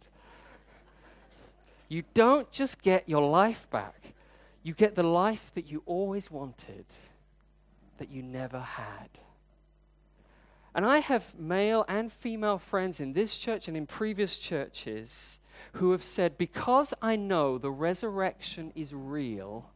You 1.88 2.04
don't 2.14 2.50
just 2.52 2.80
get 2.82 3.08
your 3.08 3.22
life 3.22 3.68
back, 3.70 4.14
you 4.62 4.74
get 4.74 4.94
the 4.94 5.02
life 5.02 5.52
that 5.54 5.66
you 5.66 5.82
always 5.86 6.30
wanted, 6.30 6.84
that 7.98 8.10
you 8.10 8.22
never 8.22 8.60
had. 8.60 9.08
And 10.74 10.84
I 10.84 10.98
have 10.98 11.38
male 11.38 11.84
and 11.88 12.12
female 12.12 12.58
friends 12.58 13.00
in 13.00 13.12
this 13.12 13.36
church 13.36 13.68
and 13.68 13.76
in 13.76 13.86
previous 13.86 14.38
churches 14.38 15.40
who 15.74 15.92
have 15.92 16.02
said, 16.02 16.38
Because 16.38 16.94
I 17.02 17.16
know 17.16 17.58
the 17.58 17.70
resurrection 17.70 18.72
is 18.74 18.94
real, 18.94 19.70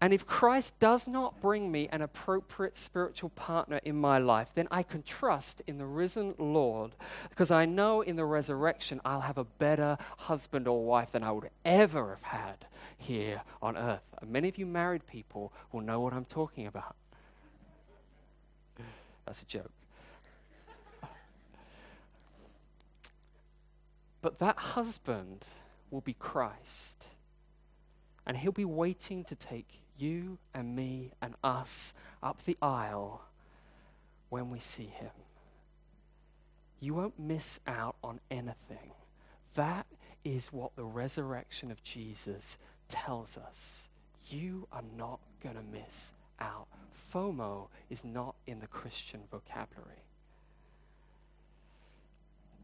and 0.00 0.12
if 0.12 0.26
Christ 0.26 0.78
does 0.78 1.08
not 1.08 1.40
bring 1.40 1.72
me 1.72 1.88
an 1.90 2.02
appropriate 2.02 2.76
spiritual 2.76 3.30
partner 3.30 3.80
in 3.84 3.96
my 3.96 4.18
life, 4.18 4.50
then 4.54 4.68
I 4.70 4.82
can 4.82 5.02
trust 5.02 5.62
in 5.66 5.78
the 5.78 5.86
risen 5.86 6.34
Lord 6.38 6.92
because 7.30 7.50
I 7.50 7.64
know 7.64 8.02
in 8.02 8.16
the 8.16 8.24
resurrection 8.24 9.00
I'll 9.04 9.22
have 9.22 9.38
a 9.38 9.44
better 9.44 9.96
husband 10.18 10.68
or 10.68 10.84
wife 10.84 11.12
than 11.12 11.22
I 11.22 11.32
would 11.32 11.48
ever 11.64 12.10
have 12.10 12.22
had 12.22 12.66
here 12.98 13.42
on 13.62 13.76
earth. 13.76 14.02
And 14.20 14.30
many 14.30 14.48
of 14.48 14.58
you 14.58 14.66
married 14.66 15.06
people 15.06 15.52
will 15.72 15.80
know 15.80 16.00
what 16.00 16.12
I'm 16.12 16.26
talking 16.26 16.66
about. 16.66 16.96
That's 19.24 19.42
a 19.42 19.46
joke. 19.46 19.70
But 24.20 24.38
that 24.38 24.56
husband 24.56 25.44
will 25.90 26.00
be 26.00 26.14
Christ. 26.14 27.04
And 28.26 28.36
he'll 28.36 28.52
be 28.52 28.64
waiting 28.64 29.24
to 29.24 29.34
take 29.34 29.80
you 29.98 30.38
and 30.54 30.74
me 30.74 31.12
and 31.20 31.34
us 31.44 31.94
up 32.22 32.44
the 32.44 32.56
aisle 32.62 33.22
when 34.30 34.50
we 34.50 34.58
see 34.58 34.86
him. 34.86 35.10
You 36.80 36.94
won't 36.94 37.18
miss 37.18 37.60
out 37.66 37.96
on 38.02 38.20
anything. 38.30 38.92
That 39.54 39.86
is 40.24 40.52
what 40.52 40.74
the 40.74 40.84
resurrection 40.84 41.70
of 41.70 41.82
Jesus 41.82 42.58
tells 42.88 43.36
us. 43.36 43.88
You 44.26 44.66
are 44.72 44.82
not 44.96 45.20
going 45.42 45.56
to 45.56 45.62
miss 45.62 46.12
out. 46.40 46.66
FOMO 47.12 47.68
is 47.90 48.04
not 48.04 48.34
in 48.46 48.60
the 48.60 48.66
Christian 48.66 49.20
vocabulary. 49.30 50.02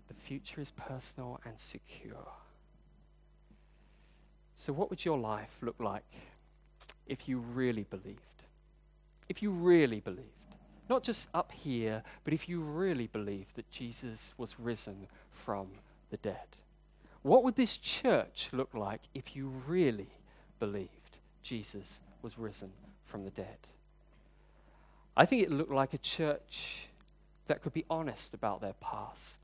The 0.09 0.15
future 0.15 0.61
is 0.61 0.73
personal 0.73 1.41
and 1.45 1.59
secure. 1.59 2.33
So, 4.61 4.75
what 4.75 4.91
would 4.91 5.07
your 5.07 5.19
life 5.19 5.57
look 5.63 5.81
like 5.81 6.05
if 7.07 7.27
you 7.27 7.39
really 7.39 7.85
believed. 7.85 8.19
If 9.27 9.43
you 9.43 9.51
really 9.51 10.01
believed. 10.01 10.29
Not 10.91 11.03
just 11.03 11.31
up 11.33 11.51
here, 11.51 12.03
but 12.25 12.35
if 12.35 12.47
you 12.47 12.61
really 12.61 13.07
believed 13.07 13.57
that 13.57 13.71
Jesus 13.71 14.35
was 14.37 14.61
risen 14.61 15.07
from 15.31 15.69
the 16.11 16.19
dead. 16.19 16.59
What 17.23 17.43
would 17.43 17.57
this 17.57 17.79
church 17.79 18.51
look 18.53 18.75
like 18.75 19.01
if 19.15 19.35
you 19.35 19.49
really 19.67 20.11
believed 20.59 21.17
Jesus 21.43 22.01
was 22.21 22.39
risen 22.39 22.73
from 23.07 23.25
the 23.25 23.31
dead? 23.31 23.59
I 25.17 25.25
think 25.25 25.43
it 25.43 25.51
looked 25.51 25.73
like 25.73 25.95
a 25.95 25.99
church 25.99 26.89
that 27.47 27.63
could 27.63 27.73
be 27.73 27.87
honest 27.89 28.35
about 28.35 28.61
their 28.61 28.75
past, 28.75 29.39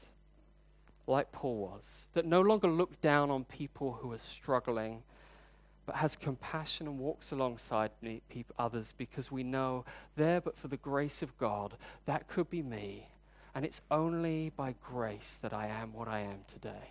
like 1.06 1.32
Paul 1.32 1.56
was, 1.56 2.06
that 2.14 2.26
no 2.26 2.40
longer 2.40 2.68
looked 2.68 3.00
down 3.00 3.30
on 3.30 3.44
people 3.44 3.98
who 4.00 4.12
are 4.12 4.18
struggling 4.18 5.02
but 5.86 5.94
has 5.96 6.16
compassion 6.16 6.88
and 6.88 6.98
walks 6.98 7.30
alongside 7.30 7.92
me, 8.02 8.20
people, 8.28 8.54
others 8.58 8.92
because 8.98 9.30
we 9.30 9.44
know 9.44 9.84
there, 10.16 10.40
but 10.40 10.58
for 10.58 10.66
the 10.66 10.76
grace 10.76 11.22
of 11.22 11.38
God, 11.38 11.76
that 12.06 12.26
could 12.26 12.50
be 12.50 12.60
me. 12.60 13.08
And 13.54 13.64
it's 13.64 13.80
only 13.90 14.50
by 14.54 14.74
grace 14.82 15.38
that 15.40 15.54
I 15.54 15.68
am 15.68 15.94
what 15.94 16.08
I 16.08 16.20
am 16.20 16.40
today. 16.48 16.90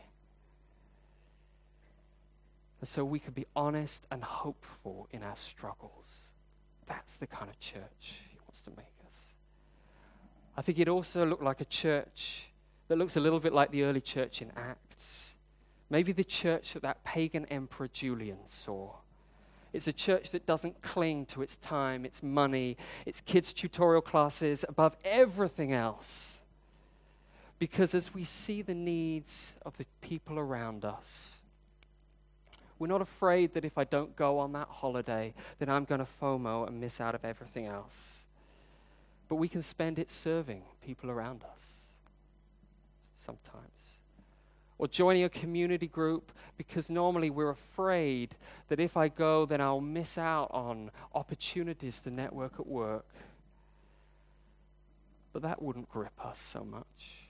And 2.80 2.88
so 2.88 3.03
we 3.03 3.20
could 3.20 3.36
be 3.36 3.45
honest 3.55 4.07
and 4.09 4.24
hopeful 4.24 5.07
in 5.11 5.24
our 5.24 5.36
struggles. 5.36 6.30
That's 6.88 7.18
the 7.18 7.28
kind 7.28 7.49
of 7.49 7.59
church 7.59 8.22
he 8.32 8.38
wants 8.47 8.61
to 8.61 8.72
make 8.72 8.86
us. 9.05 9.34
I 10.57 10.61
think 10.61 10.80
it 10.80 10.88
also 10.88 11.26
looked 11.26 11.43
like 11.43 11.59
a 11.59 11.66
church 11.66 12.47
that 12.88 12.97
looks 12.97 13.17
a 13.17 13.19
little 13.19 13.39
bit 13.39 13.53
like 13.53 13.71
the 13.71 13.83
early 13.83 14.01
church 14.01 14.41
in 14.41 14.51
Acts 14.55 15.36
Maybe 15.89 16.11
the 16.11 16.23
church 16.23 16.73
that 16.73 16.81
that 16.81 17.03
pagan 17.03 17.45
emperor 17.45 17.88
Julian 17.88 18.39
saw. 18.47 18.95
It's 19.71 19.88
a 19.88 19.93
church 19.93 20.31
that 20.31 20.45
doesn't 20.45 20.81
cling 20.81 21.25
to 21.27 21.41
its 21.41 21.57
time, 21.57 22.05
its 22.05 22.23
money, 22.23 22.77
its 23.05 23.21
kids' 23.21 23.53
tutorial 23.53 24.01
classes 24.01 24.65
above 24.67 24.95
everything 25.03 25.73
else. 25.73 26.41
Because 27.59 27.93
as 27.93 28.13
we 28.13 28.23
see 28.23 28.61
the 28.61 28.73
needs 28.73 29.53
of 29.65 29.77
the 29.77 29.86
people 30.01 30.39
around 30.39 30.86
us, 30.86 31.39
we're 32.79 32.88
not 32.88 33.01
afraid 33.01 33.53
that 33.53 33.63
if 33.63 33.77
I 33.77 33.83
don't 33.83 34.15
go 34.15 34.39
on 34.39 34.53
that 34.53 34.67
holiday, 34.67 35.33
then 35.59 35.69
I'm 35.69 35.86
going 35.86 35.99
to 35.99 36.07
FOMO 36.21 36.67
and 36.67 36.81
miss 36.81 36.99
out 36.99 37.15
of 37.15 37.23
everything 37.23 37.67
else. 37.67 38.25
But 39.29 39.36
we 39.36 39.47
can 39.47 39.61
spend 39.61 39.99
it 39.99 40.11
serving 40.11 40.63
people 40.81 41.09
around 41.09 41.43
us 41.55 41.84
sometimes 43.26 43.76
or 44.78 44.88
joining 44.88 45.23
a 45.23 45.30
community 45.30 45.88
group 45.88 46.32
because 46.57 46.89
normally 46.89 47.30
we're 47.30 47.49
afraid 47.49 48.36
that 48.67 48.80
if 48.80 48.97
I 48.97 49.07
go, 49.07 49.45
then 49.45 49.61
I'll 49.61 49.82
miss 49.82 50.17
out 50.17 50.49
on 50.51 50.91
opportunities 51.13 51.99
to 52.01 52.09
network 52.09 52.53
at 52.59 52.67
work. 52.67 53.07
But 55.32 55.41
that 55.43 55.61
wouldn't 55.61 55.89
grip 55.89 56.13
us 56.23 56.39
so 56.39 56.63
much. 56.63 57.28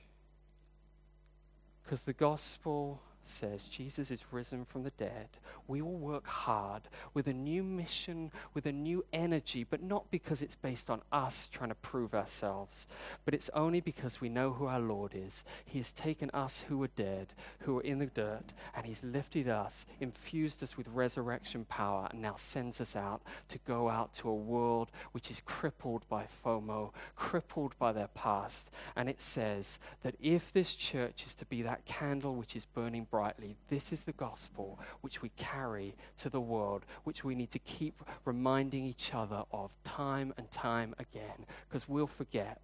Because 1.83 2.01
the 2.03 2.13
gospel 2.13 3.01
says 3.27 3.63
Jesus 3.63 4.11
is 4.11 4.31
risen 4.31 4.65
from 4.65 4.83
the 4.83 4.91
dead, 4.91 5.29
we 5.67 5.81
will 5.81 5.97
work 5.97 6.27
hard 6.27 6.83
with 7.13 7.27
a 7.27 7.33
new 7.33 7.63
mission, 7.63 8.31
with 8.53 8.65
a 8.65 8.71
new 8.71 9.03
energy, 9.11 9.63
but 9.63 9.81
not 9.81 10.11
because 10.11 10.41
it's 10.41 10.55
based 10.55 10.89
on 10.89 11.01
us 11.11 11.49
trying 11.51 11.69
to 11.69 11.75
prove 11.75 12.13
ourselves, 12.13 12.87
but 13.23 13.33
it's 13.33 13.49
only 13.53 13.81
because 13.81 14.21
we 14.21 14.29
know 14.29 14.51
who 14.53 14.65
our 14.67 14.79
Lord 14.79 15.13
is. 15.15 15.43
He 15.65 15.79
has 15.79 15.91
taken 15.91 16.29
us 16.31 16.65
who 16.67 16.77
were 16.77 16.87
dead, 16.87 17.33
who 17.59 17.75
were 17.75 17.81
in 17.81 17.99
the 17.99 18.05
dirt, 18.05 18.53
and 18.75 18.85
He's 18.85 19.03
lifted 19.03 19.47
us, 19.47 19.85
infused 19.99 20.61
us 20.61 20.77
with 20.77 20.87
resurrection 20.89 21.65
power, 21.65 22.07
and 22.11 22.21
now 22.21 22.35
sends 22.35 22.79
us 22.79 22.95
out 22.95 23.21
to 23.49 23.59
go 23.67 23.89
out 23.89 24.13
to 24.15 24.29
a 24.29 24.35
world 24.35 24.91
which 25.11 25.31
is 25.31 25.41
crippled 25.45 26.07
by 26.09 26.25
FOMO, 26.43 26.91
crippled 27.15 27.77
by 27.79 27.91
their 27.91 28.09
past. 28.09 28.69
And 28.95 29.09
it 29.09 29.21
says 29.21 29.79
that 30.03 30.15
if 30.21 30.53
this 30.53 30.75
church 30.75 31.25
is 31.25 31.33
to 31.35 31.45
be 31.45 31.61
that 31.63 31.85
candle 31.85 32.35
which 32.35 32.55
is 32.55 32.65
burning 32.65 33.07
brightly. 33.15 33.55
This 33.69 33.93
is 33.93 34.03
the 34.03 34.11
gospel 34.11 34.77
which 34.99 35.21
we 35.21 35.29
carry 35.37 35.95
to 36.17 36.29
the 36.29 36.41
world, 36.41 36.85
which 37.05 37.23
we 37.23 37.33
need 37.33 37.49
to 37.51 37.59
keep 37.59 38.03
reminding 38.25 38.83
each 38.83 39.13
other 39.13 39.43
of 39.53 39.73
time 39.85 40.33
and 40.37 40.51
time 40.51 40.93
again, 40.99 41.45
because 41.65 41.87
we'll 41.87 42.07
forget. 42.07 42.59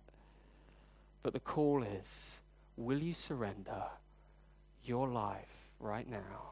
But 1.23 1.31
the 1.31 1.39
call 1.39 1.83
is 1.83 2.41
will 2.75 2.99
you 2.99 3.13
surrender 3.13 3.83
your 4.83 5.07
life 5.07 5.69
right 5.79 6.09
now, 6.09 6.51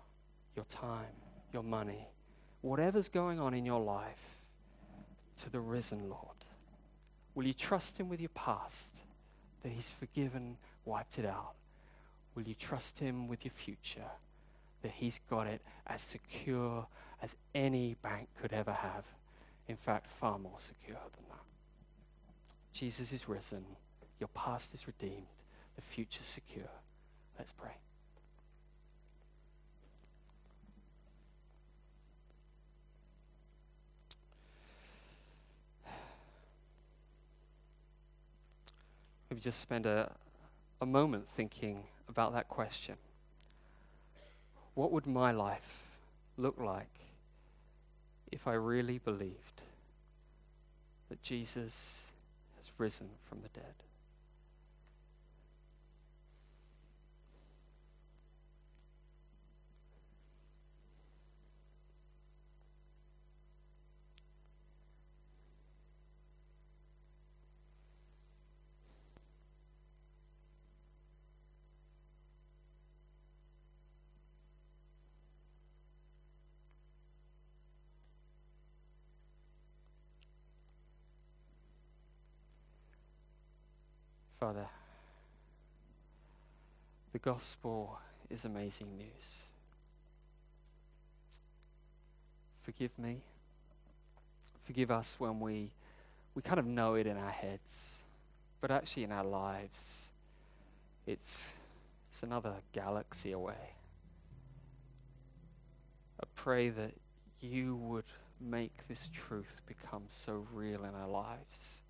your 0.55 0.63
time, 0.69 1.17
your 1.51 1.63
money, 1.63 2.07
whatever's 2.61 3.09
going 3.09 3.37
on 3.37 3.53
in 3.53 3.65
your 3.65 3.81
life, 3.81 4.37
to 5.41 5.49
the 5.49 5.59
risen 5.59 6.09
Lord? 6.09 6.45
Will 7.35 7.45
you 7.45 7.53
trust 7.53 7.97
Him 7.97 8.07
with 8.07 8.21
your 8.21 8.29
past, 8.29 8.91
that 9.61 9.73
He's 9.73 9.89
forgiven, 9.89 10.55
wiped 10.85 11.19
it 11.19 11.25
out? 11.25 11.55
Will 12.39 12.47
you 12.47 12.55
trust 12.55 12.99
Him 12.99 13.27
with 13.27 13.43
your 13.43 13.51
future? 13.51 14.09
that 14.81 14.91
He's 14.91 15.19
got 15.29 15.45
it 15.45 15.59
as 15.87 16.01
secure 16.01 16.87
as 17.21 17.35
any 17.53 17.97
bank 18.01 18.29
could 18.41 18.53
ever 18.53 18.71
have. 18.71 19.03
In 19.67 19.75
fact, 19.75 20.09
far 20.09 20.39
more 20.39 20.57
secure 20.57 20.95
than 20.95 21.25
that. 21.27 21.43
Jesus 22.71 23.11
is 23.11 23.27
risen. 23.27 23.65
Your 24.21 24.29
past 24.29 24.73
is 24.73 24.87
redeemed. 24.87 25.27
The 25.75 25.81
future's 25.81 26.25
secure. 26.25 26.69
Let's 27.37 27.51
pray. 27.51 27.75
Maybe 39.29 39.41
just 39.41 39.59
spend 39.59 39.85
a, 39.85 40.09
a 40.79 40.85
moment 40.85 41.27
thinking 41.35 41.83
about 42.09 42.33
that 42.33 42.47
question. 42.49 42.95
What 44.73 44.91
would 44.91 45.05
my 45.05 45.31
life 45.31 45.83
look 46.37 46.59
like 46.59 46.89
if 48.31 48.47
I 48.47 48.53
really 48.53 48.97
believed 48.97 49.61
that 51.09 51.21
Jesus 51.21 52.03
has 52.57 52.71
risen 52.77 53.09
from 53.27 53.39
the 53.41 53.49
dead? 53.49 53.75
Father, 84.39 84.67
the 87.11 87.19
gospel 87.19 87.99
is 88.29 88.45
amazing 88.45 88.97
news. 88.97 89.39
Forgive 92.61 92.97
me. 92.97 93.17
Forgive 94.63 94.91
us 94.91 95.19
when 95.19 95.41
we, 95.41 95.71
we 96.35 96.41
kind 96.41 96.57
of 96.57 96.65
know 96.65 96.95
it 96.95 97.05
in 97.05 97.17
our 97.17 97.31
heads, 97.31 97.99
but 98.61 98.71
actually 98.71 99.03
in 99.03 99.11
our 99.11 99.25
lives, 99.25 100.09
it's, 101.05 101.51
it's 102.09 102.23
another 102.23 102.53
galaxy 102.71 103.33
away. 103.33 103.73
I 106.17 106.27
pray 106.35 106.69
that 106.69 106.93
you 107.41 107.75
would 107.75 108.05
make 108.39 108.87
this 108.87 109.09
truth 109.13 109.59
become 109.65 110.03
so 110.07 110.47
real 110.53 110.85
in 110.85 110.95
our 110.95 111.09
lives, 111.09 111.81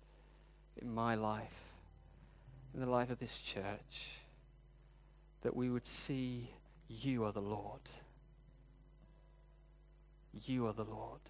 in 0.82 0.92
my 0.92 1.14
life 1.14 1.69
in 2.74 2.80
the 2.80 2.90
life 2.90 3.10
of 3.10 3.18
this 3.18 3.38
church 3.38 4.10
that 5.42 5.56
we 5.56 5.70
would 5.70 5.86
see 5.86 6.50
you 6.88 7.24
are 7.24 7.32
the 7.32 7.40
Lord. 7.40 7.80
You 10.32 10.66
are 10.66 10.72
the 10.72 10.84
Lord. 10.84 11.20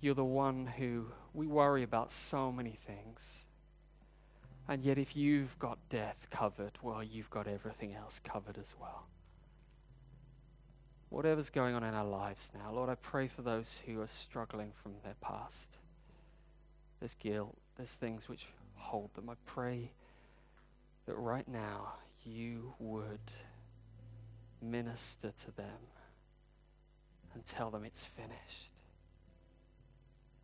You're 0.00 0.14
the 0.14 0.24
one 0.24 0.66
who 0.66 1.06
we 1.32 1.46
worry 1.46 1.82
about 1.82 2.12
so 2.12 2.52
many 2.52 2.78
things. 2.86 3.46
And 4.68 4.82
yet, 4.82 4.98
if 4.98 5.16
you've 5.16 5.58
got 5.58 5.78
death 5.88 6.26
covered, 6.30 6.72
well, 6.82 7.02
you've 7.02 7.30
got 7.30 7.46
everything 7.46 7.94
else 7.94 8.18
covered 8.18 8.58
as 8.58 8.74
well. 8.78 9.06
Whatever's 11.08 11.50
going 11.50 11.74
on 11.74 11.84
in 11.84 11.94
our 11.94 12.04
lives 12.04 12.50
now, 12.52 12.72
Lord, 12.72 12.90
I 12.90 12.96
pray 12.96 13.28
for 13.28 13.42
those 13.42 13.80
who 13.86 14.00
are 14.00 14.08
struggling 14.08 14.72
from 14.74 14.94
their 15.04 15.14
past. 15.20 15.68
There's 16.98 17.14
guilt, 17.14 17.56
there's 17.76 17.94
things 17.94 18.28
which 18.28 18.46
hold 18.76 19.14
them. 19.14 19.28
I 19.28 19.34
pray 19.44 19.90
that 21.06 21.14
right 21.14 21.46
now 21.48 21.94
you 22.24 22.74
would 22.78 23.20
minister 24.62 25.32
to 25.44 25.50
them 25.56 25.78
and 27.34 27.44
tell 27.44 27.70
them 27.70 27.84
it's 27.84 28.04
finished. 28.04 28.70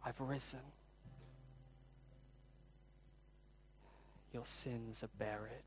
I've 0.05 0.20
risen. 0.20 0.61
Your 4.33 4.47
sins 4.47 5.03
are 5.03 5.11
buried. 5.18 5.64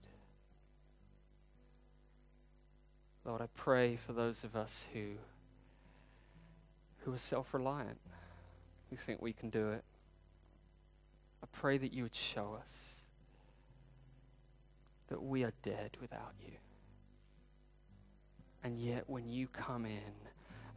Lord, 3.23 3.41
I 3.41 3.47
pray 3.55 3.95
for 3.95 4.13
those 4.13 4.43
of 4.43 4.55
us 4.55 4.85
who 4.93 5.13
who 6.99 7.13
are 7.13 7.19
self-reliant, 7.19 7.99
who 8.89 8.95
think 8.95 9.21
we 9.21 9.31
can 9.31 9.51
do 9.51 9.69
it. 9.69 9.83
I 11.45 11.47
pray 11.51 11.77
that 11.77 11.93
you 11.93 12.01
would 12.01 12.15
show 12.15 12.57
us 12.59 13.03
that 15.09 15.21
we 15.21 15.43
are 15.43 15.53
dead 15.61 15.91
without 16.01 16.33
you. 16.43 16.53
And 18.63 18.79
yet, 18.79 19.03
when 19.05 19.29
you 19.29 19.47
come 19.47 19.85
in 19.85 20.15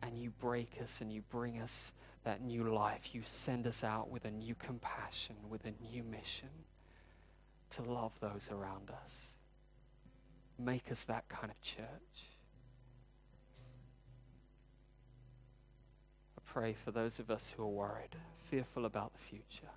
and 0.02 0.18
you 0.18 0.28
break 0.28 0.72
us 0.82 1.00
and 1.00 1.10
you 1.10 1.22
bring 1.30 1.58
us 1.58 1.92
that 2.24 2.42
new 2.42 2.64
life, 2.64 3.14
you 3.14 3.22
send 3.24 3.66
us 3.66 3.82
out 3.82 4.10
with 4.10 4.26
a 4.26 4.30
new 4.30 4.54
compassion, 4.56 5.36
with 5.48 5.64
a 5.64 5.72
new 5.90 6.02
mission 6.02 6.50
to 7.70 7.82
love 7.82 8.12
those 8.20 8.50
around 8.52 8.90
us. 8.90 9.28
Make 10.58 10.92
us 10.92 11.04
that 11.04 11.30
kind 11.30 11.50
of 11.50 11.58
church. 11.62 11.86
I 16.36 16.42
pray 16.44 16.74
for 16.84 16.90
those 16.90 17.18
of 17.18 17.30
us 17.30 17.54
who 17.56 17.62
are 17.62 17.68
worried, 17.68 18.16
fearful 18.50 18.84
about 18.84 19.14
the 19.14 19.18
future 19.18 19.70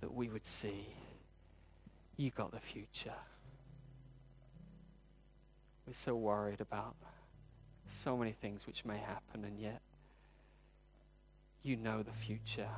that 0.00 0.14
we 0.14 0.28
would 0.28 0.46
see 0.46 0.86
you 2.16 2.30
got 2.30 2.52
the 2.52 2.60
future. 2.60 3.14
We're 5.86 5.94
so 5.94 6.14
worried 6.14 6.60
about 6.60 6.94
so 7.88 8.16
many 8.16 8.32
things 8.32 8.66
which 8.66 8.84
may 8.84 8.98
happen, 8.98 9.44
and 9.44 9.58
yet 9.58 9.80
you 11.62 11.76
know 11.76 12.02
the 12.02 12.12
future, 12.12 12.68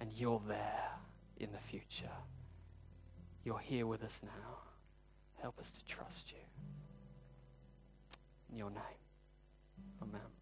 and 0.00 0.10
you're 0.16 0.40
there 0.46 0.90
in 1.38 1.52
the 1.52 1.58
future. 1.58 2.10
You're 3.44 3.58
here 3.58 3.86
with 3.86 4.02
us 4.02 4.20
now. 4.22 4.58
Help 5.40 5.58
us 5.58 5.72
to 5.72 5.84
trust 5.84 6.30
you. 6.30 6.38
In 8.50 8.58
your 8.58 8.70
name. 8.70 8.82
Amen. 10.00 10.41